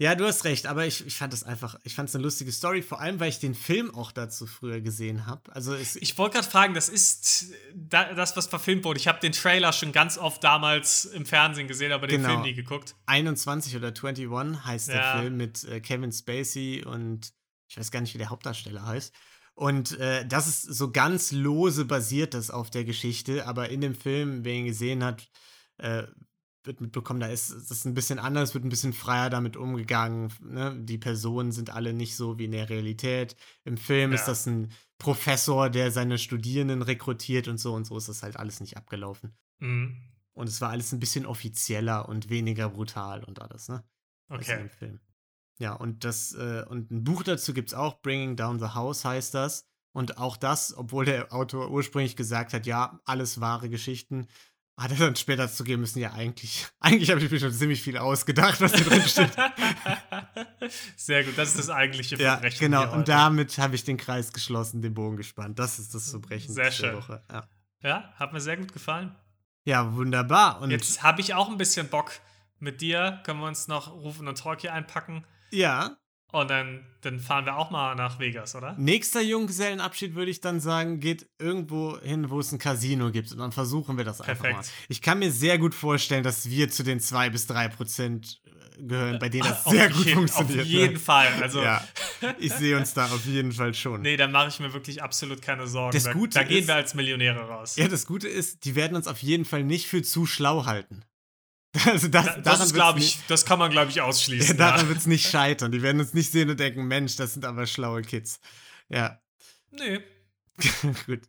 Ja, 0.02 0.16
du 0.16 0.26
hast 0.26 0.46
recht, 0.46 0.66
aber 0.66 0.88
ich, 0.88 1.06
ich 1.06 1.16
fand 1.16 1.32
es 1.32 1.44
einfach, 1.44 1.76
ich 1.84 1.94
fand 1.94 2.10
es 2.10 2.16
eine 2.16 2.24
lustige 2.24 2.52
Story, 2.52 2.82
vor 2.82 3.00
allem, 3.00 3.20
weil 3.20 3.30
ich 3.30 3.38
den 3.38 3.54
Film 3.54 3.94
auch 3.94 4.12
dazu 4.12 4.48
früher 4.48 4.82
gesehen 4.82 5.28
habe. 5.28 5.54
Also 5.54 5.76
Ich 5.76 6.18
wollte 6.18 6.38
gerade 6.40 6.50
fragen, 6.50 6.74
das 6.74 6.90
ist 6.90 7.54
da, 7.76 8.12
das, 8.16 8.36
was 8.36 8.48
verfilmt 8.48 8.84
wurde. 8.84 9.00
Ich 9.00 9.08
habe 9.08 9.20
den 9.20 9.32
Trailer 9.32 9.72
schon 9.74 9.92
ganz 9.92 10.18
oft 10.18 10.44
damals 10.44 11.06
im 11.06 11.28
Fernsehen 11.28 11.68
gesehen, 11.68 11.92
aber 11.92 12.08
den 12.08 12.22
Genau. 12.24 12.30
Film 12.34 12.42
nie 12.42 12.56
geguckt. 12.56 12.96
21 13.06 13.76
oder 13.76 13.90
21 13.90 14.66
heißt 14.66 14.88
der 14.88 14.96
Ja. 14.96 15.20
Film 15.20 15.38
mit 15.38 15.64
äh, 15.66 15.80
Kevin 15.82 16.12
Spacey 16.12 16.84
und 16.84 17.32
ich 17.70 17.78
weiß 17.78 17.92
gar 17.92 18.02
nicht, 18.02 18.16
wie 18.16 18.18
der 18.18 18.32
Hauptdarsteller 18.32 18.84
heißt. 18.84 19.14
Und 19.54 20.00
äh, 20.00 20.26
das 20.26 20.48
ist 20.48 20.64
so 20.64 20.92
ganz 20.92 21.32
lose 21.32 21.86
basiert 21.86 22.34
das 22.34 22.50
auf 22.52 22.70
der 22.70 22.84
Geschichte, 22.86 23.46
aber 23.48 23.70
in 23.70 23.82
dem 23.82 23.96
Film, 23.96 24.44
wer 24.44 24.54
ihn 24.54 24.66
gesehen 24.66 25.04
hat, 25.04 25.30
äh, 25.78 26.04
wird 26.64 26.80
mitbekommen, 26.80 27.20
da 27.20 27.28
ist 27.28 27.52
das 27.52 27.72
ist 27.72 27.86
ein 27.86 27.94
bisschen 27.96 28.20
anders, 28.20 28.54
wird 28.54 28.64
ein 28.64 28.70
bisschen 28.70 28.94
freier 28.94 29.30
damit 29.30 29.58
umgegangen. 29.58 30.32
Ne? 30.42 30.78
Die 30.80 30.98
Personen 31.00 31.52
sind 31.52 31.72
alle 31.72 31.92
nicht 31.94 32.16
so 32.16 32.38
wie 32.38 32.46
in 32.46 32.52
der 32.52 32.70
Realität. 32.70 33.36
Im 33.64 33.78
Film 33.78 34.14
ist 34.14 34.22
Ja. 34.22 34.28
das 34.28 34.46
ein 34.46 34.72
Professor, 35.00 35.70
der 35.72 35.92
seine 35.92 36.20
Studierenden 36.20 36.84
rekrutiert 36.84 37.48
und 37.48 37.60
so 37.60 37.74
und 37.74 37.86
so 37.86 37.98
ist 37.98 38.10
das 38.10 38.22
halt 38.22 38.38
alles 38.38 38.60
nicht 38.62 38.78
abgelaufen. 38.78 39.36
Mhm. 39.60 39.98
Und 40.34 40.48
es 40.48 40.62
war 40.62 40.70
alles 40.70 40.92
ein 40.92 41.00
bisschen 41.00 41.26
offizieller 41.26 42.08
und 42.08 42.30
weniger 42.30 42.70
brutal 42.70 43.24
und 43.24 43.42
alles, 43.42 43.68
ne? 43.68 43.84
als 44.28 44.48
in 44.48 44.54
Okay. 44.54 44.64
dem 44.64 44.70
Film. 44.70 45.00
Ja, 45.62 45.74
und 45.74 46.04
das, 46.06 46.34
äh, 46.34 46.66
und 46.68 46.90
ein 46.90 47.04
Buch 47.04 47.22
dazu 47.22 47.54
gibt 47.54 47.70
es 47.70 47.76
auch, 47.76 48.02
Bringing 48.02 48.36
Down 48.36 48.58
the 48.58 48.74
House 48.74 49.06
heißt 49.06 49.36
das. 49.36 49.68
Und 49.94 50.18
auch 50.18 50.36
das, 50.36 50.76
obwohl 50.76 51.06
der 51.06 51.32
Autor 51.32 51.70
ursprünglich 51.70 52.16
gesagt 52.16 52.54
hat, 52.54 52.66
ja, 52.66 53.00
alles 53.06 53.42
wahre 53.42 53.70
Geschichten, 53.70 54.28
hat 54.76 54.90
er 54.90 54.98
dann 54.98 55.16
später 55.16 55.48
zugeben 55.52 55.82
müssen, 55.82 56.00
ja, 56.00 56.14
eigentlich, 56.14 56.66
eigentlich 56.80 57.12
habe 57.12 57.22
ich 57.22 57.30
mir 57.30 57.40
schon 57.40 57.54
ziemlich 57.54 57.84
viel 57.84 58.00
ausgedacht, 58.00 58.60
was 58.60 58.74
hier 58.74 58.86
drin 58.86 59.04
steht. 59.04 59.32
Sehr 60.96 61.24
gut, 61.26 61.38
das 61.38 61.50
ist 61.50 61.60
das 61.60 61.70
eigentliche 61.70 62.16
ja, 62.16 62.32
Verbrechen. 62.32 62.60
genau. 62.60 62.82
hier 62.88 62.94
Und 62.94 63.08
damit 63.08 63.60
habe 63.60 63.76
ich 63.76 63.84
den 63.84 63.98
Kreis 63.98 64.34
geschlossen, 64.34 64.82
den 64.82 64.96
Bogen 64.96 65.16
gespannt. 65.16 65.60
Das 65.60 65.78
ist 65.78 65.94
das 65.94 66.10
Verbrechen 66.10 66.56
Sehr 66.56 66.66
der 66.66 66.72
schön. 66.72 66.96
Woche. 66.96 67.24
Ja. 67.32 67.48
Ja, 67.84 68.14
hat 68.16 68.34
mir 68.34 68.42
sehr 68.42 68.58
gut 68.58 68.74
gefallen. 68.74 69.16
ja, 69.64 69.94
wunderbar. 69.96 70.60
Und 70.62 70.72
Jetzt 70.72 71.04
habe 71.04 71.22
ich 71.22 71.36
auch 71.36 71.50
ein 71.50 71.58
bisschen 71.58 71.88
Bock 71.88 72.14
mit 72.58 72.82
dir. 72.82 73.22
Können 73.26 73.40
wir 73.42 73.48
uns 73.48 73.68
noch 73.68 73.92
Rufen 73.92 74.28
und 74.28 74.40
Talk 74.40 74.62
hier 74.62 74.74
einpacken? 74.74 75.24
Ja, 75.52 75.98
Und 76.32 76.50
dann, 76.50 76.86
dann 77.02 77.20
fahren 77.20 77.46
wir 77.46 77.58
auch 77.58 77.72
mal 77.72 77.94
nach 77.96 78.20
Vegas, 78.20 78.56
oder? 78.56 78.74
Nächster 78.78 79.22
Junggesellenabschied 79.22 80.16
würde 80.16 80.32
ich 80.32 80.40
dann 80.40 80.60
sagen, 80.62 81.00
geht 81.00 81.28
irgendwo 81.40 82.00
hin, 82.00 82.30
wo 82.30 82.40
es 82.40 82.52
ein 82.54 82.60
Casino 82.60 83.12
gibt. 83.12 83.32
Und 83.34 83.40
dann 83.40 83.52
versuchen 83.52 83.98
wir 83.98 84.06
das 84.06 84.22
einfach 84.22 84.44
Perfekt. 84.44 84.68
mal. 84.68 84.74
Ich 84.88 85.02
kann 85.02 85.20
mir 85.20 85.32
sehr 85.32 85.58
gut 85.58 85.76
vorstellen, 85.76 86.24
dass 86.24 86.50
wir 86.50 86.70
zu 86.70 86.84
den 86.84 87.00
zwei 87.02 87.30
bis 87.30 87.48
drei 87.48 87.68
Prozent 87.68 88.42
äh, 88.46 88.82
gehören, 88.84 89.20
bei 89.20 89.28
denen 89.28 89.44
das 89.50 89.66
Auf 89.66 89.74
sehr 89.74 89.90
gut 89.90 90.06
jeden- 90.06 90.18
funktioniert. 90.28 90.62
Auf 90.62 90.66
jeden 90.68 90.94
ne? 90.94 91.00
Fall. 91.00 91.28
Also, 91.42 91.62
Ja, 91.62 91.86
ich 92.40 92.54
sehe 92.54 92.78
uns 92.78 92.94
da 92.94 93.06
auf 93.08 93.26
jeden 93.26 93.52
Fall 93.52 93.74
schon. 93.74 94.02
nee, 94.02 94.16
dann 94.16 94.32
mache 94.32 94.48
ich 94.48 94.60
mir 94.62 94.72
wirklich 94.74 95.04
absolut 95.04 95.42
keine 95.42 95.68
Sorgen. 95.68 95.92
Das 95.94 96.04
da, 96.06 96.14
Gute 96.14 96.40
da 96.40 96.44
gehen 96.46 96.60
ist- 96.62 96.68
wir 96.68 96.76
als 96.76 96.94
Millionäre 96.94 97.42
raus. 97.42 97.76
Ja, 97.76 97.90
das 97.90 98.06
Gute 98.06 98.30
ist, 98.30 98.64
die 98.64 98.76
werden 98.76 98.96
uns 98.96 99.08
auf 99.08 99.22
jeden 99.22 99.44
Fall 99.44 99.64
nicht 99.66 99.88
für 99.88 100.02
zu 100.02 100.26
schlau 100.26 100.66
halten. 100.66 101.04
Also 101.86 102.10
das, 102.10 102.26
Da- 102.26 102.38
das 102.42 102.60
ist, 102.66 102.74
glaube 102.74 103.00
ich, 103.00 103.20
das 103.28 103.46
kann 103.46 103.58
man, 103.60 103.72
glaube 103.72 103.90
ich, 103.90 103.96
nicht- 103.96 104.04
ausschließen. 104.04 104.58
Ja, 104.58 104.66
daran 104.66 104.82
ja. 104.82 104.88
wird 104.90 104.98
es 105.00 105.08
nicht 105.08 105.26
scheitern. 105.32 105.72
Die 105.72 105.82
werden 105.82 106.02
uns 106.02 106.14
nicht 106.14 106.30
sehen 106.32 106.50
und 106.50 106.60
denken, 106.60 106.84
Mensch, 106.86 107.16
das 107.16 107.32
sind 107.34 107.46
aber 107.46 107.66
schlaue 107.66 108.02
Kids. 108.02 108.42
Ja, 108.90 109.22
Nee. 109.72 110.02
Gut. 111.08 111.22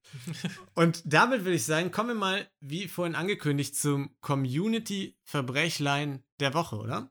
Und 0.74 1.00
damit 1.06 1.44
würde 1.44 1.54
ich 1.54 1.64
sagen, 1.64 1.90
kommen 1.92 2.08
wir 2.10 2.14
mal, 2.16 2.50
wie 2.60 2.88
vorhin 2.88 3.14
angekündigt, 3.14 3.76
zum 3.76 4.14
Community-Verbrechlein 4.20 6.24
der 6.40 6.52
Woche, 6.54 6.76
oder? 6.76 7.10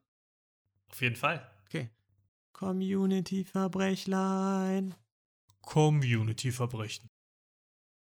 Auf 0.90 1.00
jeden 1.02 1.16
Fall. 1.16 1.50
Okay. 1.68 1.90
Community-Verbrechlein. 2.52 4.94
Community-Verbrechen. 5.62 7.10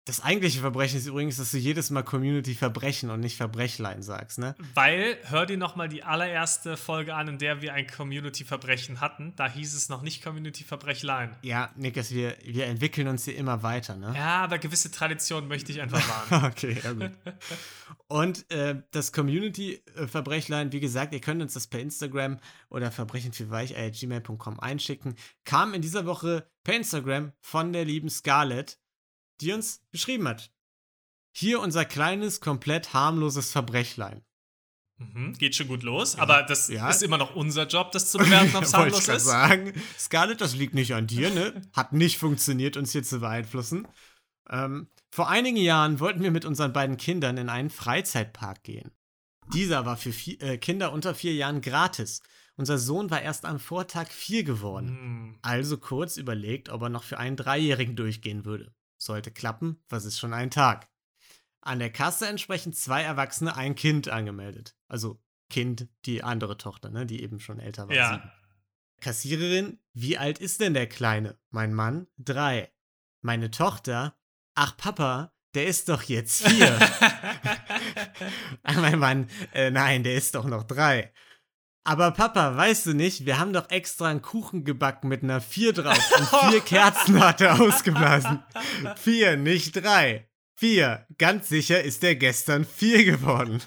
Das 0.05 0.21
eigentliche 0.21 0.59
Verbrechen 0.62 0.97
ist 0.97 1.05
übrigens, 1.05 1.38
dass 1.38 1.51
du 1.51 1.57
jedes 1.57 1.91
Mal 1.91 2.01
Community-Verbrechen 2.03 3.12
und 3.12 3.19
nicht 3.19 3.38
Verbrechlein 3.38 4.01
sagst, 4.01 4.39
ne? 4.39 4.55
Weil, 4.73 5.17
hör 5.23 5.45
dir 5.45 5.57
noch 5.57 5.75
mal 5.75 5.88
die 5.88 6.03
allererste 6.03 6.77
Folge 6.77 7.13
an, 7.13 7.27
in 7.27 7.38
der 7.38 7.62
wir 7.62 7.73
ein 7.73 7.85
Community-Verbrechen 7.85 9.01
hatten. 9.01 9.33
Da 9.35 9.47
hieß 9.47 9.75
es 9.75 9.89
noch 9.89 10.01
nicht 10.01 10.23
Community-Verbrechlein. 10.23 11.35
Ja, 11.43 11.71
Niklas, 11.75 12.12
wir, 12.12 12.35
wir 12.43 12.65
entwickeln 12.65 13.07
uns 13.07 13.25
hier 13.25 13.35
immer 13.35 13.62
weiter, 13.62 13.97
ne? 13.97 14.13
Ja, 14.15 14.43
aber 14.43 14.57
gewisse 14.57 14.89
Traditionen 14.89 15.47
möchte 15.47 15.71
ich 15.71 15.81
einfach 15.81 16.01
wahren. 16.07 16.45
Okay, 16.49 16.75
ja 16.83 16.93
gut. 16.93 17.12
Und 18.07 18.49
äh, 18.51 18.81
das 18.91 19.12
Community-Verbrechlein, 19.13 20.71
wie 20.71 20.79
gesagt, 20.79 21.13
ihr 21.13 21.21
könnt 21.21 21.41
uns 21.41 21.53
das 21.53 21.67
per 21.67 21.79
Instagram 21.79 22.39
oder 22.69 22.91
verbrechenfürweich.gmail.com 22.91 24.59
einschicken, 24.59 25.15
kam 25.45 25.75
in 25.75 25.81
dieser 25.83 26.07
Woche 26.07 26.49
per 26.63 26.75
Instagram 26.75 27.33
von 27.41 27.73
der 27.73 27.85
lieben 27.85 28.09
Scarlett, 28.09 28.79
die 29.41 29.52
uns 29.54 29.82
geschrieben 29.91 30.28
hat. 30.28 30.52
Hier 31.32 31.60
unser 31.62 31.86
kleines, 31.86 32.41
komplett 32.41 32.93
harmloses 32.93 33.52
Verbrechlein. 33.52 34.23
Mhm, 34.97 35.34
geht 35.38 35.56
schon 35.56 35.67
gut 35.67 35.84
los, 35.84 36.17
aber 36.17 36.43
das 36.43 36.67
Ja. 36.67 36.89
ist 36.89 37.04
immer 37.04 37.17
noch 37.17 37.36
unser 37.36 37.67
Job, 37.67 37.91
das 37.93 38.12
zu 38.12 38.17
bewerten, 38.17 38.54
ob 38.56 38.63
es 38.63 38.73
harmlos 38.73 39.08
ist. 39.08 39.25
sagen. 39.25 39.73
Scarlett, 39.97 40.41
das 40.41 40.56
liegt 40.56 40.73
nicht 40.73 40.93
an 40.93 41.08
dir, 41.08 41.30
ne? 41.30 41.62
Hat 41.73 41.93
nicht 41.93 42.17
funktioniert, 42.17 42.75
uns 42.75 42.91
hier 42.91 43.04
zu 43.04 43.19
beeinflussen. 43.19 43.88
Ähm, 44.49 44.89
vor 45.12 45.30
einigen 45.30 45.58
Jahren 45.58 45.99
wollten 45.99 46.21
wir 46.23 46.32
mit 46.32 46.43
unseren 46.43 46.73
beiden 46.73 46.97
Kindern 46.97 47.38
in 47.38 47.47
einen 47.49 47.69
Freizeitpark 47.69 48.63
gehen. 48.63 48.91
Dieser 49.54 49.86
war 49.86 49.95
für 49.95 50.10
vi- 50.12 50.39
äh, 50.41 50.58
Kinder 50.58 50.91
unter 50.91 51.15
vier 51.15 51.34
Jahren 51.34 51.62
gratis. 51.62 52.21
Unser 52.56 52.78
Sohn 52.78 53.10
war 53.10 53.21
erst 53.21 53.45
am 53.45 53.58
Vortag 53.60 54.10
vier 54.12 54.43
geworden. 54.43 54.89
Hm, 54.89 55.39
Also 55.41 55.78
kurz 55.78 56.17
überlegt, 56.17 56.67
ob 56.69 56.82
er 56.82 56.89
noch 56.89 57.04
für 57.04 57.17
einen 57.19 57.38
Dreijährigen 57.38 57.95
durchgehen 57.95 58.43
würde. 58.43 58.73
Sollte 58.99 59.31
klappen, 59.31 59.81
was 59.89 60.05
ist 60.05 60.19
schon 60.19 60.33
ein 60.33 60.51
Tag. 60.51 60.88
An 61.62 61.79
der 61.79 61.91
Kasse 61.91 62.27
entsprechend 62.27 62.75
zwei 62.75 63.01
Erwachsene, 63.01 63.55
ein 63.55 63.75
Kind 63.75 64.09
angemeldet. 64.09 64.75
Also 64.88 65.21
Kind, 65.49 65.88
die 66.05 66.23
andere 66.23 66.57
Tochter, 66.57 66.91
ne, 66.91 67.05
die 67.05 67.23
eben 67.23 67.39
schon 67.39 67.59
älter 67.59 67.88
war. 67.88 67.95
Ja. 67.95 68.13
sieben. 68.13 68.31
Kassiererin, 69.01 69.79
wie 69.93 70.17
alt 70.17 70.39
ist 70.39 70.62
denn 70.62 70.73
der 70.73 70.88
Kleine? 70.88 71.39
Mein 71.49 71.73
Mann, 71.73 72.07
drei. 72.17 72.71
Meine 73.21 73.49
Tochter, 73.49 74.17
ach 74.55 74.77
Papa, 74.77 75.33
der 75.55 75.67
ist 75.67 75.89
doch 75.89 76.03
jetzt 76.03 76.47
vier. 76.47 76.77
mein 78.75 78.99
Mann, 78.99 79.29
äh, 79.53 79.71
nein, 79.71 80.03
der 80.03 80.15
ist 80.15 80.35
doch 80.35 80.45
noch 80.45 80.63
drei. 80.63 81.12
Aber 81.83 82.11
Papa, 82.11 82.55
weißt 82.55 82.87
du 82.87 82.93
nicht, 82.93 83.25
wir 83.25 83.39
haben 83.39 83.53
doch 83.53 83.69
extra 83.69 84.07
einen 84.07 84.21
Kuchen 84.21 84.63
gebacken 84.63 85.07
mit 85.07 85.23
einer 85.23 85.41
vier 85.41 85.73
drauf 85.73 85.99
und 86.17 86.27
vier 86.49 86.61
Kerzen 86.61 87.19
hat 87.19 87.41
er 87.41 87.59
ausgeblasen. 87.59 88.43
Vier, 88.97 89.37
nicht 89.37 89.75
drei. 89.75 90.29
Vier. 90.55 91.07
Ganz 91.17 91.49
sicher 91.49 91.81
ist 91.81 92.03
er 92.03 92.15
gestern 92.15 92.65
vier 92.65 93.05
geworden. 93.05 93.61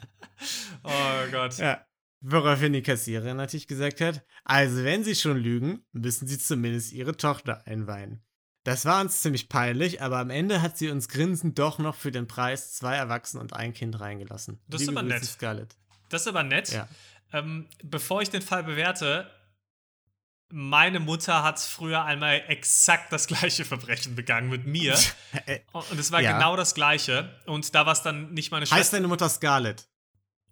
oh 0.85 1.31
Gott. 1.31 1.57
Ja. 1.59 1.85
Woraufhin 2.21 2.73
die 2.73 2.83
Kassiererin 2.83 3.37
natürlich 3.37 3.67
gesagt 3.67 4.01
hat, 4.01 4.25
also 4.45 4.85
wenn 4.85 5.03
sie 5.03 5.17
schon 5.17 5.39
lügen, 5.39 5.85
müssen 5.91 6.29
sie 6.29 6.39
zumindest 6.39 6.93
ihre 6.93 7.17
Tochter 7.17 7.67
einweihen. 7.67 8.23
Das 8.65 8.85
war 8.85 9.01
uns 9.01 9.23
ziemlich 9.23 9.49
peinlich, 9.49 10.03
aber 10.03 10.19
am 10.19 10.31
Ende 10.31 10.63
hat 10.63 10.79
sie 10.79 10.91
uns 10.91 11.09
grinsend 11.09 11.59
doch 11.59 11.79
noch 11.81 11.97
für 11.97 12.13
den 12.13 12.29
Preis 12.29 12.75
zwei 12.75 12.95
Erwachsene 12.95 13.43
und 13.43 13.55
ein 13.55 13.73
Kind 13.73 13.99
reingelassen. 13.99 14.61
Das 14.69 14.83
ist 14.83 14.89
Liebe 14.89 15.01
aber 15.01 15.09
Grüße, 15.09 15.25
nett. 15.25 15.31
Scarlett. 15.33 15.77
Das 16.11 16.21
ist 16.23 16.29
aber 16.29 16.45
nett. 16.45 16.69
Ja. 16.71 16.89
Ähm, 17.33 17.67
bevor 17.83 18.21
ich 18.23 18.31
den 18.31 18.43
Fall 18.43 18.63
bewerte, 18.65 19.31
meine 20.55 21.01
Mutter 21.01 21.43
hat 21.43 21.59
früher 21.59 22.05
einmal 22.05 22.43
exakt 22.49 23.11
das 23.13 23.27
gleiche 23.27 23.65
Verbrechen 23.65 24.15
begangen 24.15 24.49
mit 24.51 24.67
mir. 24.67 24.99
Äh, 25.47 25.61
Und 25.73 25.99
es 25.99 26.13
war 26.13 26.21
Ja. 26.21 26.33
genau 26.35 26.57
das 26.57 26.75
gleiche. 26.75 27.41
Und 27.47 27.75
da 27.75 27.87
war 27.87 27.95
es 27.95 28.03
dann 28.03 28.33
nicht 28.35 28.51
meine 28.51 28.65
heißt 28.65 28.73
Schwester. 28.75 28.97
deine 28.99 29.09
Mutter 29.09 29.29
Scarlett? 29.31 29.89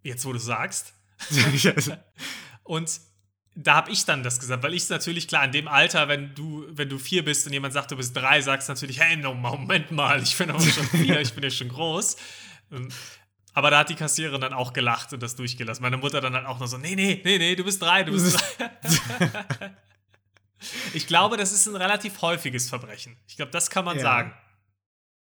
Jetzt, 0.03 0.25
wo 0.25 0.33
du 0.33 0.39
sagst. 0.39 0.95
Und 2.63 3.01
da 3.55 3.75
habe 3.75 3.91
ich 3.91 4.07
dann 4.07 4.23
das 4.23 4.41
gesagt, 4.41 4.63
weil 4.63 4.73
ich 4.73 4.89
natürlich 4.89 5.29
klar 5.29 5.45
in 5.45 5.53
dem 5.53 5.69
Alter, 5.69 6.09
wenn 6.09 6.35
du, 6.35 6.65
wenn 6.71 6.89
du 6.89 6.99
vier 6.99 7.23
bist 7.25 7.47
und 7.47 7.53
jemand 7.53 7.75
sagt, 7.75 7.91
du 7.91 7.97
bist 7.97 8.17
drei, 8.17 8.41
sagst 8.41 8.69
du 8.69 8.73
natürlich, 8.73 9.01
hey, 9.01 9.17
no, 9.17 9.35
Moment 9.35 9.91
mal, 9.91 10.23
ich 10.23 10.35
bin 10.39 10.51
aber 10.51 10.61
schon 10.63 10.87
vier, 10.87 11.21
ich 11.21 11.35
bin 11.35 11.43
ja 11.45 11.51
schon 11.51 11.69
groß. 11.69 12.17
Aber 13.53 13.71
da 13.71 13.81
hat 13.81 13.89
die 13.89 13.95
Kassiererin 13.97 14.41
dann 14.41 14.53
auch 14.53 14.73
gelacht 14.73 15.13
und 15.13 15.23
das 15.23 15.37
durchgelassen. 15.37 15.83
Meine 15.83 15.97
Mutter 15.97 16.21
dann 16.21 16.35
halt 16.35 16.47
auch 16.47 16.61
noch 16.61 16.67
so, 16.69 16.79
nee, 16.79 16.95
nee, 16.95 17.21
nee, 17.25 17.39
nee, 17.39 17.57
du 17.57 17.65
bist 17.65 17.83
drei, 17.83 18.05
du 18.05 18.13
bist 18.13 18.39
drei. 18.59 18.71
ich 20.95 21.07
glaube, 21.07 21.37
das 21.37 21.53
ist 21.53 21.67
ein 21.67 21.77
relativ 21.77 22.21
häufiges 22.23 22.69
Verbrechen. 22.69 23.17
Ich 23.27 23.37
glaube, 23.37 23.51
das 23.51 23.71
kann 23.71 23.85
man 23.85 23.97
Ja. 23.97 24.03
sagen. 24.03 24.35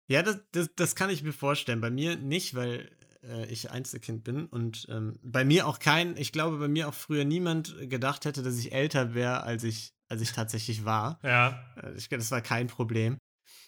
Ja, 0.09 0.24
das, 0.24 0.39
das, 0.51 0.70
das 0.76 0.95
kann 0.95 1.09
ich 1.09 1.22
mir 1.24 1.34
vorstellen. 1.34 1.82
Bei 1.82 1.89
mir 1.89 2.15
nicht, 2.15 2.55
weil 2.55 2.89
äh, 3.24 3.45
ich 3.47 3.72
Einzelkind 3.72 4.24
bin 4.24 4.45
und 4.45 4.88
ähm, 4.89 5.20
bei 5.22 5.43
mir 5.43 5.68
auch 5.68 5.80
kein, 5.80 6.15
ich 6.15 6.32
glaube, 6.32 6.57
bei 6.57 6.70
mir 6.70 6.88
auch 6.88 6.93
früher 6.93 7.26
niemand 7.26 7.76
gedacht 7.89 8.24
hätte, 8.26 8.41
dass 8.41 8.57
ich 8.57 8.72
älter 8.72 9.13
wäre, 9.13 9.43
als 9.43 9.63
ich, 9.63 9.91
als 10.07 10.22
ich 10.22 10.32
tatsächlich 10.32 10.86
war. 10.86 11.20
Ja. 11.24 11.61
Äh, 11.84 11.93
ich, 11.97 12.07
das 12.09 12.32
war 12.32 12.41
kein 12.41 12.68
Problem. 12.68 13.18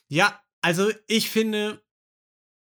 Ja, 0.07 0.39
also 0.61 0.89
ich 1.07 1.29
finde, 1.29 1.81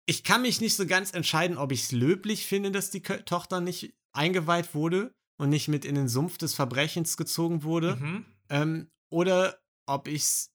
ich 0.06 0.24
kann 0.24 0.42
mich 0.42 0.62
nicht 0.62 0.76
so 0.76 0.86
ganz 0.86 1.14
entscheiden, 1.14 1.58
ob 1.58 1.72
ich 1.72 1.84
es 1.84 1.92
löblich 1.92 2.46
finde, 2.46 2.72
dass 2.72 2.90
die 2.90 3.02
Tochter 3.02 3.62
nicht 3.62 3.94
eingeweiht 4.12 4.76
wurde 4.76 5.14
und 5.38 5.50
nicht 5.50 5.68
mit 5.68 5.86
in 5.86 5.96
den 5.96 6.08
Sumpf 6.08 6.38
des 6.38 6.54
Verbrechens 6.54 7.18
gezogen 7.18 7.64
wurde. 7.64 7.96
Mhm. 7.96 8.26
Ähm, 8.50 8.92
oder 9.10 9.60
ob 9.86 10.08
ich 10.08 10.22
es 10.22 10.52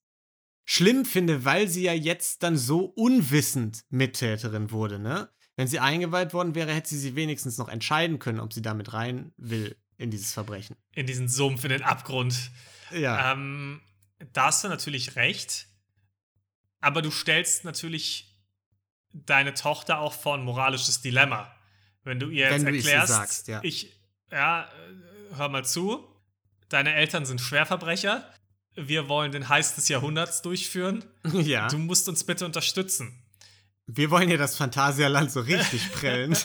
schlimm 0.65 1.05
finde, 1.05 1.45
weil 1.45 1.69
sie 1.69 1.83
ja 1.83 1.95
jetzt 1.95 2.43
dann 2.43 2.57
so 2.57 2.85
unwissend 2.85 3.85
Mittäterin 3.89 4.71
wurde, 4.71 4.99
ne? 4.99 5.31
Wenn 5.57 5.67
sie 5.67 5.81
eingeweiht 5.81 6.35
worden 6.35 6.55
wäre, 6.55 6.73
hätte 6.73 6.91
sie 6.91 6.99
sie 6.99 7.17
wenigstens 7.17 7.59
noch 7.59 7.69
entscheiden 7.69 8.21
können, 8.21 8.39
ob 8.39 8.53
sie 8.53 8.63
damit 8.63 8.93
rein 8.93 9.33
will 9.37 9.77
in 9.97 10.13
dieses 10.13 10.33
Verbrechen. 10.33 10.77
In 10.93 11.07
diesen 11.07 11.29
Sumpf, 11.29 11.65
in 11.65 11.71
den 11.71 11.83
Abgrund. 11.83 12.53
Ja. 12.93 13.33
Ähm, 13.33 13.81
da 14.33 14.47
hast 14.47 14.63
du 14.63 14.69
natürlich 14.69 15.17
recht. 15.17 15.67
Aber 16.81 17.03
du 17.03 17.11
stellst 17.11 17.65
natürlich 17.65 18.28
deine 19.13 19.55
Tochter 19.55 19.99
auch 20.01 20.13
vor 20.13 20.35
ein 20.35 20.45
moralisches 20.45 21.01
Dilemma. 21.01 21.53
Wenn 22.05 22.21
du 22.21 22.29
ihr 22.29 22.51
jetzt 22.51 22.65
Wenn 22.65 22.75
erklärst, 22.75 23.09
sagst, 23.09 23.49
ja. 23.49 23.61
ich, 23.63 23.93
ja, 24.31 24.63
äh, 24.63 25.37
hör 25.37 25.49
mal 25.49 25.65
zu, 25.65 26.07
deine 26.69 26.95
Eltern 26.95 27.27
sind 27.27 27.41
Schwerverbrecher, 27.41 28.25
wir 28.75 29.09
wollen 29.09 29.33
den 29.33 29.49
Heiß 29.49 29.75
des 29.75 29.89
Jahrhunderts 29.89 30.43
durchführen, 30.43 31.05
ja. 31.33 31.69
du 31.69 31.79
musst 31.79 32.09
uns 32.09 32.25
bitte 32.25 32.45
unterstützen. 32.45 33.23
Wir 33.87 34.11
wollen 34.11 34.29
ja 34.29 34.37
das 34.37 34.57
Phantasialand 34.57 35.31
so 35.33 35.41
richtig 35.41 35.93
prellen. 35.93 36.37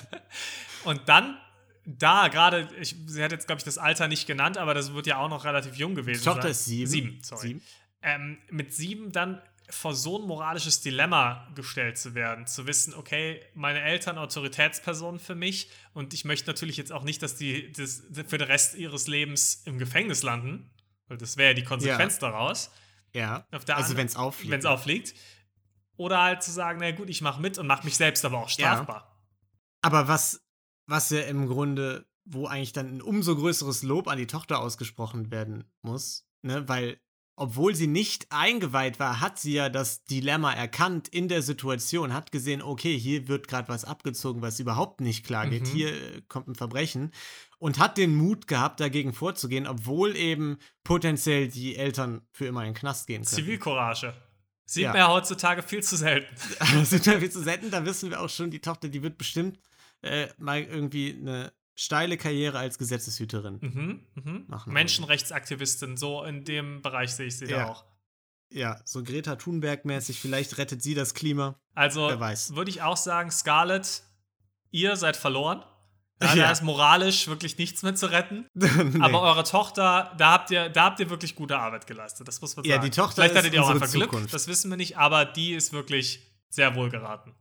Und 0.85 1.01
dann, 1.07 1.37
da 1.85 2.29
gerade, 2.29 2.67
sie 2.81 3.23
hat 3.23 3.31
jetzt, 3.31 3.47
glaube 3.47 3.59
ich, 3.59 3.65
das 3.65 3.77
Alter 3.77 4.07
nicht 4.07 4.25
genannt, 4.25 4.57
aber 4.57 4.73
das 4.73 4.93
wird 4.93 5.07
ja 5.07 5.17
auch 5.17 5.29
noch 5.29 5.43
relativ 5.45 5.75
jung 5.75 5.95
gewesen 5.95 6.21
Die 6.21 6.25
Tochter 6.25 6.49
ist 6.49 6.65
sieben. 6.65 6.89
Sieben, 6.89 7.19
sorry. 7.21 7.47
Sieben. 7.47 7.61
ähm, 8.01 8.37
mit 8.49 8.73
sieben 8.73 9.11
dann 9.11 9.41
vor 9.69 9.95
so 9.95 10.19
ein 10.19 10.27
moralisches 10.27 10.81
Dilemma 10.81 11.47
gestellt 11.55 11.97
zu 11.97 12.15
werden, 12.15 12.47
zu 12.47 12.67
wissen, 12.67 12.93
okay, 12.93 13.41
meine 13.53 13.81
Eltern 13.81 14.17
Autoritätspersonen 14.17 15.19
für 15.19 15.35
mich 15.35 15.69
und 15.93 16.13
ich 16.13 16.25
möchte 16.25 16.47
natürlich 16.47 16.77
jetzt 16.77 16.91
auch 16.91 17.03
nicht, 17.03 17.21
dass 17.21 17.35
die 17.35 17.71
das 17.71 18.03
für 18.27 18.37
den 18.37 18.47
Rest 18.47 18.75
ihres 18.75 19.07
Lebens 19.07 19.61
im 19.65 19.79
Gefängnis 19.79 20.23
landen, 20.23 20.69
weil 21.07 21.17
das 21.17 21.37
wäre 21.37 21.49
ja 21.49 21.53
die 21.53 21.63
Konsequenz 21.63 22.19
daraus, 22.19 22.71
Ja. 23.13 23.47
Auf 23.51 23.65
der 23.65 23.77
also 23.77 23.95
wenn 23.95 24.07
es 24.07 24.15
auffliegt. 24.15 24.51
wenn 24.51 24.59
es 24.59 24.65
auffliegt. 24.65 25.13
Oder 25.95 26.21
halt 26.21 26.41
zu 26.41 26.51
sagen, 26.51 26.79
na 26.81 26.91
gut, 26.91 27.09
ich 27.09 27.21
mache 27.21 27.39
mit 27.39 27.57
und 27.59 27.67
mache 27.67 27.85
mich 27.85 27.95
selbst 27.95 28.25
aber 28.25 28.39
auch 28.39 28.49
strafbar. 28.49 29.15
Aber 29.81 30.07
was, 30.07 30.41
was 30.87 31.11
ja 31.11 31.21
im 31.21 31.47
Grunde, 31.47 32.07
wo 32.25 32.47
eigentlich 32.47 32.73
dann 32.73 32.97
ein 32.97 33.01
umso 33.01 33.35
größeres 33.35 33.83
Lob 33.83 34.07
an 34.07 34.17
die 34.17 34.27
Tochter 34.27 34.59
ausgesprochen 34.59 35.29
werden 35.29 35.65
muss, 35.81 36.25
ne, 36.41 36.67
weil 36.67 36.99
obwohl 37.35 37.73
sie 37.75 37.87
nicht 37.87 38.27
eingeweiht 38.31 38.99
war, 38.99 39.19
hat 39.19 39.39
sie 39.39 39.53
ja 39.53 39.69
das 39.69 40.03
Dilemma 40.05 40.53
erkannt 40.53 41.07
in 41.07 41.27
der 41.27 41.41
Situation, 41.41 42.13
hat 42.13 42.31
gesehen, 42.31 42.61
okay, 42.61 42.97
hier 42.97 43.27
wird 43.27 43.47
gerade 43.47 43.67
was 43.69 43.85
abgezogen, 43.85 44.41
was 44.41 44.59
überhaupt 44.59 45.01
nicht 45.01 45.25
klar 45.25 45.47
geht, 45.47 45.63
Mhm. 45.63 45.71
hier 45.71 45.89
äh, 45.89 46.21
kommt 46.27 46.47
ein 46.47 46.55
Verbrechen 46.55 47.11
und 47.57 47.79
hat 47.79 47.97
den 47.97 48.15
Mut 48.15 48.47
gehabt, 48.47 48.79
dagegen 48.79 49.13
vorzugehen, 49.13 49.65
obwohl 49.67 50.15
eben 50.15 50.57
potenziell 50.83 51.47
die 51.47 51.75
Eltern 51.75 52.21
für 52.31 52.45
immer 52.45 52.61
in 52.61 52.69
den 52.73 52.75
Knast 52.75 53.07
gehen 53.07 53.23
können. 53.23 53.35
Zivilcourage. 53.35 54.13
Sieht 54.65 54.83
Ja. 54.83 54.89
man 54.91 54.97
ja 54.99 55.07
heutzutage 55.09 55.61
viel 55.63 55.83
zu 55.83 55.97
selten. 55.97 56.33
Sind 56.85 57.05
ja 57.05 57.19
viel 57.19 57.31
zu 57.31 57.41
selten, 57.43 57.71
da 57.71 57.85
wissen 57.85 58.09
wir 58.11 58.21
auch 58.21 58.29
schon, 58.29 58.51
die 58.51 58.59
Tochter, 58.61 58.89
die 58.89 59.01
wird 59.03 59.17
bestimmt 59.17 59.59
äh, 60.01 60.27
mal 60.37 60.61
irgendwie 60.61 61.17
eine 61.19 61.51
steile 61.75 62.17
Karriere 62.17 62.59
als 62.59 62.77
Gesetzeshüterin. 62.77 63.59
Mhm, 63.61 63.99
mhm. 64.23 64.43
Machen. 64.47 64.73
Menschenrechtsaktivistin, 64.73 65.97
so 65.97 66.23
in 66.23 66.43
dem 66.45 66.81
Bereich 66.81 67.13
sehe 67.15 67.27
ich 67.27 67.37
sie 67.37 67.45
Ja. 67.45 67.57
da 67.57 67.67
auch. 67.69 67.85
Ja, 68.49 68.79
so 68.85 69.01
Greta 69.03 69.33
Thunberg-mäßig, 69.33 70.19
vielleicht 70.19 70.57
rettet 70.59 70.83
sie 70.83 70.93
das 70.93 71.13
Klima. 71.15 71.59
Also 71.73 72.07
Wer 72.07 72.19
weiß. 72.19 72.55
würde 72.55 72.69
ich 72.69 72.83
auch 72.83 72.97
sagen, 72.97 73.31
Scarlett, 73.31 74.03
ihr 74.69 74.95
seid 74.95 75.17
verloren. 75.17 75.63
Ja, 76.21 76.35
Ja. 76.35 76.43
Da 76.45 76.51
ist 76.51 76.61
moralisch 76.61 77.27
wirklich 77.27 77.57
nichts 77.57 77.81
mehr 77.81 77.95
zu 77.95 78.05
retten. 78.11 78.45
nee. 78.53 79.01
Aber 79.01 79.23
eure 79.23 79.43
Tochter, 79.43 80.13
da 80.19 80.31
habt 80.33 80.51
ihr, 80.51 80.69
da 80.69 80.83
habt 80.85 80.99
ihr 80.99 81.09
wirklich 81.09 81.35
gute 81.35 81.57
Arbeit 81.57 81.87
geleistet. 81.87 82.27
Das 82.27 82.39
muss 82.41 82.55
man 82.55 82.63
Ja, 82.65 82.75
sagen. 82.75 82.85
die 82.85 82.95
Tochter 82.95 83.23
Vielleicht 83.23 83.35
hattet 83.35 83.53
ihr 83.55 83.63
auch 83.63 83.69
einfach 83.71 83.91
Glück, 83.91 84.11
Zukunft. 84.11 84.33
das 84.33 84.47
wissen 84.47 84.69
wir 84.69 84.77
nicht, 84.77 84.97
aber 84.97 85.25
die 85.25 85.53
ist 85.53 85.73
wirklich 85.73 86.19
sehr 86.49 86.75
wohl 86.75 86.91
geraten. 86.91 87.35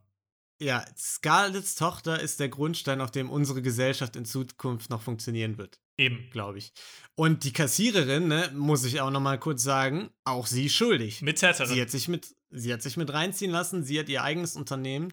Ja, 0.59 0.85
Scarletts 0.97 1.75
Tochter 1.75 2.19
ist 2.19 2.39
der 2.39 2.49
Grundstein, 2.49 3.01
auf 3.01 3.11
dem 3.11 3.29
unsere 3.29 3.61
Gesellschaft 3.61 4.15
in 4.15 4.25
Zukunft 4.25 4.89
noch 4.89 5.01
funktionieren 5.01 5.57
wird, 5.57 5.79
Eben. 5.97 6.29
glaube 6.31 6.57
ich. 6.59 6.71
Und 7.15 7.43
die 7.43 7.53
Kassiererin, 7.53 8.27
ne, 8.27 8.49
muss 8.53 8.83
ich 8.85 9.01
auch 9.01 9.09
noch 9.11 9.19
mal 9.19 9.39
kurz 9.39 9.63
sagen, 9.63 10.09
auch 10.23 10.47
sie 10.47 10.69
schuldig. 10.69 11.21
Mittäterin. 11.21 11.73
Sie 11.73 11.81
hat 11.81 11.89
sich 11.89 12.07
mit, 12.07 12.35
sie 12.49 12.71
hat 12.73 12.81
sich 12.81 12.97
mit 12.97 13.11
reinziehen 13.11 13.51
lassen. 13.51 13.83
Sie 13.83 13.99
hat 13.99 14.09
ihr 14.09 14.23
eigenes 14.23 14.55
Unternehmen, 14.55 15.11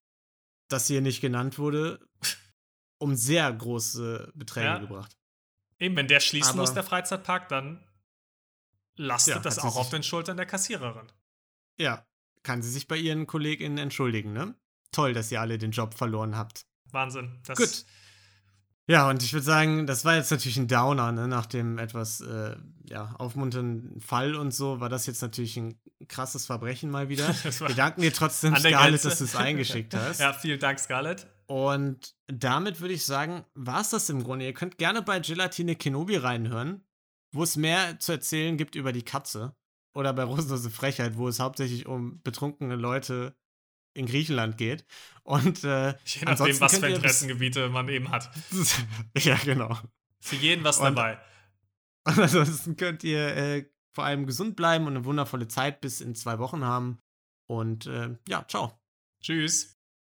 das 0.68 0.86
hier 0.86 1.01
nicht 1.01 1.20
genannt 1.20 1.59
wurde, 1.59 2.01
um 2.99 3.16
sehr 3.16 3.53
große 3.53 4.30
Beträge 4.34 4.66
Ja. 4.66 4.78
gebracht. 4.78 5.16
Eben, 5.78 5.97
wenn 5.97 6.09
der 6.09 6.20
schließen 6.20 6.51
Aber- 6.53 6.61
muss, 6.61 6.74
der 6.74 6.84
Freizeitpark, 6.84 7.49
dann 7.49 7.82
lastet 8.97 9.36
Ja, 9.36 9.41
das 9.41 9.59
auch 9.59 9.76
auf 9.76 9.88
den 9.91 10.03
Schultern 10.03 10.36
der 10.36 10.47
Kassiererin. 10.47 11.11
Ja, 11.78 12.07
kann 12.43 12.62
sie 12.62 12.70
sich 12.70 12.86
bei 12.86 12.97
ihren 12.99 13.26
KollegInnen 13.26 13.78
entschuldigen, 13.78 14.32
ne? 14.34 14.55
Toll, 14.93 15.12
dass 15.12 15.30
ihr 15.30 15.41
alle 15.41 15.59
den 15.59 15.70
Job 15.70 15.95
verloren 15.95 16.36
habt. 16.36 16.66
Wahnsinn. 16.91 17.38
Das, 17.45 17.59
Gut. 17.59 17.84
Ja, 18.91 19.09
und 19.09 19.22
ich 19.22 19.32
würde 19.32 19.45
sagen, 19.45 19.86
das 19.86 20.05
war 20.05 20.16
jetzt 20.16 20.32
natürlich 20.32 20.57
ein 20.57 20.66
Downer, 20.66 21.12
ne? 21.12 21.28
Nach 21.28 21.47
dem 21.47 21.78
etwas 21.78 22.20
äh, 22.22 22.57
ja, 22.88 23.14
aufmunternden 23.18 24.01
Fall 24.01 24.34
und 24.34 24.53
so, 24.53 24.80
war 24.80 24.88
das 24.88 25.07
jetzt 25.07 25.22
natürlich 25.22 25.57
ein 25.57 25.78
krasses 26.09 26.47
Verbrechen 26.47 26.91
mal 26.91 27.09
wieder. 27.09 27.28
Wir 27.45 27.74
danken 27.76 28.01
dir 28.01 28.12
trotzdem, 28.12 28.57
Scarlett, 28.57 29.05
dass 29.05 29.18
du 29.18 29.24
es 29.24 29.36
eingeschickt 29.36 29.95
hast. 29.97 30.18
Ja, 30.18 30.32
vielen 30.32 30.59
Dank, 30.59 30.80
Scarlett. 30.80 31.28
Und 31.47 32.16
damit 32.26 32.80
würde 32.80 32.95
ich 32.95 33.07
sagen, 33.07 33.45
war 33.55 33.80
es 33.80 33.91
das 33.91 34.09
im 34.09 34.24
Grunde. 34.24 34.45
Ihr 34.45 34.55
könnt 34.55 34.76
gerne 34.76 35.03
bei 35.03 35.20
Gelatine 35.20 35.76
Kenobi 35.76 36.16
reinhören, 36.16 36.84
wo 37.32 37.45
es 37.45 37.55
mehr 37.55 38.01
zu 38.01 38.11
erzählen 38.11 38.57
gibt 38.57 38.74
über 38.74 38.93
die 38.93 39.05
Katze. 39.05 39.55
Oder 39.95 40.12
bei 40.12 40.24
Rosenlose 40.24 40.70
Frechheit, 40.70 41.16
wo 41.16 41.28
es 41.28 41.38
hauptsächlich 41.38 41.86
um 41.86 42.20
betrunkene 42.22 42.74
Leute 42.74 43.36
in 43.95 44.07
Griechenland 44.07 44.57
geht. 44.59 44.84
Und 45.22 45.64
äh, 45.64 45.95
Je 46.05 46.22
nachdem, 46.24 46.61
was 46.61 46.78
für 46.78 46.86
Interessengebiete 46.88 47.68
man 47.68 47.88
eben 47.88 48.11
hat. 48.11 48.30
ja, 49.18 49.36
genau. 49.45 49.78
Für 50.20 50.36
jeden 50.36 50.64
was 50.64 50.78
Und- 50.78 50.84
dabei. 50.84 51.18
Und 52.05 52.18
ansonsten 52.18 52.76
könnt 52.76 53.05
ihr 53.05 53.36
äh, 53.36 53.70
vor 53.93 54.05
allem 54.05 54.26
gesund 54.26 54.57
bleiben 54.57 54.86
und 54.86 54.97
eine 54.97 55.05
wundervolle 55.05 55.49
Zeit 55.49 55.80
bis 55.82 56.01
in 56.01 56.14
zwei 56.14 56.38
Wochen 56.38 56.64
haben. 56.64 56.99
Und 57.47 57.86
äh, 57.86 58.16
ja, 58.26 58.47
ciao. 58.49 58.80
Tschüss. 59.22 59.78